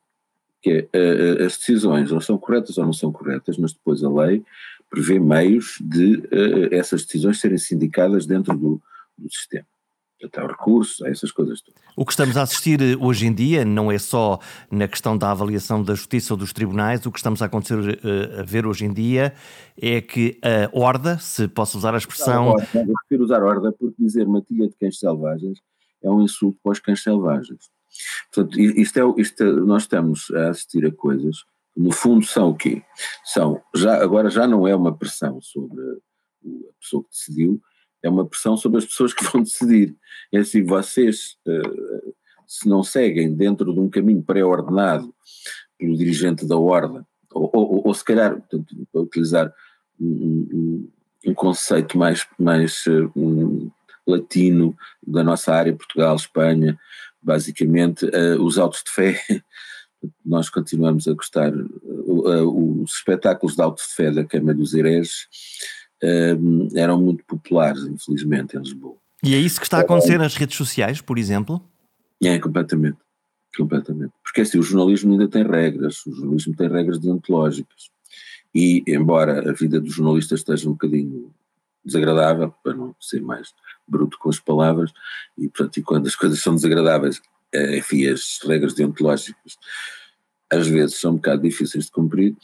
que 0.63 0.89
é 0.93 0.99
uh, 0.99 1.47
as 1.47 1.57
decisões 1.57 2.11
ou 2.11 2.21
são 2.21 2.39
corretas 2.39 2.79
ou 2.79 2.85
não 2.85 2.93
são 2.93 3.13
corretas, 3.13 3.57
mas 3.57 3.73
depois 3.73 4.03
a 4.03 4.11
lei 4.11 4.43
prevê 4.91 5.19
meios 5.19 5.77
de 5.81 6.17
uh, 6.17 6.69
essas 6.73 7.05
decisões 7.05 7.41
serem 7.41 7.59
sindicadas 7.59 8.27
dentro 8.27 8.57
do, 8.57 8.81
do 9.17 9.31
sistema. 9.31 9.67
até 10.25 10.47
recursos, 10.47 11.03
a 11.03 11.09
essas 11.09 11.31
coisas 11.31 11.61
todas. 11.61 11.81
O 11.97 12.05
que 12.05 12.13
estamos 12.13 12.37
a 12.37 12.43
assistir 12.43 12.81
eh, 12.81 12.97
hoje 12.99 13.27
em 13.27 13.35
dia 13.35 13.65
não 13.65 13.91
é 13.91 13.99
só 13.99 14.39
na 14.71 14.89
questão 14.89 15.17
da 15.17 15.31
avaliação 15.31 15.83
da 15.83 15.95
justiça 15.95 16.33
ou 16.35 16.39
dos 16.39 16.53
tribunais, 16.53 17.05
o 17.05 17.13
que 17.13 17.19
estamos 17.19 17.43
a 17.43 17.47
acontecer 17.47 18.01
eh, 18.03 18.41
a 18.41 18.43
ver 18.43 18.67
hoje 18.67 18.85
em 18.85 18.93
dia 18.93 19.35
é 19.81 20.01
que 20.01 20.41
a 20.43 20.71
horda, 20.73 21.19
se 21.19 21.47
posso 21.49 21.77
usar 21.77 21.95
a 21.95 21.99
expressão. 21.99 22.49
Horda, 22.49 22.67
eu 22.75 22.95
prefiro 23.01 23.25
usar 23.25 23.43
horda 23.43 23.73
porque 23.73 23.97
dizer 23.99 24.27
matilha 24.27 24.69
de 24.69 24.77
cães 24.77 24.99
selvagens 24.99 25.59
é 26.03 26.11
um 26.11 26.23
insulto 26.23 26.59
para 26.63 26.73
os 26.73 26.79
cães 26.79 27.03
selvagens. 27.03 27.71
Portanto, 28.33 28.61
isto 28.61 28.99
é, 28.99 29.21
isto 29.21 29.43
é, 29.43 29.53
nós 29.53 29.83
estamos 29.83 30.31
a 30.33 30.51
assistir 30.51 30.87
a 30.87 30.93
coisas 30.93 31.43
que 31.75 31.81
no 31.81 31.93
fundo 31.93 32.25
são 32.25 32.51
o 32.51 32.57
quê? 32.57 32.83
São, 33.25 33.61
já, 33.75 34.03
agora 34.03 34.31
já 34.31 34.47
não 34.47 34.67
é 34.67 34.75
uma 34.75 34.97
pressão 34.97 35.41
sobre 35.41 35.81
a 35.81 36.81
pessoa 36.81 37.03
que 37.05 37.11
decidiu, 37.11 37.61
é 38.03 38.09
uma 38.09 38.27
pressão 38.27 38.57
sobre 38.57 38.79
as 38.79 38.85
pessoas 38.85 39.13
que 39.13 39.25
vão 39.25 39.43
decidir. 39.43 39.97
É 40.33 40.39
assim, 40.39 40.63
vocês, 40.63 41.37
uh, 41.47 42.15
se 42.47 42.69
não 42.69 42.83
seguem 42.83 43.35
dentro 43.35 43.73
de 43.73 43.81
um 43.81 43.89
caminho 43.89 44.23
pré-ordenado 44.23 45.13
pelo 45.79 45.97
dirigente 45.97 46.47
da 46.47 46.57
ordem, 46.57 47.03
ou, 47.33 47.51
ou, 47.53 47.87
ou, 47.87 47.95
se 47.95 48.05
calhar, 48.05 48.37
portanto, 48.37 48.75
para 48.93 49.03
utilizar 49.03 49.55
um, 50.01 50.89
um, 51.27 51.35
conceito 51.35 51.99
mais, 51.99 52.27
mais 52.39 52.85
um, 53.15 53.71
latino 54.07 54.75
da 55.07 55.23
nossa 55.23 55.55
área, 55.55 55.77
Portugal, 55.77 56.17
Espanha, 56.17 56.79
basicamente, 57.23 58.05
uh, 58.07 58.43
os 58.43 58.59
autos 58.59 58.83
de 58.85 58.91
fé, 58.91 59.21
nós 60.25 60.49
continuamos 60.49 61.07
a 61.09 61.13
gostar, 61.13 61.53
uh, 61.53 62.83
os 62.83 62.95
espetáculos 62.95 63.57
de 63.57 63.63
autos 63.63 63.89
de 63.89 63.95
fé 63.95 64.11
da 64.11 64.25
Câmara 64.25 64.57
dos 64.57 64.75
Hereges, 64.75 65.27
uh, 66.03 66.77
eram 66.77 67.01
muito 67.01 67.25
populares, 67.25 67.83
infelizmente, 67.85 68.57
em 68.57 68.61
Lisboa. 68.61 68.97
E 69.23 69.35
é 69.35 69.39
isso 69.39 69.59
que 69.59 69.67
está 69.67 69.79
a 69.79 69.81
acontecer 69.81 70.19
nas 70.19 70.37
redes 70.37 70.57
sociais, 70.57 71.01
por 71.01 71.19
exemplo? 71.19 71.63
É, 72.23 72.39
completamente. 72.39 72.99
Completamente. 73.57 74.13
Porque 74.23 74.43
assim, 74.43 74.59
o 74.59 74.63
jornalismo 74.63 75.13
ainda 75.13 75.27
tem 75.27 75.43
regras, 75.43 76.07
o 76.07 76.13
jornalismo 76.13 76.55
tem 76.55 76.69
regras 76.69 76.99
deontológicas. 76.99 77.91
E, 78.55 78.85
embora 78.87 79.51
a 79.51 79.53
vida 79.53 79.81
dos 79.81 79.95
jornalistas 79.95 80.41
esteja 80.41 80.69
um 80.69 80.73
bocadinho 80.73 81.33
desagradável, 81.85 82.55
para 82.63 82.75
não 82.75 82.95
ser 83.01 83.21
mais 83.21 83.49
bruto 83.89 84.19
com 84.19 84.29
as 84.29 84.39
palavras, 84.39 84.93
e, 85.37 85.49
portanto, 85.49 85.77
e 85.79 85.83
quando 85.83 86.07
as 86.07 86.17
coisas 86.17 86.41
são 86.41 86.55
desagradáveis, 86.55 87.21
é, 87.53 87.79
enfim, 87.79 88.07
as 88.07 88.39
regras 88.45 88.75
deontológicas 88.75 89.57
às 90.51 90.67
vezes 90.67 90.99
são 90.99 91.13
um 91.13 91.17
bocado 91.17 91.43
difíceis 91.43 91.87
de 91.87 91.93
cumprir, 91.93 92.35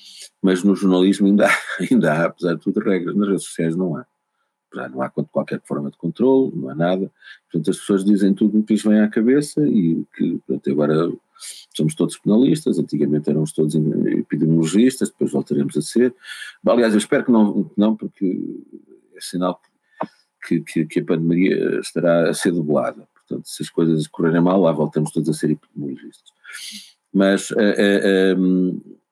mas 0.42 0.62
no 0.62 0.76
jornalismo 0.76 1.26
ainda 1.26 1.46
há, 1.48 1.56
ainda 1.80 2.12
há 2.12 2.24
apesar 2.26 2.54
de 2.54 2.60
tudo, 2.60 2.80
regras. 2.80 3.16
Nas 3.16 3.28
redes 3.28 3.44
sociais 3.44 3.76
não 3.76 3.96
há. 3.96 4.06
Não 4.90 5.02
há 5.02 5.08
qualquer 5.08 5.62
forma 5.64 5.88
de 5.88 5.96
controle, 5.96 6.52
não 6.54 6.68
há 6.68 6.74
nada. 6.74 7.10
Portanto, 7.44 7.70
as 7.70 7.78
pessoas 7.78 8.04
dizem 8.04 8.34
tudo 8.34 8.58
o 8.58 8.64
que 8.64 8.74
lhes 8.74 8.82
vem 8.82 8.98
à 8.98 9.08
cabeça 9.08 9.64
e 9.64 10.04
que, 10.16 10.38
portanto, 10.38 10.70
agora 10.72 11.12
somos 11.76 11.94
todos 11.94 12.18
penalistas, 12.18 12.78
antigamente 12.78 13.30
éramos 13.30 13.52
todos 13.52 13.76
epidemiologistas, 13.76 15.10
depois 15.10 15.30
voltaremos 15.30 15.76
a 15.76 15.82
ser. 15.82 16.12
Aliás, 16.66 16.92
eu 16.92 16.98
espero 16.98 17.24
que 17.24 17.30
não, 17.30 17.70
não 17.76 17.94
porque 17.94 18.42
é 19.14 19.20
sinal 19.20 19.60
que, 19.62 19.68
que, 20.46 20.84
que 20.84 21.00
a 21.00 21.04
pandemia 21.04 21.80
estará 21.80 22.28
a 22.28 22.34
ser 22.34 22.52
dublada. 22.52 23.08
Portanto, 23.14 23.48
se 23.48 23.62
as 23.62 23.70
coisas 23.70 24.06
correrem 24.06 24.40
mal, 24.40 24.60
lá 24.60 24.70
voltamos 24.72 25.10
todos 25.10 25.28
a 25.28 25.32
ser 25.32 25.50
epidemiologistas 25.50 26.34
mas 27.14 27.52
é, 27.52 28.34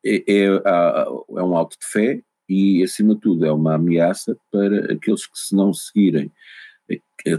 é, 0.05 0.23
é, 0.27 0.45
é, 0.45 1.43
um 1.43 1.57
alto 1.57 1.79
de 1.79 1.87
fé 1.87 2.21
e, 2.49 2.83
acima 2.83 3.15
de 3.15 3.21
tudo, 3.21 3.47
é 3.47 3.53
uma 3.53 3.77
ameaça 3.77 4.37
para 4.51 4.93
aqueles 4.93 5.25
que, 5.25 5.39
se 5.39 5.55
não 5.55 5.73
seguirem 5.73 6.31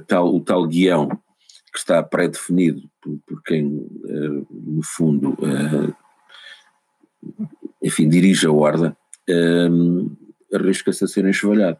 tal, 0.07 0.33
o 0.33 0.39
tal 0.39 0.65
guião 0.65 1.09
que 1.09 1.79
está 1.79 2.01
pré-definido 2.01 2.89
por, 3.01 3.19
por, 3.27 3.43
quem, 3.43 3.85
no 4.49 4.81
fundo, 4.83 5.37
enfim, 7.81 8.07
dirige 8.07 8.47
a 8.47 8.51
ordem, 8.51 8.95
arrisca-se 10.53 11.03
a 11.03 11.07
ser 11.07 11.25
enxovalhado. 11.25 11.77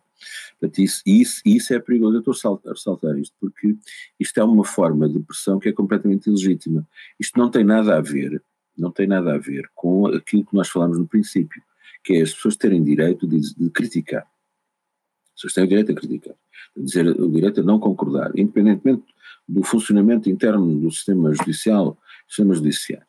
Portanto, 0.64 0.80
isso, 0.80 1.02
isso, 1.06 1.42
isso 1.46 1.74
é 1.74 1.80
perigoso. 1.80 2.16
Eu 2.16 2.32
estou 2.32 2.60
a 2.66 2.70
ressaltar 2.70 3.18
isto 3.18 3.36
porque 3.40 3.76
isto 4.18 4.40
é 4.40 4.44
uma 4.44 4.64
forma 4.64 5.10
de 5.10 5.20
pressão 5.20 5.60
que 5.60 5.68
é 5.68 5.74
completamente 5.74 6.28
ilegítima. 6.28 6.88
Isto 7.20 7.38
não 7.38 7.52
tem 7.52 7.64
nada 7.64 7.98
a 7.98 8.02
ver 8.02 8.42
não 8.78 8.92
tem 8.92 9.08
nada 9.08 9.34
a 9.34 9.38
ver 9.38 9.70
com 9.74 10.08
aquilo 10.08 10.46
que 10.46 10.56
nós 10.56 10.70
falamos 10.70 10.98
no 10.98 11.08
princípio, 11.08 11.62
que 12.04 12.14
é 12.14 12.22
as 12.22 12.34
pessoas 12.34 12.56
terem 12.56 12.84
direito 12.84 13.28
de, 13.28 13.40
de 13.56 13.70
criticar. 13.70 14.24
As 14.24 15.42
pessoas 15.42 15.54
têm 15.54 15.64
o 15.64 15.68
direito 15.68 15.92
a 15.92 15.96
criticar, 15.96 16.36
dizer 16.76 17.08
o 17.08 17.30
direito 17.30 17.62
a 17.62 17.64
não 17.64 17.80
concordar, 17.80 18.32
independentemente 18.38 19.04
do 19.48 19.64
funcionamento 19.64 20.30
interno 20.30 20.80
do 20.80 20.92
sistema 20.92 21.34
judicial, 21.34 21.98
sistema 22.28 22.54
judiciário, 22.54 23.06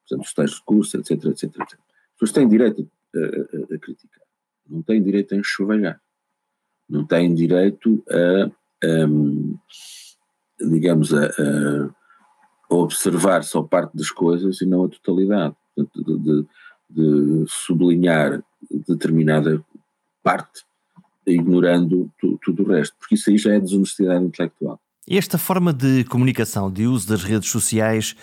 portanto, 0.00 0.26
os 0.26 0.34
tais 0.34 0.54
recursos, 0.58 0.94
etc, 0.94 1.24
etc, 1.26 1.44
etc. 1.44 1.60
As 1.60 1.78
pessoas 2.18 2.32
têm 2.32 2.48
direito 2.48 2.90
a, 3.14 3.18
a, 3.18 3.74
a 3.74 3.78
criticar, 3.78 4.22
não 4.68 4.82
têm 4.82 5.02
direito 5.02 5.34
a 5.34 5.38
enxovalhar, 5.38 6.00
não 6.94 7.04
têm 7.04 7.34
direito 7.34 8.02
a, 8.08 8.50
a 8.86 9.08
digamos, 10.60 11.12
a, 11.12 11.26
a 12.70 12.74
observar 12.74 13.42
só 13.42 13.62
parte 13.62 13.96
das 13.96 14.10
coisas 14.10 14.60
e 14.60 14.66
não 14.66 14.84
a 14.84 14.88
totalidade, 14.88 15.54
de, 15.76 16.18
de, 16.18 16.46
de 16.90 17.44
sublinhar 17.48 18.42
determinada 18.88 19.62
parte, 20.22 20.62
ignorando 21.26 22.10
tu, 22.18 22.38
tudo 22.42 22.62
o 22.62 22.66
resto, 22.68 22.94
porque 22.98 23.14
isso 23.14 23.30
aí 23.30 23.38
já 23.38 23.54
é 23.54 23.60
desonestidade 23.60 24.24
intelectual. 24.24 24.80
Esta 25.08 25.36
forma 25.36 25.72
de 25.72 26.04
comunicação, 26.04 26.70
de 26.70 26.86
uso 26.86 27.08
das 27.08 27.22
redes 27.22 27.50
sociais, 27.50 28.16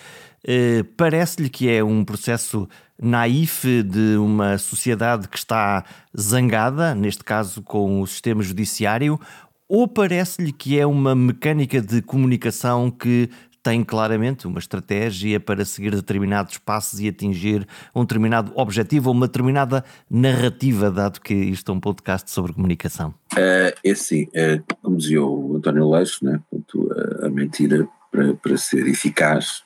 eh, 0.45 0.83
parece-lhe 0.97 1.49
que 1.49 1.69
é 1.69 1.83
um 1.83 2.03
processo 2.03 2.67
naif 3.01 3.83
de 3.83 4.17
uma 4.17 4.57
sociedade 4.57 5.27
que 5.27 5.37
está 5.37 5.83
zangada, 6.17 6.93
neste 6.93 7.23
caso 7.23 7.61
com 7.61 8.01
o 8.01 8.07
sistema 8.07 8.43
judiciário, 8.43 9.19
ou 9.67 9.87
parece-lhe 9.87 10.51
que 10.51 10.79
é 10.79 10.85
uma 10.85 11.15
mecânica 11.15 11.81
de 11.81 12.01
comunicação 12.01 12.91
que 12.91 13.29
tem 13.63 13.83
claramente 13.83 14.47
uma 14.47 14.59
estratégia 14.59 15.39
para 15.39 15.63
seguir 15.63 15.95
determinados 15.95 16.57
passos 16.57 16.99
e 16.99 17.07
atingir 17.07 17.67
um 17.93 18.01
determinado 18.01 18.51
objetivo 18.55 19.09
ou 19.09 19.15
uma 19.15 19.27
determinada 19.27 19.85
narrativa, 20.09 20.89
dado 20.89 21.21
que 21.21 21.33
isto 21.33 21.71
é 21.71 21.75
um 21.75 21.79
podcast 21.79 22.29
sobre 22.31 22.53
comunicação? 22.53 23.13
É, 23.37 23.75
é 23.83 23.91
assim, 23.91 24.27
é, 24.33 24.61
como 24.81 24.97
dizia 24.97 25.23
o 25.23 25.55
António 25.57 25.89
Leixo, 25.89 26.25
né, 26.25 26.39
a 27.23 27.29
mentira 27.29 27.87
para, 28.11 28.33
para 28.33 28.57
ser 28.57 28.87
eficaz 28.87 29.63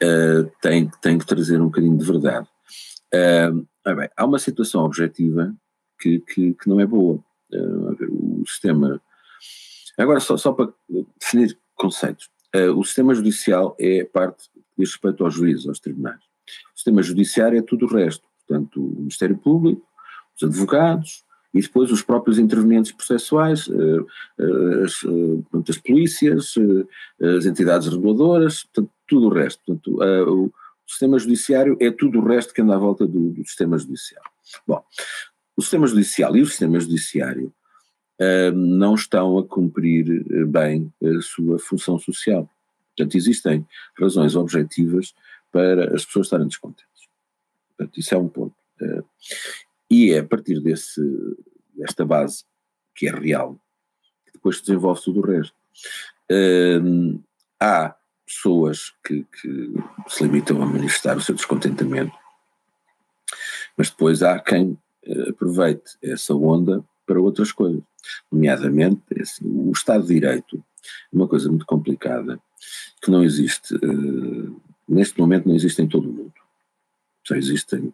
é, 0.00 0.42
tem, 0.60 0.90
tem 1.00 1.18
que 1.18 1.26
trazer 1.26 1.60
um 1.60 1.66
bocadinho 1.66 1.96
de 1.96 2.04
verdade. 2.04 2.46
É, 3.12 3.50
bem, 3.50 4.10
há 4.16 4.24
uma 4.24 4.38
situação 4.38 4.84
objetiva 4.84 5.54
que, 5.98 6.20
que, 6.20 6.54
que 6.54 6.68
não 6.68 6.80
é 6.80 6.86
boa. 6.86 7.22
É, 7.52 7.58
o 7.58 8.44
sistema. 8.46 9.00
Agora, 9.96 10.20
só, 10.20 10.36
só 10.36 10.52
para 10.52 10.72
definir 11.20 11.58
conceitos. 11.74 12.28
Uh, 12.54 12.72
o 12.78 12.84
sistema 12.84 13.14
judicial 13.14 13.76
é 13.78 14.04
parte 14.04 14.48
diz 14.78 14.92
respeito 14.92 15.24
aos 15.24 15.34
juízes, 15.34 15.66
aos 15.66 15.80
tribunais. 15.80 16.20
O 16.72 16.76
sistema 16.76 17.02
judiciário 17.02 17.58
é 17.58 17.62
tudo 17.62 17.86
o 17.86 17.88
resto, 17.88 18.24
portanto, 18.46 18.80
o 18.80 19.00
Ministério 19.00 19.36
Público, 19.36 19.82
os 20.36 20.48
advogados 20.48 21.24
e 21.52 21.60
depois 21.60 21.90
os 21.90 22.00
próprios 22.00 22.38
intervenientes 22.38 22.92
processuais, 22.92 23.66
uh, 23.66 24.06
uh, 24.38 24.84
as, 24.84 25.00
portanto, 25.00 25.70
as 25.70 25.78
polícias, 25.78 26.54
as 27.38 27.44
entidades 27.44 27.88
reguladoras, 27.88 28.64
portanto, 28.64 28.90
tudo 29.08 29.26
o 29.26 29.32
resto. 29.32 29.62
Portanto, 29.64 30.00
o 30.00 30.52
sistema 30.86 31.18
judiciário 31.18 31.76
é 31.80 31.90
tudo 31.90 32.20
o 32.20 32.24
resto 32.24 32.54
que 32.54 32.62
anda 32.62 32.74
à 32.74 32.78
volta 32.78 33.06
do, 33.06 33.30
do 33.30 33.44
sistema 33.44 33.76
judicial. 33.76 34.22
Bom, 34.66 34.84
o 35.56 35.62
sistema 35.62 35.86
judicial 35.86 36.36
e 36.36 36.42
o 36.42 36.46
sistema 36.46 36.78
judiciário 36.78 37.52
não 38.52 38.94
estão 38.94 39.38
a 39.38 39.46
cumprir 39.46 40.24
eh, 40.30 40.44
bem 40.44 40.92
a 41.02 41.20
sua 41.20 41.58
função 41.58 41.98
social. 41.98 42.50
Portanto, 42.96 43.16
existem 43.16 43.66
razões 43.96 44.34
objetivas 44.34 45.14
para 45.52 45.94
as 45.94 46.04
pessoas 46.04 46.26
estarem 46.26 46.48
descontentes. 46.48 47.08
Portanto, 47.68 47.98
isso 47.98 48.14
é 48.14 48.18
um 48.18 48.28
ponto. 48.28 48.56
Eh, 48.80 49.02
e 49.90 50.10
é 50.10 50.18
a 50.18 50.24
partir 50.24 50.60
desse, 50.60 51.00
desta 51.74 52.04
base, 52.04 52.44
que 52.94 53.08
é 53.08 53.12
real, 53.12 53.54
que 54.26 54.32
depois 54.32 54.60
desenvolve 54.60 55.00
tudo 55.02 55.20
o 55.20 55.26
resto. 55.26 55.56
há 57.60 57.96
pessoas 58.28 58.92
que, 59.02 59.24
que 59.24 59.72
se 60.08 60.22
limitam 60.22 60.62
a 60.62 60.66
manifestar 60.66 61.16
o 61.16 61.20
seu 61.20 61.34
descontentamento, 61.34 62.12
mas 63.76 63.90
depois 63.90 64.22
há 64.22 64.38
quem 64.38 64.78
eh, 65.04 65.30
aproveite 65.30 65.96
essa 66.02 66.34
onda 66.34 66.84
para 67.06 67.20
outras 67.20 67.50
coisas. 67.50 67.82
Nomeadamente, 68.30 69.02
é 69.16 69.22
assim, 69.22 69.44
o 69.44 69.72
Estado 69.72 70.06
de 70.06 70.14
Direito 70.14 70.62
é 71.12 71.16
uma 71.16 71.26
coisa 71.26 71.48
muito 71.48 71.64
complicada, 71.64 72.38
que 73.02 73.10
não 73.10 73.24
existe, 73.24 73.74
uh, 73.74 74.60
neste 74.88 75.18
momento 75.18 75.48
não 75.48 75.54
existe 75.54 75.80
em 75.80 75.88
todo 75.88 76.08
o 76.08 76.12
mundo. 76.12 76.34
Só 77.26 77.34
existem 77.34 77.92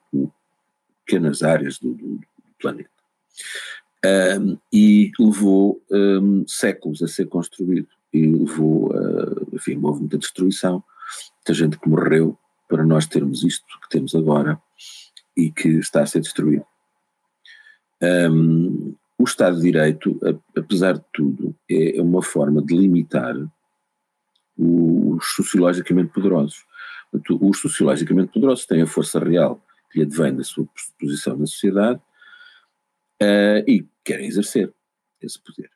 pequenas 1.04 1.42
áreas 1.42 1.78
do, 1.78 1.94
do, 1.94 2.16
do 2.16 2.26
planeta. 2.58 2.90
Um, 4.04 4.58
e 4.72 5.10
levou 5.18 5.82
um, 5.90 6.46
séculos 6.46 7.02
a 7.02 7.08
ser 7.08 7.26
construído. 7.26 7.88
E 8.14 8.26
levou 8.26 8.92
a, 8.92 9.54
enfim, 9.56 9.78
houve 9.82 10.00
muita 10.00 10.16
destruição, 10.16 10.82
muita 11.36 11.52
gente 11.52 11.78
que 11.78 11.88
morreu 11.88 12.38
para 12.68 12.84
nós 12.84 13.06
termos 13.06 13.42
isto 13.42 13.66
que 13.82 13.88
temos 13.90 14.14
agora 14.14 14.60
e 15.36 15.50
que 15.50 15.68
está 15.68 16.02
a 16.02 16.06
ser 16.06 16.20
destruído. 16.20 16.64
Um, 18.00 18.94
o 19.18 19.24
Estado 19.24 19.56
de 19.56 19.62
Direito, 19.62 20.18
apesar 20.56 20.94
de 20.94 21.04
tudo, 21.12 21.56
é 21.68 22.00
uma 22.00 22.22
forma 22.22 22.62
de 22.62 22.76
limitar 22.76 23.34
os 24.56 25.24
sociologicamente 25.34 26.12
poderosos. 26.12 26.64
Os 27.40 27.60
sociologicamente 27.60 28.32
poderosos 28.32 28.66
têm 28.66 28.82
a 28.82 28.86
força 28.86 29.18
real 29.18 29.64
que 29.90 29.98
lhe 29.98 30.04
advém 30.04 30.34
da 30.34 30.44
sua 30.44 30.66
posição 30.98 31.36
na 31.36 31.46
sociedade 31.46 32.00
uh, 33.22 33.62
e 33.68 33.86
querem 34.04 34.26
exercer 34.26 34.72
esse 35.20 35.40
poder. 35.40 35.70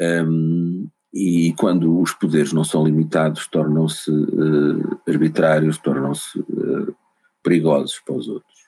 Um, 0.00 0.88
e 1.12 1.54
quando 1.54 2.00
os 2.00 2.12
poderes 2.12 2.52
não 2.52 2.64
são 2.64 2.84
limitados, 2.84 3.46
tornam-se 3.46 4.10
uh, 4.10 5.00
arbitrários, 5.08 5.78
tornam-se 5.78 6.38
uh, 6.38 6.94
perigosos 7.42 7.98
para 8.04 8.14
os 8.14 8.28
outros. 8.28 8.58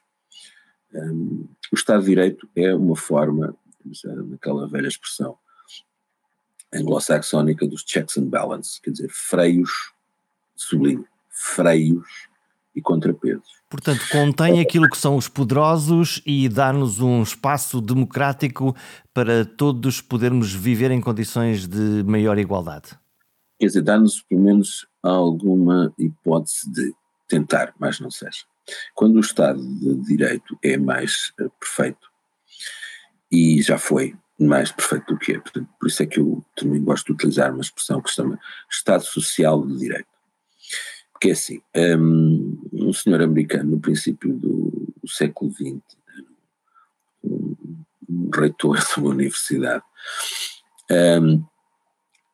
Um, 0.94 1.48
o 1.72 1.74
Estado 1.74 2.00
de 2.00 2.08
Direito 2.08 2.48
é 2.56 2.74
uma 2.74 2.96
forma, 2.96 3.54
naquela 4.28 4.66
velha 4.68 4.88
expressão 4.88 5.36
anglo-saxónica 6.72 7.66
dos 7.66 7.84
checks 7.86 8.16
and 8.16 8.28
balances, 8.28 8.78
quer 8.78 8.90
dizer, 8.90 9.10
freios, 9.10 9.92
sublinho, 10.54 11.04
freios 11.28 12.29
e 12.74 12.80
contrapesos. 12.80 13.60
Portanto, 13.68 14.00
contém 14.10 14.60
aquilo 14.60 14.88
que 14.88 14.98
são 14.98 15.16
os 15.16 15.28
poderosos 15.28 16.22
e 16.26 16.48
dá-nos 16.48 17.00
um 17.00 17.22
espaço 17.22 17.80
democrático 17.80 18.74
para 19.12 19.44
todos 19.44 20.00
podermos 20.00 20.52
viver 20.52 20.90
em 20.90 21.00
condições 21.00 21.66
de 21.66 22.02
maior 22.04 22.38
igualdade. 22.38 22.90
Quer 23.58 23.66
dizer, 23.66 23.82
dá-nos 23.82 24.22
pelo 24.22 24.40
menos 24.40 24.86
alguma 25.02 25.92
hipótese 25.98 26.70
de 26.72 26.92
tentar, 27.28 27.74
mas 27.78 28.00
não 28.00 28.10
seja. 28.10 28.44
Quando 28.94 29.16
o 29.16 29.20
Estado 29.20 29.60
de 29.60 29.96
Direito 30.02 30.58
é 30.62 30.76
mais 30.76 31.32
uh, 31.40 31.50
perfeito, 31.60 32.08
e 33.30 33.62
já 33.62 33.78
foi 33.78 34.16
mais 34.38 34.72
perfeito 34.72 35.14
do 35.14 35.18
que 35.18 35.32
é, 35.32 35.38
portanto, 35.38 35.68
por 35.78 35.86
isso 35.88 36.02
é 36.02 36.06
que 36.06 36.18
eu 36.18 36.44
também 36.56 36.82
gosto 36.82 37.06
de 37.06 37.12
utilizar 37.12 37.52
uma 37.52 37.60
expressão 37.60 38.00
que 38.00 38.08
se 38.08 38.16
chama 38.16 38.40
Estado 38.70 39.04
Social 39.04 39.66
de 39.66 39.78
Direito. 39.78 40.08
Porque 41.20 41.28
é 41.28 41.32
assim, 41.32 41.60
um, 41.76 42.58
um 42.72 42.92
senhor 42.94 43.20
americano 43.20 43.72
no 43.72 43.80
princípio 43.80 44.32
do, 44.32 44.90
século 45.06 45.52
XX, 45.52 45.82
um, 47.22 48.30
reitor 48.34 48.78
de 48.80 49.00
uma 49.00 49.10
universidade, 49.10 49.84
um, 50.90 51.44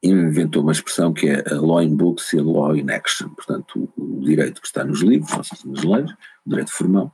inventou 0.04 0.62
uma 0.62 0.70
expressão 0.70 1.12
que 1.12 1.28
é 1.28 1.42
a 1.52 1.60
law 1.60 1.82
in 1.82 1.96
books 1.96 2.32
e 2.32 2.38
a 2.38 2.42
law 2.44 2.76
in 2.76 2.88
action, 2.92 3.28
portanto 3.30 3.92
o, 3.96 4.20
direito 4.20 4.60
que 4.60 4.68
está 4.68 4.84
nos 4.84 5.00
livros, 5.00 5.48
seja, 5.48 5.62
nas 5.66 5.82
leis, 5.82 6.12
o 6.44 6.50
direito 6.50 6.70
formal, 6.70 7.12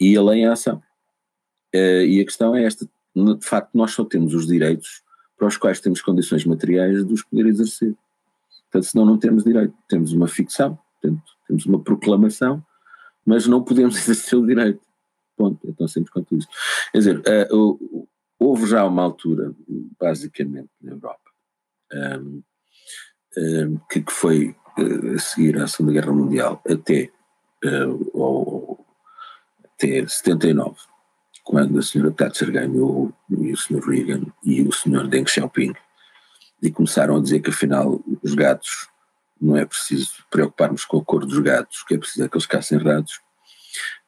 e 0.00 0.16
a 0.16 0.22
lei 0.22 0.40
em 0.40 0.46
ação. 0.46 0.82
Uh, 1.72 2.02
e 2.06 2.20
a 2.20 2.24
questão 2.24 2.56
é 2.56 2.64
esta, 2.64 2.88
de 3.14 3.46
facto 3.46 3.70
nós 3.72 3.92
só 3.92 4.04
temos 4.04 4.34
os 4.34 4.48
direitos 4.48 5.02
para 5.38 5.46
os 5.46 5.56
quais 5.56 5.80
temos 5.80 6.02
condições 6.02 6.44
materiais 6.44 7.06
de 7.06 7.12
os 7.12 7.22
poder 7.22 7.46
exercer. 7.46 7.94
Portanto, 8.72 8.90
senão 8.90 9.04
não 9.04 9.18
temos 9.18 9.44
direito. 9.44 9.74
Temos 9.86 10.12
uma 10.12 10.26
ficção, 10.26 10.78
portanto, 10.94 11.22
temos 11.46 11.66
uma 11.66 11.78
proclamação, 11.78 12.64
mas 13.24 13.46
não 13.46 13.62
podemos 13.62 13.96
exercer 14.00 14.38
o 14.38 14.46
direito. 14.46 14.80
Ponto. 15.36 15.68
É 15.68 15.72
tão 15.72 15.86
simples 15.86 16.10
quanto 16.10 16.34
isso. 16.34 16.48
Quer 16.90 16.98
dizer, 16.98 17.22
uh, 17.52 18.08
houve 18.38 18.66
já 18.66 18.84
uma 18.86 19.02
altura, 19.02 19.54
basicamente, 20.00 20.70
na 20.80 20.92
Europa, 20.92 21.30
um, 21.92 22.42
um, 23.36 23.78
que, 23.90 24.00
que, 24.00 24.12
foi 24.12 24.56
uh, 24.78 25.14
a 25.14 25.18
seguir 25.18 25.58
à 25.58 25.66
Segunda 25.66 25.92
Guerra 25.92 26.12
Mundial 26.12 26.62
até, 26.66 27.10
uh, 27.64 28.18
ao, 28.18 28.86
até 29.64 30.06
79, 30.06 30.76
quando 31.44 31.78
a 31.78 31.82
senhora 31.82 32.12
Thatcher 32.12 32.50
ganhou 32.50 33.12
e 33.28 33.52
o 33.52 33.56
senhor 33.56 33.82
Reagan 33.86 34.22
e 34.44 34.62
o 34.62 34.72
senhor 34.72 35.08
Deng 35.08 35.28
Xiaoping 35.28 35.74
e 36.62 36.70
começaram 36.70 37.16
a 37.16 37.20
dizer 37.20 37.40
que 37.40 37.50
afinal 37.50 38.00
os 38.22 38.34
gatos 38.34 38.88
não 39.40 39.56
é 39.56 39.66
preciso 39.66 40.12
preocuparmos 40.30 40.84
com 40.84 40.98
a 40.98 41.04
cor 41.04 41.26
dos 41.26 41.38
gatos, 41.40 41.82
que 41.82 41.94
é 41.94 41.98
preciso 41.98 42.24
é 42.24 42.28
que 42.28 42.36
eles 42.36 42.46
caçem 42.46 42.78
ratos. 42.78 43.20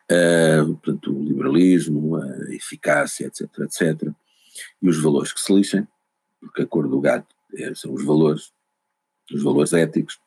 Uh, 0.04 0.76
portanto, 0.76 1.12
o 1.12 1.24
liberalismo, 1.24 2.16
a 2.16 2.54
eficácia, 2.54 3.26
etc, 3.26 3.48
etc. 3.60 4.08
E 4.80 4.88
os 4.88 5.02
valores 5.02 5.32
que 5.32 5.40
se 5.40 5.52
lixem, 5.52 5.88
porque 6.40 6.62
a 6.62 6.66
cor 6.66 6.86
do 6.86 7.00
gato 7.00 7.34
é, 7.56 7.74
são 7.74 7.92
os 7.92 8.04
valores, 8.04 8.52
os 9.32 9.42
valores 9.42 9.72
éticos. 9.72 10.20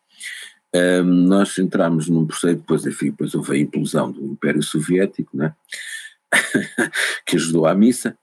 Uh, 0.76 1.04
nós 1.04 1.58
entramos 1.58 2.10
num 2.10 2.28
processo, 2.28 2.58
depois, 2.58 2.86
enfim, 2.86 3.12
depois 3.12 3.34
houve 3.34 3.56
a 3.56 3.60
implosão 3.60 4.12
do 4.12 4.26
Império 4.26 4.62
Soviético, 4.62 5.38
né? 5.38 5.56
que 7.26 7.38
ajudou 7.38 7.66
à 7.66 7.74
missa, 7.74 8.18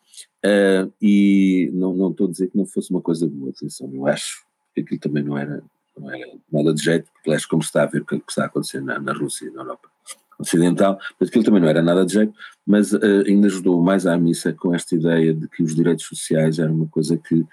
Uh, 0.45 0.93
e 1.01 1.71
não, 1.73 1.95
não 1.95 2.11
estou 2.11 2.27
a 2.27 2.31
dizer 2.31 2.49
que 2.49 2.57
não 2.59 2.67
fosse 2.67 2.91
uma 2.91 3.01
coisa 3.01 3.27
boa, 3.27 3.51
atenção, 3.51 3.91
eu 3.95 4.07
acho 4.07 4.45
que 4.75 4.83
aquilo 4.83 5.01
também 5.01 5.23
não 5.23 5.39
era, 5.39 5.63
não 5.99 6.15
era 6.15 6.37
nada 6.53 6.75
de 6.75 6.83
jeito, 6.83 7.11
porque 7.11 7.31
aliás, 7.31 7.47
como 7.47 7.63
está 7.63 7.83
a 7.83 7.87
ver 7.87 8.03
o 8.03 8.05
que, 8.05 8.17
é 8.17 8.19
que 8.19 8.25
está 8.29 8.43
a 8.43 8.47
acontecer 8.47 8.83
na, 8.83 8.99
na 8.99 9.15
Rússia 9.15 9.47
e 9.47 9.51
na 9.51 9.63
Europa 9.63 9.89
Ocidental, 10.39 10.99
mas 11.19 11.31
aquilo 11.31 11.45
também 11.45 11.63
não 11.63 11.69
era 11.69 11.81
nada 11.81 12.05
de 12.05 12.13
jeito, 12.13 12.35
mas 12.67 12.93
uh, 12.93 13.25
ainda 13.27 13.47
ajudou 13.47 13.83
mais 13.83 14.07
à 14.07 14.19
missa 14.19 14.53
com 14.53 14.75
esta 14.75 14.95
ideia 14.95 15.33
de 15.33 15.49
que 15.49 15.63
os 15.63 15.75
direitos 15.75 16.05
sociais 16.05 16.59
eram 16.59 16.75
uma 16.75 16.89
coisa 16.89 17.17
que 17.17 17.47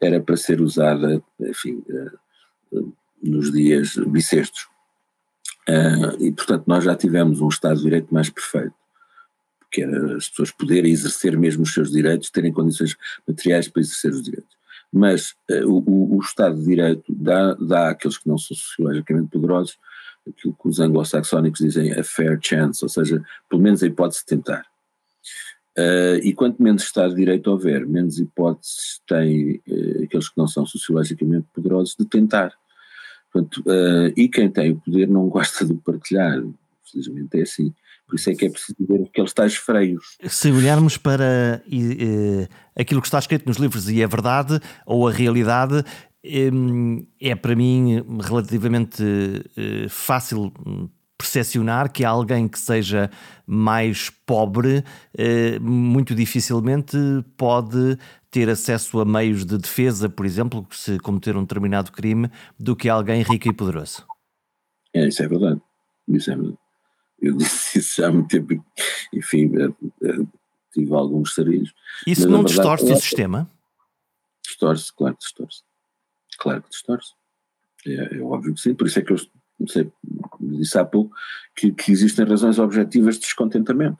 era 0.00 0.18
para 0.18 0.36
ser 0.36 0.62
usada, 0.62 1.22
enfim, 1.38 1.84
uh, 2.72 2.94
nos 3.22 3.52
dias 3.52 3.96
bissextos. 4.06 4.68
e 6.18 6.32
portanto 6.32 6.64
nós 6.66 6.82
já 6.82 6.96
tivemos 6.96 7.42
um 7.42 7.48
Estado 7.48 7.76
de 7.76 7.82
Direito 7.82 8.12
mais 8.12 8.30
perfeito 8.30 8.81
que 9.72 9.82
era 9.82 10.16
as 10.16 10.28
pessoas 10.28 10.50
poderem 10.50 10.92
exercer 10.92 11.36
mesmo 11.36 11.62
os 11.62 11.72
seus 11.72 11.90
direitos, 11.90 12.30
terem 12.30 12.52
condições 12.52 12.94
materiais 13.26 13.66
para 13.66 13.80
exercer 13.80 14.12
os 14.12 14.22
direitos. 14.22 14.54
Mas 14.92 15.30
uh, 15.50 15.66
o, 15.66 16.16
o, 16.16 16.20
Estado 16.20 16.58
de 16.58 16.66
Direito 16.66 17.04
dá, 17.08 17.54
dá 17.54 17.90
àqueles 17.90 18.18
que 18.18 18.28
não 18.28 18.36
são 18.36 18.54
sociologicamente 18.54 19.30
poderosos 19.30 19.78
aquilo 20.28 20.54
que 20.54 20.68
os 20.68 20.78
anglo-saxónicos 20.78 21.60
dizem 21.60 21.92
a 21.92 22.04
fair 22.04 22.38
chance, 22.40 22.84
ou 22.84 22.88
seja, 22.88 23.24
pelo 23.48 23.60
menos 23.60 23.82
a 23.82 23.86
hipótese 23.86 24.20
de 24.20 24.26
tentar. 24.26 24.66
Uh, 25.76 26.20
e 26.22 26.34
quanto 26.34 26.62
menos 26.62 26.82
Estado 26.82 27.10
de 27.10 27.16
Direito 27.16 27.50
houver, 27.50 27.86
menos 27.86 28.18
hipóteses 28.20 29.00
têm 29.08 29.62
uh, 29.66 30.04
aqueles 30.04 30.28
que 30.28 30.36
não 30.36 30.46
são 30.46 30.66
sociologicamente 30.66 31.46
poderosos 31.54 31.96
de 31.98 32.04
tentar. 32.04 32.52
Portanto, 33.32 33.64
e 34.14 34.28
quem 34.28 34.50
tem 34.50 34.72
o 34.72 34.80
poder 34.80 35.08
não 35.08 35.26
gosta 35.26 35.64
de 35.64 35.72
partilhar, 35.72 36.38
felizmente 36.84 37.38
é 37.38 37.42
assim. 37.42 37.74
Por 38.12 38.16
isso 38.16 38.28
é 38.28 38.34
que 38.34 38.44
é 38.44 38.50
preciso 38.50 38.76
ver 38.86 39.04
aqueles 39.04 39.32
tais 39.32 39.54
freios. 39.54 40.18
Se 40.26 40.52
olharmos 40.52 40.98
para 40.98 41.62
uh, 41.66 42.48
aquilo 42.78 43.00
que 43.00 43.06
está 43.06 43.18
escrito 43.18 43.46
nos 43.46 43.56
livros 43.56 43.88
e 43.88 44.02
é 44.02 44.06
verdade, 44.06 44.60
ou 44.84 45.08
a 45.08 45.10
realidade, 45.10 45.82
é 46.22 47.34
para 47.34 47.56
mim 47.56 48.04
relativamente 48.22 49.02
uh, 49.02 49.88
fácil 49.88 50.52
percepcionar 51.16 51.90
que 51.90 52.04
alguém 52.04 52.46
que 52.48 52.58
seja 52.58 53.10
mais 53.46 54.10
pobre 54.26 54.84
uh, 55.18 55.62
muito 55.62 56.14
dificilmente 56.14 56.98
pode 57.38 57.96
ter 58.30 58.50
acesso 58.50 59.00
a 59.00 59.06
meios 59.06 59.46
de 59.46 59.56
defesa, 59.56 60.06
por 60.06 60.26
exemplo, 60.26 60.66
se 60.70 60.98
cometer 60.98 61.34
um 61.34 61.44
determinado 61.44 61.90
crime, 61.90 62.28
do 62.60 62.76
que 62.76 62.90
alguém 62.90 63.22
rico 63.22 63.48
e 63.48 63.54
poderoso. 63.54 64.06
É, 64.92 65.08
isso 65.08 65.22
é 65.22 65.28
verdade. 65.28 65.62
Isso 66.08 66.30
é 66.30 66.36
verdade. 66.36 66.61
Eu 67.22 67.36
disse 67.36 67.78
isso 67.78 68.02
já 68.02 68.08
há 68.08 68.12
muito 68.12 68.28
tempo, 68.28 68.64
enfim, 69.14 69.52
eh, 69.56 70.08
eh, 70.08 70.26
tive 70.72 70.92
alguns 70.92 71.34
sarilhos. 71.34 71.72
Isso 72.06 72.28
não 72.28 72.42
verdade, 72.42 72.54
distorce 72.56 72.90
é, 72.90 72.94
o 72.94 72.96
sistema? 72.96 73.50
Distorce, 74.44 74.92
claro 74.92 75.14
que 75.14 75.22
distorce. 75.22 75.62
Claro 76.38 76.62
que 76.62 76.70
distorce. 76.70 77.12
É, 77.86 78.16
é, 78.16 78.20
óbvio 78.20 78.54
que 78.54 78.60
sim, 78.60 78.74
por 78.74 78.88
isso 78.88 78.98
é 78.98 79.02
que 79.02 79.12
eu 79.12 79.18
sei, 79.68 79.90
disse 80.40 80.76
há 80.78 80.84
pouco 80.84 81.14
que, 81.54 81.72
que 81.72 81.92
existem 81.92 82.24
razões 82.24 82.58
objetivas 82.58 83.14
de 83.14 83.22
descontentamento. 83.22 83.98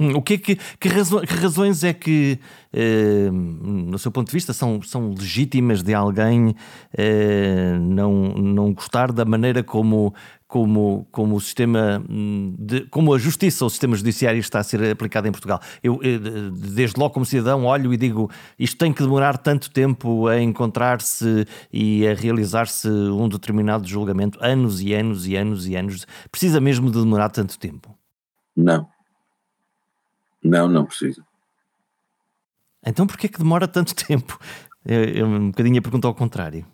Hum, 0.00 0.16
o 0.16 0.22
que, 0.22 0.34
é 0.34 0.38
que, 0.38 0.56
que, 0.80 0.88
razo, 0.88 1.20
que 1.20 1.34
razões 1.34 1.84
é 1.84 1.92
que, 1.92 2.38
eh, 2.72 3.30
no 3.30 3.98
seu 3.98 4.10
ponto 4.10 4.28
de 4.28 4.32
vista, 4.32 4.54
são, 4.54 4.80
são 4.80 5.10
legítimas 5.10 5.82
de 5.82 5.92
alguém 5.92 6.56
eh, 6.96 7.76
não, 7.78 8.32
não 8.32 8.72
gostar 8.72 9.12
da 9.12 9.26
maneira 9.26 9.62
como, 9.62 10.14
como, 10.48 11.06
como 11.12 11.36
o 11.36 11.40
sistema, 11.40 12.02
hum, 12.08 12.54
de, 12.58 12.86
como 12.86 13.12
a 13.12 13.18
justiça 13.18 13.62
o 13.62 13.68
sistema 13.68 13.94
judiciário 13.94 14.40
está 14.40 14.60
a 14.60 14.62
ser 14.62 14.82
aplicado 14.90 15.28
em 15.28 15.32
Portugal? 15.32 15.60
Eu, 15.82 16.00
eh, 16.02 16.18
desde 16.50 16.98
logo, 16.98 17.12
como 17.12 17.26
cidadão, 17.26 17.66
olho 17.66 17.92
e 17.92 17.98
digo 17.98 18.30
isto 18.58 18.78
tem 18.78 18.94
que 18.94 19.02
demorar 19.02 19.36
tanto 19.36 19.70
tempo 19.70 20.28
a 20.28 20.40
encontrar-se 20.40 21.46
e 21.70 22.08
a 22.08 22.14
realizar-se 22.14 22.88
um 22.88 23.28
determinado 23.28 23.86
julgamento, 23.86 24.38
anos 24.40 24.80
e 24.80 24.94
anos 24.94 25.26
e 25.26 25.36
anos 25.36 25.68
e 25.68 25.76
anos. 25.76 26.06
Precisa 26.30 26.58
mesmo 26.58 26.90
de 26.90 26.98
demorar 26.98 27.28
tanto 27.28 27.58
tempo? 27.58 27.94
Não 28.56 28.88
não, 30.42 30.68
não 30.68 30.86
precisa. 30.86 31.24
Então 32.86 33.06
porquê 33.06 33.26
é 33.26 33.28
que 33.28 33.38
demora 33.38 33.68
tanto 33.68 33.94
tempo? 33.94 34.38
É, 34.84 35.18
é 35.18 35.24
um 35.24 35.50
bocadinho 35.50 35.78
a 35.78 35.82
pergunta 35.82 36.08
ao 36.08 36.14
contrário. 36.14 36.66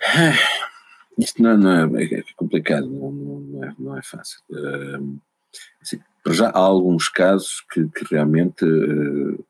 Isto 1.18 1.42
não, 1.42 1.56
não 1.56 1.96
é, 1.96 2.04
é, 2.04 2.24
complicado, 2.36 2.88
não, 2.88 3.12
não, 3.12 3.64
é, 3.64 3.74
não 3.78 3.96
é 3.96 4.02
fácil. 4.02 4.40
Uh, 4.50 5.20
assim, 5.80 6.00
já 6.26 6.48
há 6.48 6.58
alguns 6.58 7.08
casos 7.08 7.64
que, 7.72 7.86
que 7.88 8.04
realmente 8.10 8.64
uh, 8.64 9.44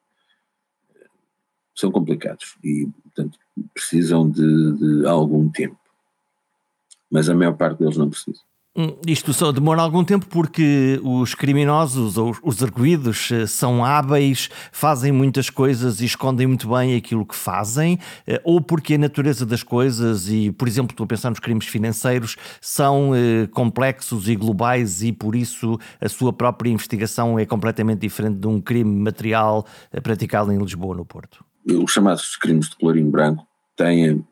são 1.75 1.91
complicados 1.91 2.57
e, 2.63 2.87
portanto, 3.03 3.39
precisam 3.73 4.29
de, 4.31 4.73
de 5.01 5.07
algum 5.07 5.49
tempo. 5.51 5.79
Mas 7.11 7.29
a 7.29 7.35
maior 7.35 7.57
parte 7.57 7.79
deles 7.79 7.97
não 7.97 8.11
precisa. 8.11 8.41
Hum, 8.77 8.97
isto 9.07 9.33
só 9.33 9.53
demora 9.53 9.83
algum 9.83 10.03
tempo 10.03 10.27
porque 10.27 10.99
os 11.05 11.33
criminosos 11.33 12.19
ou 12.19 12.37
os 12.43 12.61
arguídos 12.61 13.31
eh, 13.31 13.47
são 13.47 13.85
hábeis, 13.85 14.51
fazem 14.73 15.13
muitas 15.13 15.49
coisas 15.49 16.01
e 16.01 16.05
escondem 16.07 16.49
muito 16.49 16.69
bem 16.69 16.97
aquilo 16.97 17.25
que 17.25 17.37
fazem, 17.37 18.01
eh, 18.27 18.41
ou 18.43 18.61
porque 18.61 18.95
a 18.95 18.99
natureza 18.99 19.47
das 19.47 19.63
coisas, 19.63 20.29
e 20.29 20.51
por 20.51 20.67
exemplo, 20.67 20.93
estou 20.93 21.05
a 21.05 21.07
pensar 21.07 21.31
nos 21.31 21.39
crimes 21.39 21.67
financeiros, 21.67 22.35
são 22.61 23.15
eh, 23.15 23.47
complexos 23.53 24.29
e 24.29 24.35
globais 24.35 25.05
e 25.05 25.13
por 25.13 25.37
isso 25.37 25.79
a 26.01 26.09
sua 26.09 26.33
própria 26.33 26.69
investigação 26.69 27.39
é 27.39 27.47
completamente 27.47 28.01
diferente 28.01 28.41
de 28.41 28.49
um 28.49 28.61
crime 28.61 28.93
material 28.93 29.65
praticado 30.03 30.51
em 30.51 30.59
Lisboa, 30.59 30.97
no 30.97 31.05
Porto. 31.05 31.45
Os 31.65 31.93
chamados 31.93 32.35
crimes 32.35 32.71
de 32.71 32.77
colorinho 32.77 33.09
branco 33.09 33.47
têm 33.77 34.25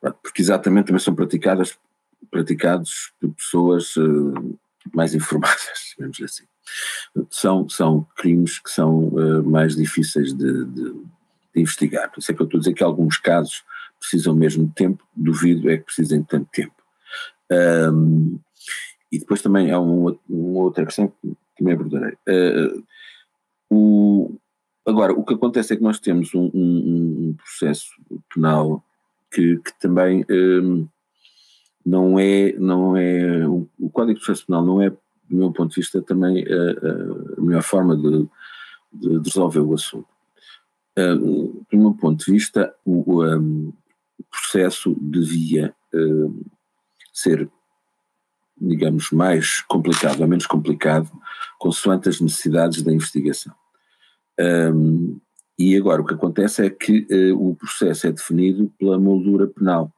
porque 0.00 0.42
exatamente 0.42 0.86
também 0.86 1.00
são 1.00 1.14
praticadas 1.14 1.76
praticados 2.30 3.12
por 3.20 3.30
pessoas 3.34 3.96
uh, 3.96 4.58
mais 4.94 5.14
informadas, 5.14 5.94
digamos 5.96 6.20
assim. 6.22 6.44
São, 7.30 7.68
são 7.68 8.06
crimes 8.16 8.58
que 8.58 8.70
são 8.70 9.08
uh, 9.08 9.42
mais 9.42 9.74
difíceis 9.74 10.34
de, 10.34 10.64
de, 10.66 10.92
de, 10.92 11.60
investigar. 11.60 12.10
Por 12.10 12.20
isso 12.20 12.30
é 12.30 12.34
que 12.34 12.42
eu 12.42 12.44
estou 12.44 12.58
a 12.58 12.60
dizer 12.60 12.74
que 12.74 12.84
alguns 12.84 13.18
casos 13.18 13.64
precisam 13.98 14.34
mesmo 14.34 14.66
de 14.66 14.74
tempo, 14.74 15.02
duvido 15.16 15.70
é 15.70 15.78
que 15.78 15.84
precisem 15.84 16.20
de 16.20 16.28
tanto 16.28 16.48
tempo. 16.52 16.74
Um, 17.50 18.38
e 19.10 19.18
depois 19.18 19.40
também 19.40 19.70
há 19.70 19.80
uma, 19.80 20.16
uma, 20.28 20.60
outra 20.60 20.84
questão 20.84 21.08
que 21.08 21.36
também 21.56 21.74
abordarei. 21.74 22.16
Uh, 22.28 22.84
o, 23.70 24.38
agora, 24.86 25.12
o 25.12 25.24
que 25.24 25.34
acontece 25.34 25.72
é 25.72 25.76
que 25.76 25.82
nós 25.82 25.98
temos 25.98 26.34
um, 26.34 26.50
um, 26.54 27.28
um 27.28 27.34
processo 27.34 27.88
penal 28.32 28.84
que, 29.30 29.56
que 29.58 29.78
também 29.80 30.24
um, 30.30 30.86
não 31.88 32.18
é, 32.18 32.52
não 32.58 32.96
é 32.96 33.48
o, 33.48 33.66
Código 33.90 34.20
Processual 34.20 34.64
não 34.64 34.82
é, 34.82 34.90
do 34.90 35.36
meu 35.36 35.50
ponto 35.50 35.70
de 35.70 35.80
vista, 35.80 36.02
também 36.02 36.44
a, 36.44 37.38
a 37.38 37.40
melhor 37.40 37.62
forma 37.62 37.96
de, 37.96 38.28
de, 38.92 39.18
resolver 39.24 39.60
o 39.60 39.72
assunto. 39.72 40.08
Uh, 40.98 41.64
do 41.70 41.78
meu 41.78 41.94
ponto 41.94 42.24
de 42.24 42.32
vista, 42.32 42.74
o, 42.84 43.24
um, 43.24 43.72
o 44.18 44.24
processo 44.24 44.94
devia 45.00 45.74
uh, 45.94 46.46
ser, 47.12 47.48
digamos, 48.60 49.10
mais 49.10 49.62
complicado 49.62 50.20
ou 50.20 50.28
menos 50.28 50.46
complicado, 50.46 51.10
consoante 51.58 52.08
as 52.10 52.20
necessidades 52.20 52.82
da 52.82 52.92
investigação. 52.92 53.54
Um, 54.38 55.18
e 55.58 55.76
agora 55.76 56.02
o 56.02 56.04
que 56.04 56.14
acontece 56.14 56.66
é 56.66 56.70
que 56.70 57.06
uh, 57.10 57.48
o 57.48 57.56
processo 57.56 58.06
é 58.06 58.12
definido 58.12 58.70
pela 58.78 58.98
moldura 58.98 59.46
penal 59.46 59.92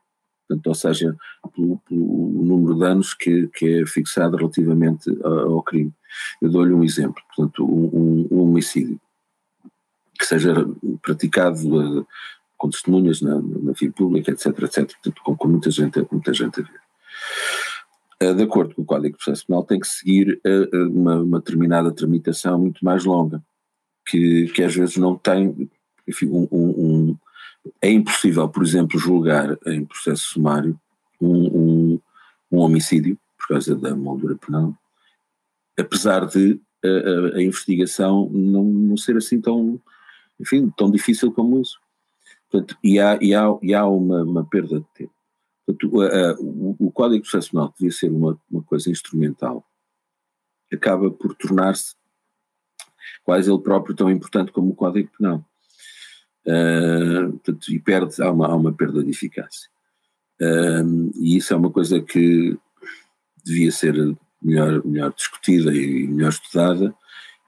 portanto, 0.51 0.67
ou 0.67 0.75
seja, 0.75 1.17
pelo, 1.55 1.79
pelo 1.79 2.43
número 2.45 2.77
de 2.77 2.85
anos 2.85 3.15
que, 3.15 3.47
que 3.49 3.81
é 3.81 3.87
fixado 3.87 4.37
relativamente 4.37 5.11
ao 5.23 5.63
crime. 5.63 5.93
Eu 6.43 6.51
dou-lhe 6.51 6.75
um 6.75 6.83
exemplo, 6.83 7.23
portanto, 7.29 7.65
um, 7.65 8.29
um, 8.31 8.43
homicídio 8.43 9.01
que 10.19 10.27
seja 10.27 10.53
praticado 11.01 12.01
uh, 12.01 12.07
com 12.59 12.69
testemunhas 12.69 13.23
na, 13.23 13.37
na 13.37 13.73
via 13.73 13.91
pública, 13.93 14.33
etc, 14.33 14.47
etc, 14.47 14.93
portanto, 14.93 15.23
com, 15.25 15.37
com 15.37 15.49
muita 15.49 15.71
gente, 15.71 16.07
muita 16.11 16.35
gente 16.35 16.61
a 16.61 16.65
ver. 16.65 16.81
Uh, 18.23 18.35
de 18.35 18.43
acordo 18.43 18.75
com 18.75 18.83
o 18.83 18.85
Código 18.85 19.17
de 19.17 19.25
Processo 19.25 19.47
Penal, 19.47 19.65
tem 19.65 19.81
que 19.81 19.87
seguir 19.87 20.41
uh, 20.45 20.89
uma, 20.89 21.23
uma 21.23 21.39
determinada 21.39 21.93
tramitação 21.93 22.59
muito 22.59 22.85
mais 22.85 23.05
longa, 23.05 23.43
que, 24.07 24.49
que 24.49 24.63
às 24.63 24.75
vezes 24.75 24.97
não 24.97 25.17
tem, 25.17 25.71
enfim, 26.07 26.27
um, 26.27 26.49
um 26.53 27.17
é 27.81 27.91
impossível, 27.91 28.49
por 28.49 28.63
exemplo, 28.63 28.99
julgar 28.99 29.59
em 29.67 29.85
processo 29.85 30.23
sumário 30.23 30.79
um, 31.21 31.47
um, 31.47 32.01
um 32.51 32.59
homicídio, 32.59 33.19
por 33.39 33.49
causa 33.49 33.75
da 33.75 33.95
moldura 33.95 34.37
penal, 34.37 34.75
apesar 35.79 36.27
de 36.27 36.61
a, 36.85 36.89
a, 36.89 37.37
a, 37.37 37.43
investigação 37.43 38.29
não, 38.31 38.65
não 38.65 38.97
ser 38.97 39.17
assim 39.17 39.41
tão, 39.41 39.81
enfim, 40.39 40.71
tão 40.77 40.91
difícil 40.91 41.33
como 41.33 41.61
isso. 41.61 41.79
Portanto, 42.51 42.77
e 42.83 42.99
há, 42.99 43.19
e 43.21 43.35
há, 43.35 43.45
e 43.63 43.75
há 43.75 43.87
uma, 43.87 44.23
uma 44.23 44.45
perda 44.45 44.81
de 44.81 44.87
tempo. 44.95 45.13
Portanto, 45.67 46.03
a, 46.03 46.35
o, 46.41 46.77
o 46.79 46.93
Código 46.93 47.23
Processual 47.23 47.73
devia 47.79 47.93
ser 47.93 48.11
uma, 48.11 48.41
uma 48.51 48.63
coisa 48.63 48.91
instrumental, 48.91 49.65
acaba 50.73 51.11
por 51.11 51.35
tornar-se 51.35 51.95
quase 53.23 53.51
ele 53.51 53.61
próprio 53.61 53.95
tão 53.95 54.11
importante 54.11 54.53
como 54.53 54.71
o 54.71 54.75
Código 54.75 55.11
Penal. 55.17 55.45
Uh, 56.47 57.33
portanto, 57.33 57.73
e 57.73 57.79
perde, 57.79 58.23
há 58.23 58.31
uma, 58.31 58.47
há 58.47 58.55
uma 58.55 58.73
perda 58.73 59.03
de 59.03 59.11
eficácia. 59.11 59.69
Uh, 60.41 61.11
e 61.21 61.37
isso 61.37 61.53
é 61.53 61.57
uma 61.57 61.71
coisa 61.71 62.01
que 62.01 62.57
devia 63.45 63.71
ser 63.71 63.95
melhor, 64.43 64.85
melhor 64.85 65.13
discutida 65.13 65.75
e 65.75 66.07
melhor 66.07 66.31
estudada, 66.31 66.95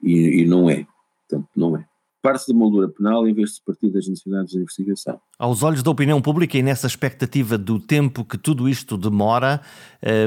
e, 0.01 0.41
e 0.41 0.45
não 0.45 0.69
é. 0.69 0.85
Portanto, 1.27 1.49
não 1.55 1.77
é 1.77 1.85
parte 2.23 2.47
da 2.47 2.57
moldura 2.57 2.87
penal 2.87 3.27
em 3.27 3.33
vez 3.33 3.55
de 3.55 3.61
partir 3.65 3.89
das 3.89 4.07
necessidades 4.07 4.53
de 4.53 4.59
investigação. 4.59 5.19
Aos 5.37 5.61
olhos 5.61 5.83
da 5.83 5.91
opinião 5.91 6.21
pública 6.21 6.57
e 6.57 6.63
nessa 6.63 6.87
expectativa 6.87 7.57
do 7.57 7.77
tempo 7.77 8.23
que 8.23 8.37
tudo 8.37 8.69
isto 8.69 8.97
demora, 8.97 9.59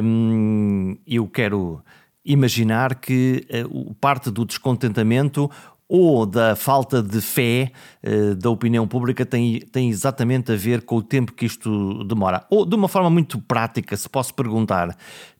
hum, 0.04 0.98
eu 1.06 1.26
quero 1.26 1.82
imaginar 2.22 2.96
que 2.96 3.46
uh, 3.64 3.94
parte 3.94 4.30
do 4.30 4.44
descontentamento 4.44 5.50
ou 5.88 6.26
da 6.26 6.56
falta 6.56 7.02
de 7.02 7.20
fé 7.20 7.70
uh, 8.04 8.34
da 8.34 8.50
opinião 8.50 8.86
pública 8.86 9.24
tem, 9.24 9.60
tem 9.60 9.88
exatamente 9.88 10.52
a 10.52 10.56
ver 10.56 10.82
com 10.82 10.96
o 10.96 11.02
tempo 11.02 11.32
que 11.32 11.46
isto 11.46 12.04
demora. 12.04 12.44
Ou, 12.50 12.66
de 12.66 12.74
uma 12.74 12.88
forma 12.88 13.10
muito 13.10 13.40
prática, 13.40 13.96
se 13.96 14.08
posso 14.08 14.34
perguntar, 14.34 14.96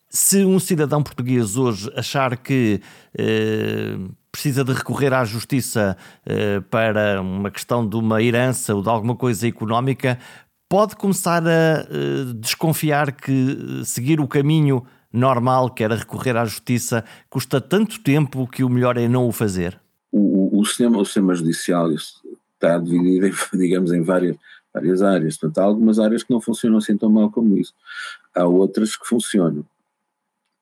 se 0.09 0.45
um 0.45 0.59
cidadão 0.59 1.03
português 1.03 1.57
hoje 1.57 1.91
achar 1.97 2.37
que 2.37 2.81
uh, 3.19 4.15
precisa 4.31 4.63
de 4.63 4.73
recorrer 4.73 5.13
à 5.13 5.25
justiça 5.25 5.97
uh, 6.27 6.63
para 6.63 7.21
uma 7.21 7.51
questão 7.51 7.87
de 7.87 7.97
uma 7.97 8.23
herança 8.23 8.75
ou 8.75 8.83
de 8.83 8.89
alguma 8.89 9.17
coisa 9.17 9.49
económica, 9.49 10.19
pode 10.69 10.97
começar 10.97 11.43
a 11.47 11.87
desconfiar 12.35 13.13
que 13.13 13.83
seguir 13.85 14.21
o 14.21 14.27
caminho 14.27 14.85
normal, 15.13 15.71
que 15.71 15.83
era 15.83 15.95
recorrer 15.95 16.37
à 16.37 16.45
justiça, 16.45 17.05
custa 17.31 17.61
tanto 17.61 18.01
tempo 18.01 18.47
que 18.49 18.65
o 18.65 18.69
melhor 18.69 18.99
é 18.99 19.09
não 19.09 19.27
o 19.27 19.33
fazer? 19.33 19.81
Sistema, 20.67 20.99
o 20.99 21.05
sistema 21.05 21.35
judicial 21.35 21.91
está 21.93 22.79
dividido, 22.79 23.27
em, 23.27 23.33
digamos, 23.59 23.93
em 23.93 24.03
várias, 24.03 24.37
várias 24.73 25.03
áreas. 25.03 25.37
Portanto, 25.37 25.59
há 25.59 25.65
algumas 25.65 25.99
áreas 25.99 26.23
que 26.23 26.33
não 26.33 26.41
funcionam 26.41 26.79
assim 26.79 26.97
tão 26.97 27.11
mal 27.11 27.31
como 27.31 27.57
isso. 27.57 27.75
Há 28.35 28.45
outras 28.47 28.97
que 28.97 29.07
funcionam. 29.07 29.65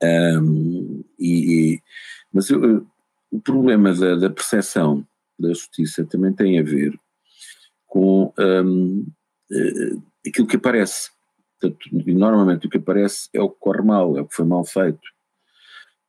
Um, 0.03 1.03
e, 1.19 1.75
e, 1.75 1.83
mas 2.33 2.51
eu, 2.51 2.87
o 3.31 3.41
problema 3.41 3.95
da, 3.95 4.17
da 4.17 4.31
percepção 4.31 5.07
da 5.39 5.49
justiça 5.49 6.05
também 6.05 6.33
tem 6.33 6.59
a 6.59 6.63
ver 6.63 6.99
com 7.87 8.33
um, 8.39 9.07
uh, 9.51 10.03
aquilo 10.27 10.47
que 10.47 10.57
aparece. 10.57 11.11
Portanto, 11.61 11.89
normalmente 11.93 12.67
o 12.67 12.71
que 12.71 12.79
aparece 12.79 13.29
é 13.33 13.41
o 13.41 13.49
que 13.49 13.59
corre 13.59 13.83
mal, 13.83 14.17
é 14.19 14.21
o 14.21 14.27
que 14.27 14.35
foi 14.35 14.45
mal 14.45 14.65
feito 14.65 15.14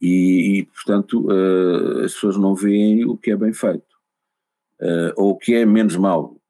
e, 0.02 0.60
e 0.60 0.66
portanto, 0.66 1.28
uh, 1.28 2.04
as 2.04 2.14
pessoas 2.14 2.38
não 2.38 2.56
veem 2.56 3.06
o 3.06 3.18
que 3.18 3.32
é 3.32 3.36
bem 3.36 3.54
feito, 3.54 3.96
uh, 4.82 5.14
ou 5.16 5.32
o 5.32 5.38
que 5.38 5.56
é 5.56 5.66
menos. 5.66 5.96
Portanto, 5.96 6.42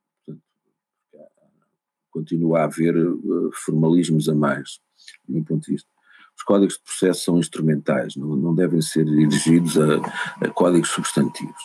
continua 2.10 2.60
a 2.60 2.64
haver 2.66 2.96
uh, 2.98 3.52
formalismos 3.54 4.28
a 4.30 4.36
mais, 4.36 4.80
do 5.28 5.34
meu 5.34 5.44
ponto 5.44 5.66
de 5.66 5.74
vista. 5.74 5.90
Os 6.36 6.44
códigos 6.44 6.76
de 6.76 6.84
processo 6.84 7.24
são 7.24 7.40
instrumentais, 7.40 8.16
não, 8.16 8.36
não 8.36 8.54
devem 8.54 8.82
ser 8.82 9.06
dirigidos 9.06 9.78
a, 9.80 9.96
a 10.42 10.50
códigos 10.50 10.90
substantivos. 10.90 11.62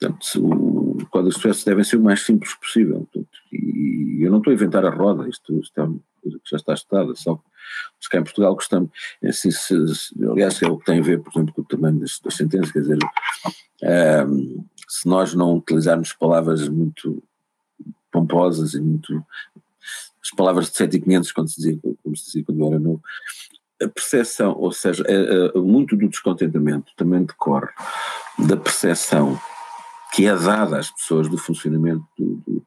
Portanto, 0.00 0.24
o, 0.44 1.06
códigos 1.06 1.36
de 1.36 1.42
processo 1.42 1.66
devem 1.66 1.84
ser 1.84 1.96
o 1.96 2.02
mais 2.02 2.22
simples 2.22 2.54
possível. 2.54 3.06
Portanto, 3.12 3.38
e, 3.52 4.18
e 4.18 4.22
eu 4.22 4.30
não 4.30 4.38
estou 4.38 4.50
a 4.50 4.54
inventar 4.54 4.84
a 4.84 4.90
roda, 4.90 5.28
isto, 5.28 5.60
isto 5.60 5.80
é 5.80 5.84
uma 5.84 6.00
coisa 6.20 6.38
que 6.38 6.50
já 6.50 6.56
está 6.56 6.74
estudada, 6.74 7.14
só 7.14 7.40
mas 7.98 8.08
cá 8.08 8.18
em 8.18 8.24
Portugal 8.24 8.54
gostamos, 8.54 8.90
assim, 9.24 9.50
se, 9.50 9.94
se, 9.94 10.24
aliás, 10.24 10.60
é 10.62 10.66
o 10.66 10.78
que 10.78 10.86
tem 10.86 10.98
a 10.98 11.02
ver, 11.02 11.20
por 11.20 11.32
exemplo, 11.32 11.54
com 11.54 11.62
o 11.62 11.64
tamanho 11.64 12.00
das, 12.00 12.20
sentenças, 12.30 12.72
quer 12.72 12.80
dizer, 12.80 12.98
um, 14.28 14.64
se 14.88 15.08
nós 15.08 15.34
não 15.34 15.56
utilizarmos 15.56 16.12
palavras 16.12 16.68
muito 16.68 17.22
pomposas 18.10 18.74
e 18.74 18.80
muito. 18.80 19.24
as 20.22 20.30
palavras 20.36 20.70
de 20.70 20.76
7 20.76 20.96
e 20.96 21.00
500, 21.00 21.32
quando 21.32 21.48
se 21.48 21.56
dizia, 21.56 21.78
como 22.02 22.16
se 22.16 22.26
dizia 22.26 22.44
quando 22.44 22.60
eu 22.60 22.68
era 22.68 22.78
novo, 22.78 23.02
a 23.82 23.88
percepção, 23.88 24.54
ou 24.56 24.70
seja, 24.70 25.02
é, 25.06 25.56
é, 25.56 25.58
muito 25.58 25.96
do 25.96 26.08
descontentamento 26.08 26.92
também 26.96 27.24
decorre 27.24 27.70
da 28.38 28.56
percepção 28.56 29.40
que 30.14 30.26
é 30.26 30.36
dada 30.36 30.78
às 30.78 30.90
pessoas 30.90 31.28
do 31.28 31.38
funcionamento 31.38 32.04
do, 32.18 32.42
do, 32.46 32.66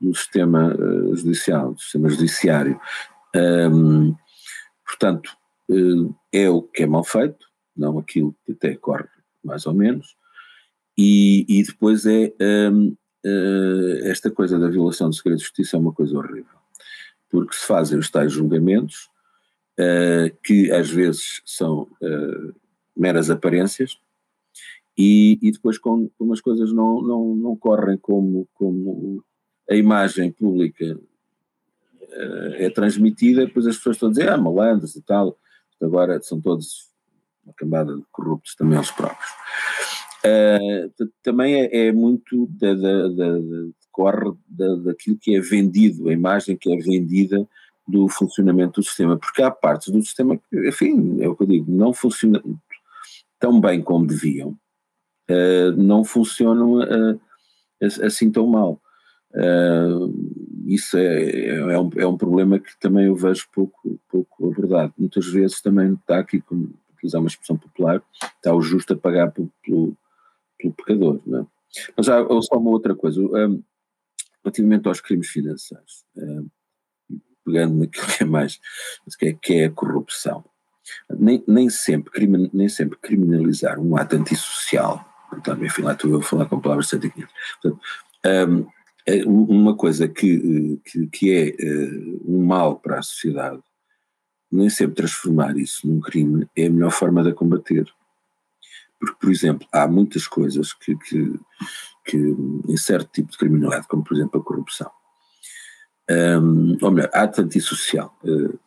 do 0.00 0.14
sistema 0.14 0.74
judicial, 1.12 1.74
do 1.74 1.80
sistema 1.80 2.08
judiciário. 2.08 2.80
Um, 3.34 4.14
portanto, 4.86 5.36
uh, 5.70 6.14
é 6.32 6.48
o 6.48 6.62
que 6.62 6.82
é 6.82 6.86
mal 6.86 7.04
feito, 7.04 7.46
não 7.76 7.98
aquilo 7.98 8.34
que 8.44 8.52
até 8.52 8.74
corre 8.76 9.08
mais 9.42 9.66
ou 9.66 9.74
menos, 9.74 10.16
e, 10.96 11.44
e 11.48 11.62
depois 11.62 12.06
é 12.06 12.32
um, 12.70 12.96
uh, 13.26 14.04
esta 14.04 14.30
coisa 14.30 14.58
da 14.58 14.68
violação 14.68 15.08
do 15.08 15.14
segredo 15.14 15.38
de 15.38 15.44
justiça 15.44 15.76
é 15.76 15.80
uma 15.80 15.92
coisa 15.92 16.16
horrível, 16.16 16.58
porque 17.28 17.54
se 17.54 17.66
fazem 17.66 17.98
os 17.98 18.10
tais 18.10 18.32
julgamentos 18.32 19.08
que 20.44 20.70
às 20.70 20.88
vezes 20.88 21.42
são 21.44 21.88
meras 22.96 23.28
aparências, 23.28 23.98
e, 24.96 25.38
e 25.42 25.50
depois 25.50 25.78
como, 25.78 26.10
as 26.32 26.40
coisas 26.40 26.72
não, 26.72 27.02
não, 27.02 27.34
não 27.34 27.56
correm 27.56 27.98
como, 27.98 28.48
como 28.54 29.24
a 29.68 29.74
imagem 29.74 30.30
pública 30.30 30.94
uh, 30.94 31.13
é 32.56 32.70
transmitida, 32.70 33.46
depois 33.46 33.66
as 33.66 33.76
pessoas 33.76 33.96
estão 33.96 34.08
a 34.08 34.12
dizer, 34.12 34.28
ah, 34.28 34.36
malandros 34.36 34.94
e 34.96 35.02
tal, 35.02 35.38
agora 35.82 36.20
são 36.22 36.40
todos 36.40 36.90
uma 37.44 37.54
cambada 37.54 37.94
de 37.94 38.02
corruptos 38.10 38.54
também 38.54 38.78
eles 38.78 38.90
próprios. 38.90 39.30
Uh, 40.24 41.10
também 41.22 41.54
é, 41.54 41.88
é 41.88 41.92
muito 41.92 42.46
da, 42.46 42.72
da, 42.74 43.08
da, 43.08 43.40
corre 43.92 44.32
da, 44.48 44.74
daquilo 44.76 45.18
que 45.18 45.36
é 45.36 45.40
vendido, 45.40 46.08
a 46.08 46.12
imagem 46.12 46.56
que 46.56 46.72
é 46.72 46.76
vendida 46.78 47.46
do 47.86 48.08
funcionamento 48.08 48.80
do 48.80 48.84
sistema, 48.84 49.18
porque 49.18 49.42
há 49.42 49.50
partes 49.50 49.92
do 49.92 50.02
sistema 50.02 50.38
que, 50.38 50.68
enfim, 50.68 51.20
é 51.20 51.28
o 51.28 51.36
que 51.36 51.42
eu 51.42 51.46
digo, 51.46 51.70
não 51.70 51.92
funcionam 51.92 52.58
tão 53.38 53.60
bem 53.60 53.82
como 53.82 54.06
deviam, 54.06 54.56
uh, 55.30 55.72
não 55.76 56.02
funcionam 56.02 56.78
uh, 56.78 57.20
assim 58.02 58.30
tão 58.30 58.46
mal. 58.46 58.80
Uh, 59.34 60.53
isso 60.66 60.96
é, 60.96 61.48
é, 61.48 61.78
um, 61.78 61.90
é 61.96 62.06
um 62.06 62.16
problema 62.16 62.58
que 62.58 62.78
também 62.78 63.06
eu 63.06 63.16
vejo 63.16 63.46
pouco, 63.52 64.00
pouco 64.08 64.50
abordado. 64.50 64.94
Muitas 64.98 65.26
vezes 65.26 65.60
também 65.60 65.94
está 65.94 66.18
aqui, 66.18 66.40
como 66.40 66.74
utilizar 66.94 67.20
uma 67.20 67.28
expressão 67.28 67.56
popular, 67.56 68.02
está 68.36 68.54
o 68.54 68.62
justo 68.62 68.92
a 68.92 68.96
pagar 68.96 69.30
pelo, 69.30 69.50
pelo, 69.62 69.96
pelo 70.58 70.74
pecador. 70.74 71.20
Não 71.26 71.40
é? 71.40 71.46
Mas 71.96 72.08
há 72.08 72.26
só 72.42 72.56
uma 72.56 72.70
outra 72.70 72.94
coisa, 72.94 73.20
um, 73.20 73.62
relativamente 74.42 74.88
aos 74.88 75.00
crimes 75.00 75.28
financeiros, 75.28 76.04
um, 76.16 76.48
pegando 77.44 77.74
naquilo 77.74 78.06
que 78.06 78.22
é 78.22 78.26
mais, 78.26 78.60
que 79.18 79.26
é, 79.26 79.32
que 79.34 79.54
é 79.54 79.64
a 79.66 79.70
corrupção. 79.70 80.44
Nem, 81.10 81.42
nem, 81.46 81.70
sempre, 81.70 82.26
nem 82.52 82.68
sempre 82.68 82.98
criminalizar 82.98 83.80
um 83.80 83.96
ato 83.96 84.16
antissocial 84.16 85.14
portanto, 85.34 85.64
enfim, 85.64 85.82
lá 85.82 85.92
estou 85.92 86.10
eu 86.10 86.18
a 86.18 86.22
falar 86.22 86.46
com 86.46 86.60
palavras 86.60 86.88
de 86.88 86.98
1.500. 86.98 87.28
Portanto, 87.60 87.80
um, 88.26 88.66
uma 89.26 89.76
coisa 89.76 90.08
que, 90.08 90.80
que, 90.84 91.06
que 91.08 91.32
é 91.32 91.54
uh, 91.62 92.22
um 92.24 92.44
mal 92.44 92.78
para 92.78 92.98
a 92.98 93.02
sociedade, 93.02 93.62
nem 94.50 94.70
sempre 94.70 94.96
transformar 94.96 95.56
isso 95.58 95.86
num 95.86 96.00
crime 96.00 96.48
é 96.56 96.66
a 96.66 96.70
melhor 96.70 96.90
forma 96.90 97.22
de 97.22 97.30
a 97.30 97.34
combater. 97.34 97.86
Porque, 98.98 99.16
por 99.20 99.30
exemplo, 99.30 99.66
há 99.72 99.86
muitas 99.86 100.26
coisas 100.26 100.72
que, 100.72 100.96
que, 100.96 101.38
que 102.06 102.16
em 102.16 102.76
certo 102.76 103.10
tipo 103.12 103.30
de 103.30 103.38
criminalidade, 103.38 103.88
como 103.88 104.02
por 104.02 104.14
exemplo 104.14 104.40
a 104.40 104.44
corrupção, 104.44 104.90
um, 106.10 106.78
ou 106.80 106.90
melhor, 106.90 107.10
ato 107.12 107.42
antissocial, 107.42 108.16
uh, 108.24 108.58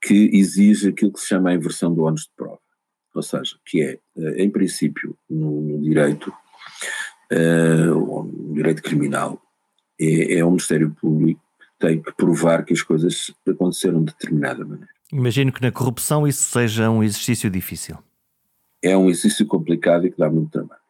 que 0.00 0.30
exige 0.32 0.88
aquilo 0.88 1.12
que 1.12 1.20
se 1.20 1.26
chama 1.26 1.50
a 1.50 1.54
inversão 1.54 1.92
do 1.92 2.04
ónus 2.04 2.22
de 2.22 2.30
prova 2.36 2.60
ou 3.16 3.22
seja, 3.22 3.56
que 3.64 3.82
é, 3.82 3.98
eh, 4.18 4.44
em 4.44 4.50
princípio, 4.50 5.16
no, 5.28 5.62
no 5.62 5.80
direito, 5.80 6.30
uh, 7.32 8.54
direito 8.54 8.82
criminal, 8.82 9.40
é, 10.00 10.38
é 10.38 10.44
o 10.44 10.48
Ministério 10.48 10.90
Público 10.90 11.40
que 11.60 11.86
tem 11.86 12.00
que 12.00 12.12
provar 12.12 12.64
que 12.64 12.72
as 12.72 12.82
coisas 12.82 13.32
aconteceram 13.48 14.00
de 14.00 14.12
determinada 14.12 14.64
maneira. 14.64 14.88
Imagino 15.12 15.52
que 15.52 15.62
na 15.62 15.70
corrupção 15.70 16.26
isso 16.26 16.42
seja 16.42 16.90
um 16.90 17.02
exercício 17.02 17.48
difícil. 17.48 17.98
É 18.82 18.96
um 18.96 19.08
exercício 19.08 19.46
complicado 19.46 20.06
e 20.06 20.10
que 20.10 20.18
dá 20.18 20.28
muito 20.28 20.50
trabalho. 20.50 20.80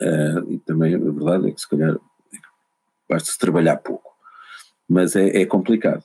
Uh, 0.00 0.52
e 0.52 0.58
também 0.58 0.94
a 0.94 0.98
verdade 0.98 1.48
é 1.48 1.52
que 1.52 1.60
se 1.60 1.68
calhar 1.68 1.96
basta-se 3.08 3.38
trabalhar 3.38 3.76
pouco. 3.76 4.10
Mas 4.88 5.14
é, 5.14 5.42
é 5.42 5.46
complicado. 5.46 6.04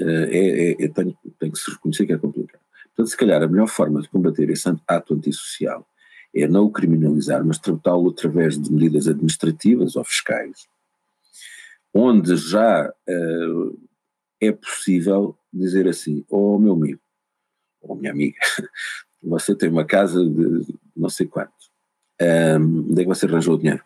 Uh, 0.00 0.28
é, 0.30 0.84
é, 0.84 0.88
tem, 0.88 1.16
tem 1.38 1.50
que 1.50 1.58
se 1.58 1.70
reconhecer 1.70 2.06
que 2.06 2.12
é 2.12 2.18
complicado. 2.18 2.60
Portanto, 2.88 3.10
se 3.10 3.16
calhar 3.16 3.42
a 3.42 3.48
melhor 3.48 3.68
forma 3.68 4.00
de 4.00 4.08
combater 4.08 4.48
esse 4.50 4.68
ato 4.88 5.14
antissocial 5.14 5.86
é 6.42 6.46
não 6.46 6.64
o 6.64 6.70
criminalizar, 6.70 7.44
mas 7.44 7.58
tratá-lo 7.58 8.10
através 8.10 8.60
de 8.60 8.70
medidas 8.70 9.08
administrativas 9.08 9.96
ou 9.96 10.04
fiscais, 10.04 10.68
onde 11.94 12.36
já 12.36 12.88
uh, 12.88 13.88
é 14.40 14.52
possível 14.52 15.36
dizer 15.52 15.88
assim, 15.88 16.24
oh 16.28 16.58
meu 16.58 16.74
amigo, 16.74 17.00
ou 17.80 17.92
oh, 17.92 17.94
minha 17.94 18.12
amiga, 18.12 18.38
você 19.22 19.54
tem 19.54 19.70
uma 19.70 19.84
casa 19.84 20.22
de 20.24 20.78
não 20.94 21.08
sei 21.08 21.26
quanto, 21.26 21.52
um, 22.20 22.90
onde 22.90 23.00
é 23.00 23.04
que 23.04 23.08
você 23.08 23.26
arranjou 23.26 23.54
o 23.54 23.58
dinheiro? 23.58 23.82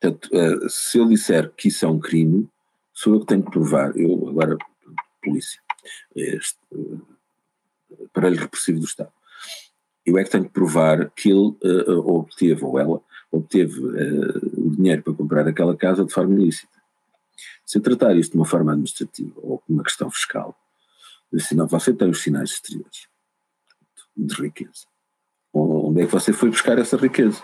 Portanto, 0.00 0.28
uh, 0.32 0.68
se 0.68 0.98
eu 0.98 1.06
disser 1.06 1.52
que 1.52 1.68
isso 1.68 1.84
é 1.84 1.88
um 1.88 2.00
crime, 2.00 2.48
sou 2.92 3.14
eu 3.14 3.20
que 3.20 3.26
tenho 3.26 3.44
que 3.44 3.50
provar, 3.50 3.96
eu 3.96 4.28
agora, 4.28 4.58
polícia, 5.22 5.60
este, 6.14 6.58
aparelho 8.04 8.40
repressivo 8.40 8.80
do 8.80 8.84
Estado. 8.84 9.12
Eu 10.06 10.16
é 10.16 10.24
que 10.24 10.30
tenho 10.30 10.44
que 10.44 10.50
provar 10.50 11.10
que 11.10 11.30
ele 11.30 11.56
uh, 11.64 12.14
obteve, 12.14 12.64
ou 12.64 12.78
ela, 12.78 13.00
obteve 13.30 13.80
uh, 13.80 14.66
o 14.66 14.70
dinheiro 14.70 15.02
para 15.02 15.12
comprar 15.12 15.48
aquela 15.48 15.76
casa 15.76 16.04
de 16.04 16.12
forma 16.12 16.34
ilícita. 16.34 16.72
Se 17.64 17.78
eu 17.78 17.82
tratar 17.82 18.16
isto 18.16 18.32
de 18.32 18.38
uma 18.38 18.46
forma 18.46 18.72
administrativa 18.72 19.32
ou 19.36 19.62
uma 19.68 19.82
questão 19.82 20.10
fiscal, 20.10 20.56
assim, 21.34 21.56
não, 21.56 21.66
você 21.66 21.92
tem 21.92 22.08
os 22.08 22.22
sinais 22.22 22.50
exteriores 22.50 23.08
de 24.16 24.34
riqueza. 24.34 24.86
Onde 25.52 26.02
é 26.02 26.06
que 26.06 26.12
você 26.12 26.32
foi 26.32 26.50
buscar 26.50 26.78
essa 26.78 26.96
riqueza? 26.96 27.42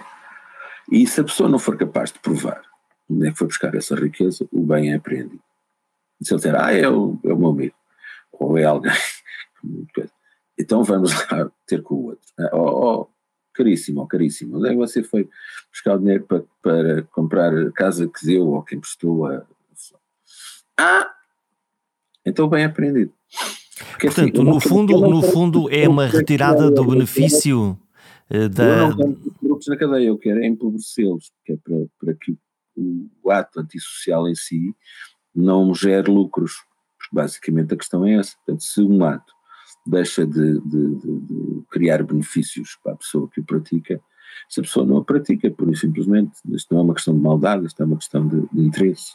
E 0.90 1.06
se 1.06 1.20
a 1.20 1.24
pessoa 1.24 1.48
não 1.48 1.58
for 1.58 1.76
capaz 1.76 2.12
de 2.12 2.18
provar 2.20 2.62
onde 3.12 3.28
é 3.28 3.32
que 3.32 3.38
foi 3.38 3.46
buscar 3.46 3.74
essa 3.74 3.94
riqueza, 3.94 4.48
o 4.50 4.62
bem 4.62 4.92
é 4.92 4.96
apreendido. 4.96 5.42
Se 6.22 6.32
ele 6.32 6.38
disser, 6.38 6.54
ah, 6.56 6.72
é 6.72 6.88
o, 6.88 7.18
é 7.24 7.32
o 7.32 7.36
meu 7.36 7.50
amigo, 7.50 7.74
ou 8.32 8.56
é 8.56 8.64
alguém, 8.64 8.92
então 10.62 10.84
vamos 10.84 11.12
lá 11.12 11.50
ter 11.66 11.82
com 11.82 11.94
o 11.94 12.04
outro. 12.06 12.26
Oh, 12.52 13.00
oh 13.00 13.08
caríssimo, 13.52 14.00
oh, 14.00 14.06
caríssimo, 14.06 14.56
onde 14.56 14.68
é 14.68 14.70
que 14.70 14.76
você 14.76 15.02
foi 15.02 15.28
buscar 15.70 15.96
o 15.96 15.98
dinheiro 15.98 16.24
para, 16.24 16.44
para 16.62 17.02
comprar 17.04 17.54
a 17.54 17.70
casa 17.72 18.08
que 18.08 18.24
deu 18.24 18.48
ou 18.48 18.62
que 18.62 18.76
emprestou 18.76 19.26
a. 19.26 19.44
Ah! 20.78 21.10
Então 22.24 22.48
bem 22.48 22.64
aprendido. 22.64 23.12
Porque, 23.90 24.08
assim, 24.08 24.22
Portanto, 24.30 24.40
assim, 24.42 24.50
no, 24.50 24.60
fundo, 24.60 25.00
no 25.00 25.22
fundo 25.22 25.70
é 25.70 25.88
uma 25.88 26.06
retirada 26.06 26.70
do 26.70 26.84
benefício 26.84 27.78
eh, 28.30 28.48
da. 28.48 28.64
Eu 28.64 28.88
não 28.88 28.96
quero 28.96 29.32
grupos 29.42 29.66
na 29.66 29.76
cadeia, 29.76 30.06
eu 30.06 30.18
quero 30.18 30.40
é 30.40 30.46
empobrecê-los, 30.46 31.32
que 31.44 31.52
é 31.52 31.56
para, 31.56 31.76
para 32.00 32.14
que 32.14 32.36
o, 32.76 33.08
o 33.22 33.30
ato 33.30 33.60
antissocial 33.60 34.28
em 34.28 34.34
si 34.34 34.74
não 35.34 35.74
gere 35.74 36.10
lucros. 36.10 36.54
Basicamente 37.12 37.74
a 37.74 37.76
questão 37.76 38.06
é 38.06 38.14
essa. 38.14 38.34
Portanto, 38.36 38.62
se 38.62 38.80
um 38.80 39.04
ato 39.04 39.32
deixa 39.86 40.26
de, 40.26 40.60
de, 40.60 40.94
de, 40.96 41.20
de, 41.20 41.62
criar 41.70 42.02
benefícios 42.02 42.78
para 42.82 42.92
a 42.92 42.96
pessoa 42.96 43.28
que 43.28 43.40
o 43.40 43.44
pratica, 43.44 44.00
se 44.48 44.60
a 44.60 44.62
pessoa 44.62 44.86
não 44.86 44.98
a 44.98 45.04
pratica, 45.04 45.50
pura 45.50 45.72
e 45.72 45.76
simplesmente. 45.76 46.32
Isto 46.50 46.74
não 46.74 46.80
é 46.80 46.84
uma 46.84 46.94
questão 46.94 47.14
de 47.14 47.20
maldade, 47.20 47.66
isto 47.66 47.82
é 47.82 47.86
uma 47.86 47.96
questão 47.96 48.26
de, 48.26 48.48
interesse. 48.54 49.14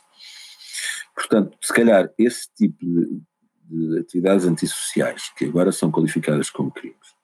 Portanto, 1.15 1.57
se 1.61 1.74
calhar 1.74 2.11
esse 2.18 2.47
tipo 2.55 2.86
de, 2.86 3.99
atividades 3.99 4.45
antissociais, 4.45 5.30
que 5.38 5.45
agora 5.45 5.72
são 5.72 5.91
qualificadas 5.91 6.49
como 6.49 6.72
crimes, 6.72 7.15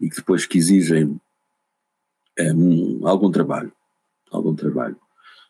e 0.00 0.08
que 0.08 0.16
depois 0.16 0.46
que 0.46 0.58
exigem 0.58 1.20
um, 2.40 3.06
algum 3.06 3.30
trabalho, 3.30 3.72
algum 4.30 4.54
trabalho, 4.54 4.96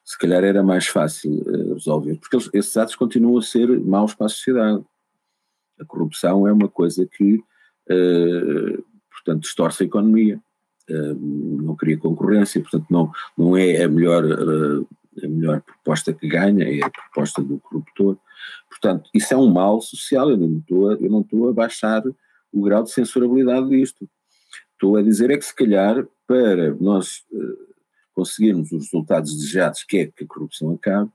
se 0.05 0.19
calhar 0.19 0.43
era 0.43 0.63
mais 0.63 0.87
fácil 0.87 1.33
uh, 1.47 1.75
resolver, 1.75 2.17
porque 2.17 2.37
eles, 2.37 2.51
esses 2.53 2.77
atos 2.77 2.97
continuam 2.97 3.39
a 3.39 3.43
ser 3.43 3.69
maus 3.81 4.15
para 4.15 4.27
a 4.27 4.29
sociedade 4.29 4.85
a 5.81 5.85
corrupção 5.85 6.47
é 6.47 6.53
uma 6.53 6.69
coisa 6.69 7.07
que, 7.07 7.35
uh, 7.37 8.85
portanto, 9.11 9.43
distorce 9.43 9.83
a 9.83 9.87
economia, 9.87 10.41
uh, 10.91 11.15
não 11.63 11.77
cria 11.77 11.99
concorrência, 11.99 12.61
portanto, 12.61 12.87
não, 12.91 13.11
não 13.37 13.57
é 13.57 13.83
a 13.83 13.89
melhor, 13.89 14.25
uh, 14.25 14.89
a 15.23 15.29
melhor 15.29 15.61
proposta 15.63 16.13
que 16.13 16.29
ganha, 16.29 16.65
é 16.65 16.85
a 16.85 16.91
proposta 16.91 17.43
do 17.43 17.59
corruptor. 17.59 18.17
Portanto, 18.69 19.11
isso 19.15 19.33
é 19.35 19.37
um 19.37 19.51
mal 19.51 19.81
social, 19.81 20.31
eu 20.31 20.37
não 20.37 20.59
estou 20.59 20.91
a, 20.91 20.95
eu 20.95 21.11
não 21.11 21.21
estou 21.21 21.49
a 21.49 21.53
baixar 21.53 22.03
o 22.53 22.63
grau 22.63 22.83
de 22.83 22.91
censurabilidade 22.91 23.69
disto. 23.69 24.09
Estou 24.73 24.97
a 24.97 25.03
dizer 25.03 25.31
é 25.31 25.37
que, 25.37 25.45
se 25.45 25.55
calhar, 25.55 26.07
para 26.27 26.75
nós 26.75 27.25
conseguirmos 28.15 28.73
os 28.73 28.85
resultados 28.85 29.33
desejados, 29.35 29.85
que 29.85 29.99
é 29.99 30.07
que 30.07 30.25
a 30.25 30.27
corrupção 30.27 30.73
acabe, 30.73 31.11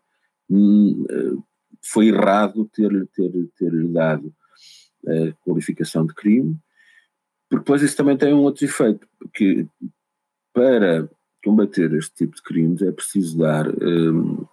hum, 0.49 1.05
foi 1.83 2.07
errado 2.07 2.69
ter-lhe 2.73 3.05
ter, 3.07 3.31
ter 3.57 3.87
dado 3.89 4.33
a 5.05 5.33
qualificação 5.43 6.05
de 6.05 6.13
crime, 6.13 6.57
porque 7.49 7.63
depois 7.63 7.81
isso 7.81 7.95
também 7.95 8.17
tem 8.17 8.33
um 8.33 8.41
outro 8.41 8.65
efeito, 8.65 9.07
porque 9.19 9.67
para 10.53 11.09
combater 11.43 11.93
este 11.93 12.13
tipo 12.15 12.35
de 12.35 12.41
crimes 12.41 12.81
é 12.81 12.91
preciso 12.91 13.37
dar 13.37 13.67
um, 13.69 14.45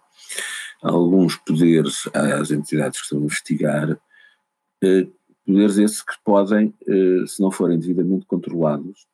alguns 0.81 1.35
poderes 1.35 2.07
às 2.13 2.51
entidades 2.51 2.99
que 2.99 3.05
estão 3.05 3.19
a 3.19 3.23
investigar, 3.23 3.91
uh, 3.91 5.13
poderes 5.45 5.77
esses 5.77 6.01
que 6.01 6.13
podem, 6.23 6.73
uh, 6.87 7.27
se 7.27 7.41
não 7.41 7.51
forem 7.51 7.79
devidamente 7.79 8.25
controlados, 8.25 9.07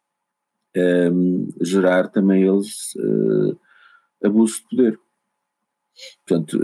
um, 0.75 1.47
gerar 1.61 2.09
também 2.09 2.43
eles 2.43 2.93
uh, 2.95 3.59
abuso 4.23 4.61
de 4.61 4.69
poder. 4.69 4.99
Portanto, 6.25 6.59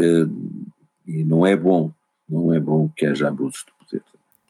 e 1.05 1.23
não 1.23 1.45
é 1.45 1.55
bom, 1.55 1.91
não 2.27 2.53
é 2.53 2.59
bom 2.59 2.89
que 2.89 3.05
haja 3.05 3.27
abusos 3.27 3.65
de 3.65 3.73
poder. 3.85 4.03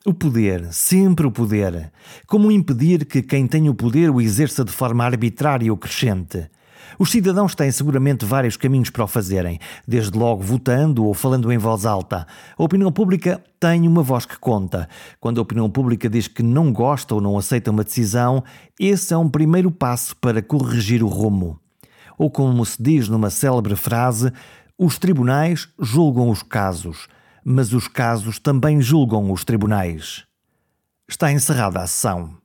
O 0.10 0.14
poder, 0.14 0.72
sempre 0.72 1.28
o 1.28 1.32
poder. 1.32 1.92
Como 2.26 2.50
impedir 2.50 3.04
que 3.04 3.22
quem 3.22 3.46
tem 3.46 3.68
o 3.68 3.76
poder 3.76 4.10
o 4.10 4.22
exerça 4.22 4.64
de 4.64 4.72
forma 4.72 5.04
arbitrária 5.04 5.70
ou 5.70 5.78
crescente? 5.78 6.50
Os 6.98 7.12
cidadãos 7.12 7.54
têm 7.54 7.70
seguramente 7.74 8.24
vários 8.24 8.56
caminhos 8.56 8.90
para 8.90 9.04
o 9.04 9.08
fazerem, 9.08 9.60
desde 9.86 10.18
logo 10.18 10.42
votando 10.42 11.04
ou 11.04 11.14
falando 11.14 11.52
em 11.52 11.58
voz 11.58 11.86
alta. 11.86 12.26
A 12.58 12.64
opinião 12.64 12.90
pública 12.90 13.44
tem 13.60 13.86
uma 13.86 14.02
voz 14.02 14.26
que 14.26 14.40
conta. 14.40 14.88
Quando 15.20 15.40
a 15.40 15.42
opinião 15.42 15.70
pública 15.70 16.10
diz 16.10 16.30
que 16.30 16.42
não 16.42 16.72
gosta 16.72 17.14
ou 17.14 17.20
não 17.20 17.38
aceita 17.38 17.70
uma 17.70 17.84
decisão, 17.84 18.42
esse 18.80 19.14
é 19.14 19.18
um 19.18 19.28
primeiro 19.28 19.70
passo 19.70 20.16
para 20.16 20.42
corrigir 20.42 21.04
o 21.04 21.10
rumo. 21.10 21.60
Ou 22.18 22.32
como 22.32 22.66
se 22.66 22.82
diz 22.82 23.10
numa 23.10 23.30
célebre 23.30 23.76
frase, 23.76 24.32
os 24.78 24.98
tribunais 24.98 25.68
julgam 25.78 26.30
os 26.30 26.42
casos 26.42 27.10
mas 27.50 27.72
os 27.72 27.88
casos 27.88 28.40
também 28.40 28.82
julgam 28.82 29.32
os 29.32 29.46
tribunais. 29.46 30.26
Está 31.08 31.32
encerrada 31.32 31.80
a 31.80 31.88
sessão. 31.88 32.36